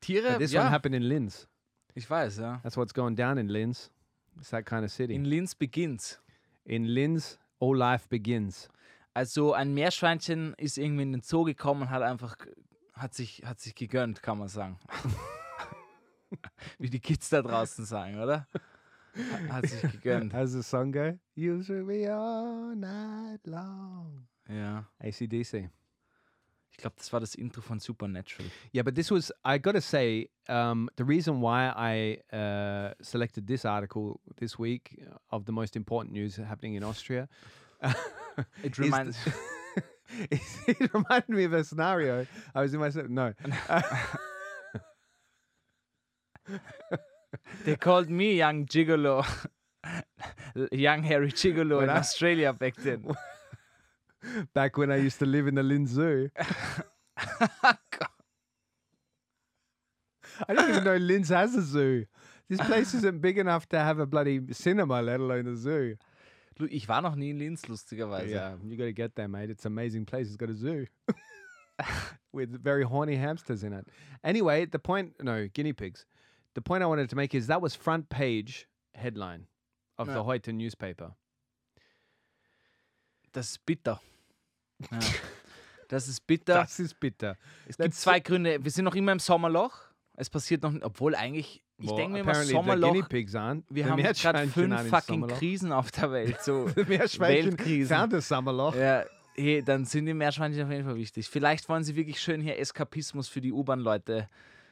[0.00, 1.48] Tiere, But this ja, one happened in Linz.
[1.94, 2.58] Ich weiß, ja.
[2.62, 3.90] That's what's going down in Linz.
[4.38, 5.14] It's that kind of city.
[5.14, 6.20] In Linz beginnt's.
[6.64, 8.68] In Linz, all life begins.
[9.12, 12.36] Also ein Meerschweinchen ist irgendwie in den Zoo gekommen und hat einfach,
[12.94, 14.78] hat sich, hat sich gegönnt, kann man sagen.
[16.78, 18.48] Wie die Kids da draußen sagen, oder?
[19.16, 20.34] Ha- Hat sich gegönnt.
[20.34, 21.16] How's the song go?
[21.36, 24.26] You should be all night long.
[24.48, 24.84] Ja.
[24.98, 25.70] ACDC.
[26.76, 28.50] Ich glaube, das war das Intro von Supernatural.
[28.72, 33.64] Yeah, but this was, I gotta say, um, the reason why I uh, selected this
[33.64, 37.28] article this week of the most important news happening in Austria.
[38.64, 39.16] It reminds.
[40.66, 42.26] it reminded me of a scenario.
[42.54, 43.32] I was in my, no.
[47.64, 49.24] They called me young gigolo.
[50.72, 53.04] young Harry Gigolo When in I- Australia back then.
[54.54, 56.30] Back when I used to live in the Linz Zoo.
[60.48, 62.06] I didn't even know Linz has a zoo.
[62.48, 65.96] This place isn't big enough to have a bloody cinema, let alone a zoo.
[66.70, 68.30] Ich war noch nie in Linz, lustigerweise.
[68.30, 69.50] Yeah, you got to get there, mate.
[69.50, 70.28] It's an amazing place.
[70.28, 70.86] It's got a zoo
[72.32, 73.88] with very horny hamsters in it.
[74.22, 76.04] Anyway, the point, no, guinea pigs.
[76.54, 79.46] The point I wanted to make is that was front page headline
[79.98, 80.22] of the Ja.
[80.22, 81.14] Heute newspaper.
[83.32, 83.98] Das ist bitter.
[84.90, 84.98] Ja.
[85.88, 86.54] Das ist bitter.
[86.54, 87.36] Das ist bitter.
[87.66, 88.62] es gibt zwei Gründe.
[88.62, 89.78] Wir sind noch immer im Sommerloch.
[90.16, 95.26] Es passiert noch, obwohl eigentlich, ich denke mir immer, Sommerloch, wir haben gerade fünf fucking.
[95.26, 96.40] Krisen auf der Welt.
[96.40, 97.96] So Weltkrisen.
[97.96, 98.74] a Sommerloch.
[98.76, 99.04] Ja,
[99.36, 101.28] hey, dann sind die Meerschweinchen auf jeden Fall wichtig.
[101.28, 104.28] Vielleicht wollen sie wirklich schön hier Eskapismus für die U-Bahn-Leute,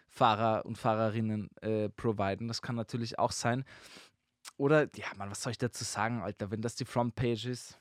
[0.08, 2.48] Fahrer und Fahrerinnen äh, providen.
[2.48, 3.64] Das kann natürlich auch sein.
[4.56, 7.78] Oder, ja, Mann, was soll ich dazu sagen, Alter, wenn das die Frontpage ist?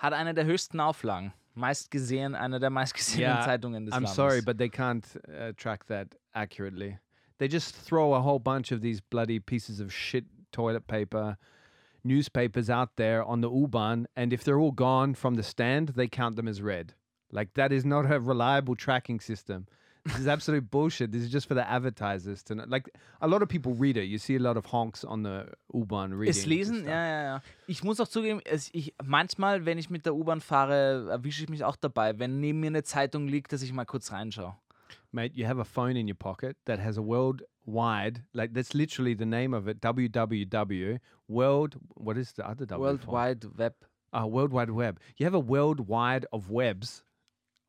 [0.00, 1.32] Hat eine der höchsten Auflagen.
[1.54, 4.14] Meist gesehen, eine der meistgesehenen Yeah, Zeitungen des I'm Landes.
[4.14, 6.98] sorry, but they can't uh, track that accurately.
[7.38, 11.36] They just throw a whole bunch of these bloody pieces of shit toilet paper,
[12.02, 16.08] newspapers out there on the U-Bahn, and if they're all gone from the stand, they
[16.08, 16.94] count them as red.
[17.30, 19.66] Like that is not a reliable tracking system.
[20.04, 21.12] This is absolute bullshit.
[21.12, 22.64] This is just for the advertisers to know.
[22.66, 22.90] Like
[23.20, 24.04] a lot of people read it.
[24.04, 26.30] You see a lot of honks on the U-Bahn reading.
[26.30, 27.42] Es lesen, ja, ja, ja.
[27.66, 31.50] Ich muss auch zugeben, es, ich, manchmal, wenn ich mit der U-Bahn fahre, erwische ich
[31.50, 34.54] mich auch dabei, wenn neben mir eine Zeitung liegt, dass ich mal kurz reinschaue.
[35.12, 39.14] Mate, you have a phone in your pocket that has a worldwide, like that's literally
[39.14, 42.80] the name of it, www, world, what is the other W?
[42.80, 43.06] World?
[43.06, 43.74] Wide Web.
[44.12, 44.98] Ah, World Wide Web.
[45.16, 47.04] You have a worldwide of webs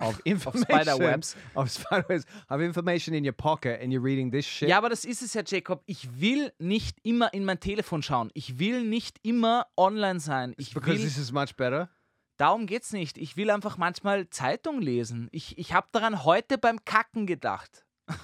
[0.02, 0.66] of Of information.
[0.66, 1.36] Spiderwebs.
[1.56, 4.68] Of spiders, of information in your pocket and you're reading this shit.
[4.70, 5.82] Ja, aber das ist es ja, Jacob.
[5.86, 8.32] Ich will nicht immer in mein Telefon schauen.
[8.34, 10.54] Ich will nicht immer online sein.
[10.58, 11.90] Ich because will, this is much better.
[12.38, 13.18] darum geht's nicht.
[13.18, 15.30] Ich will einfach manchmal Zeitung lesen.
[15.32, 17.86] Ich, ich habe daran heute beim Kacken gedacht.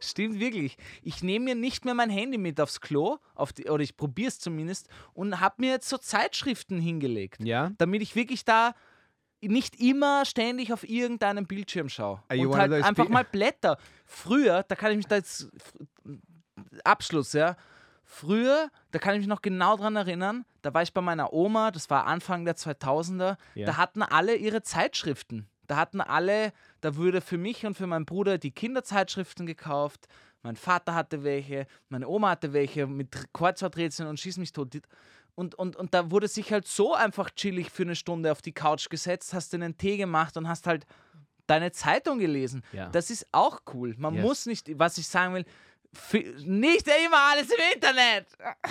[0.00, 0.76] Stimmt wirklich.
[1.02, 4.28] Ich nehme mir nicht mehr mein Handy mit aufs Klo, auf die, oder ich probiere
[4.28, 7.72] es zumindest, und habe mir jetzt so Zeitschriften hingelegt, Yeah.
[7.78, 8.74] damit ich wirklich da
[9.42, 12.22] nicht immer ständig auf irgendeinem Bildschirm schaue.
[12.32, 13.78] You Und halt einfach mal Blätter.
[14.04, 15.48] Früher, da kann ich mich da jetzt.
[16.84, 17.56] Abschluss, ja.
[18.04, 21.70] Früher, da kann ich mich noch genau dran erinnern, da war ich bei meiner Oma,
[21.70, 23.66] das war Anfang der 2000er, Ja.
[23.66, 25.48] da hatten alle ihre Zeitschriften.
[25.68, 30.08] Da hatten alle, da wurde für mich und für meinen Bruder die Kinderzeitschriften gekauft.
[30.42, 34.74] Mein Vater hatte welche, meine Oma hatte welche mit Kreuzworträtseln und schieß mich tot.
[35.40, 38.52] Und, und, und da wurde sich halt so einfach chillig für eine Stunde auf die
[38.52, 40.84] Couch gesetzt, hast einen Tee gemacht und hast halt
[41.46, 42.62] deine Zeitung gelesen.
[42.72, 42.90] Ja.
[42.90, 43.94] Das ist auch cool.
[43.98, 44.22] Man Yes.
[44.22, 45.44] muss nicht, was ich sagen will,
[46.44, 48.26] nicht immer alles im Internet.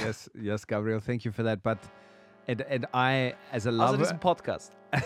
[0.05, 1.61] yes, yes, Gabriel, thank you for that.
[1.63, 1.79] But
[2.47, 4.71] and and I as a lover diesem Podcast.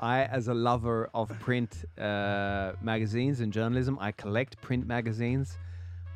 [0.00, 5.58] I, as a lover of print uh, magazines and journalism, I collect print magazines.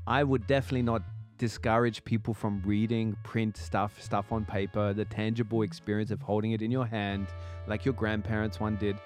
[0.07, 1.03] I would definitely not
[1.45, 6.63] discourage people from reading print stuff, stuff on paper, the tangible experience of holding it
[6.63, 7.27] in your hand,
[7.67, 8.97] like your grandparents one did.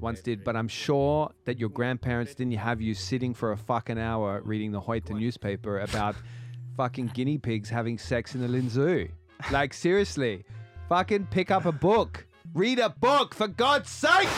[0.00, 4.00] once did, but I'm sure that your grandparents didn't have you sitting for a fucking
[4.00, 6.16] hour reading the Heute newspaper about
[6.76, 9.08] fucking guinea pigs having sex in the Lin Zoo.
[9.52, 10.44] Like, seriously,
[10.88, 12.26] fucking pick up a book.
[12.52, 14.28] Read a book, for God's sake!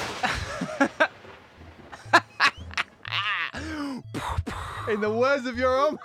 [4.90, 5.98] In the words of your own.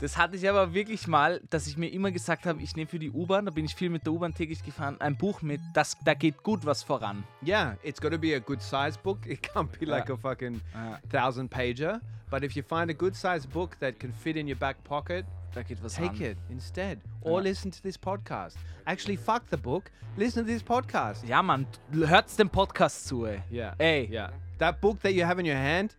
[0.00, 2.98] Das hatte ich aber wirklich mal, dass ich mir immer gesagt habe, ich nehme für
[2.98, 5.96] die U-Bahn, da bin ich viel mit der U-Bahn täglich gefahren, ein Buch mit, das,
[6.04, 7.22] da geht gut was voran.
[7.46, 9.24] Yeah, it's got to be a good size book.
[9.26, 10.14] It can't be like Yeah.
[10.14, 10.98] a fucking Yeah.
[11.08, 12.00] thousand pager.
[12.30, 15.24] But if you find a good sized book that can fit in your back pocket,
[15.54, 16.32] Da geht was take an.
[16.32, 16.98] it instead.
[17.20, 17.50] Or Yeah.
[17.50, 18.56] listen to this podcast.
[18.84, 19.84] Actually, fuck the book.
[20.16, 21.24] Listen to this podcast.
[21.28, 23.42] Ja, Mann, hört's dem Podcast zu, ey.
[23.52, 23.74] Yeah.
[23.78, 24.08] Ey.
[24.10, 24.30] Yeah.
[24.58, 25.94] That book that you have in your hand,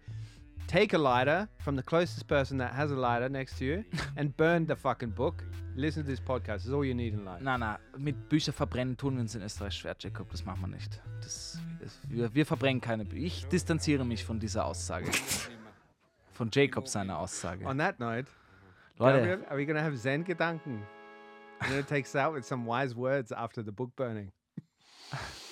[0.67, 3.85] take a lighter from the closest person that has a lighter next to you
[4.17, 5.43] and burn the fucking book.
[5.75, 6.65] Listen to this podcast.
[6.65, 7.41] It's all you need in life.
[7.41, 10.29] Na, na, mit Bücher verbrennen tun wir uns in Österreich schwer, Jacob.
[10.31, 11.01] Das machen wir nicht.
[11.21, 13.25] Das, das, wir, wir verbrennen keine Bücher.
[13.25, 15.11] Ich distanziere mich von dieser Aussage.
[16.31, 17.65] Von Jacob seiner Aussage.
[17.65, 18.27] On that note,
[18.97, 20.81] Leute, are we going to have Zen Gedanken?
[21.61, 24.31] I'm going to take us out with some wise words after the book burning.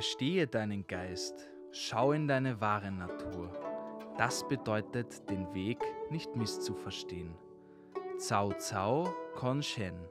[0.00, 1.50] verstehe deinen Geist.
[1.72, 3.52] Schau in deine wahre Natur.
[4.16, 5.78] Das bedeutet, den Weg
[6.08, 7.34] nicht misszuverstehen.
[8.16, 10.08] Zau Zau Con Shen.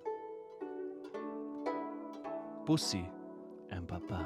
[2.68, 3.03] Bussi.
[3.72, 4.26] And Papa.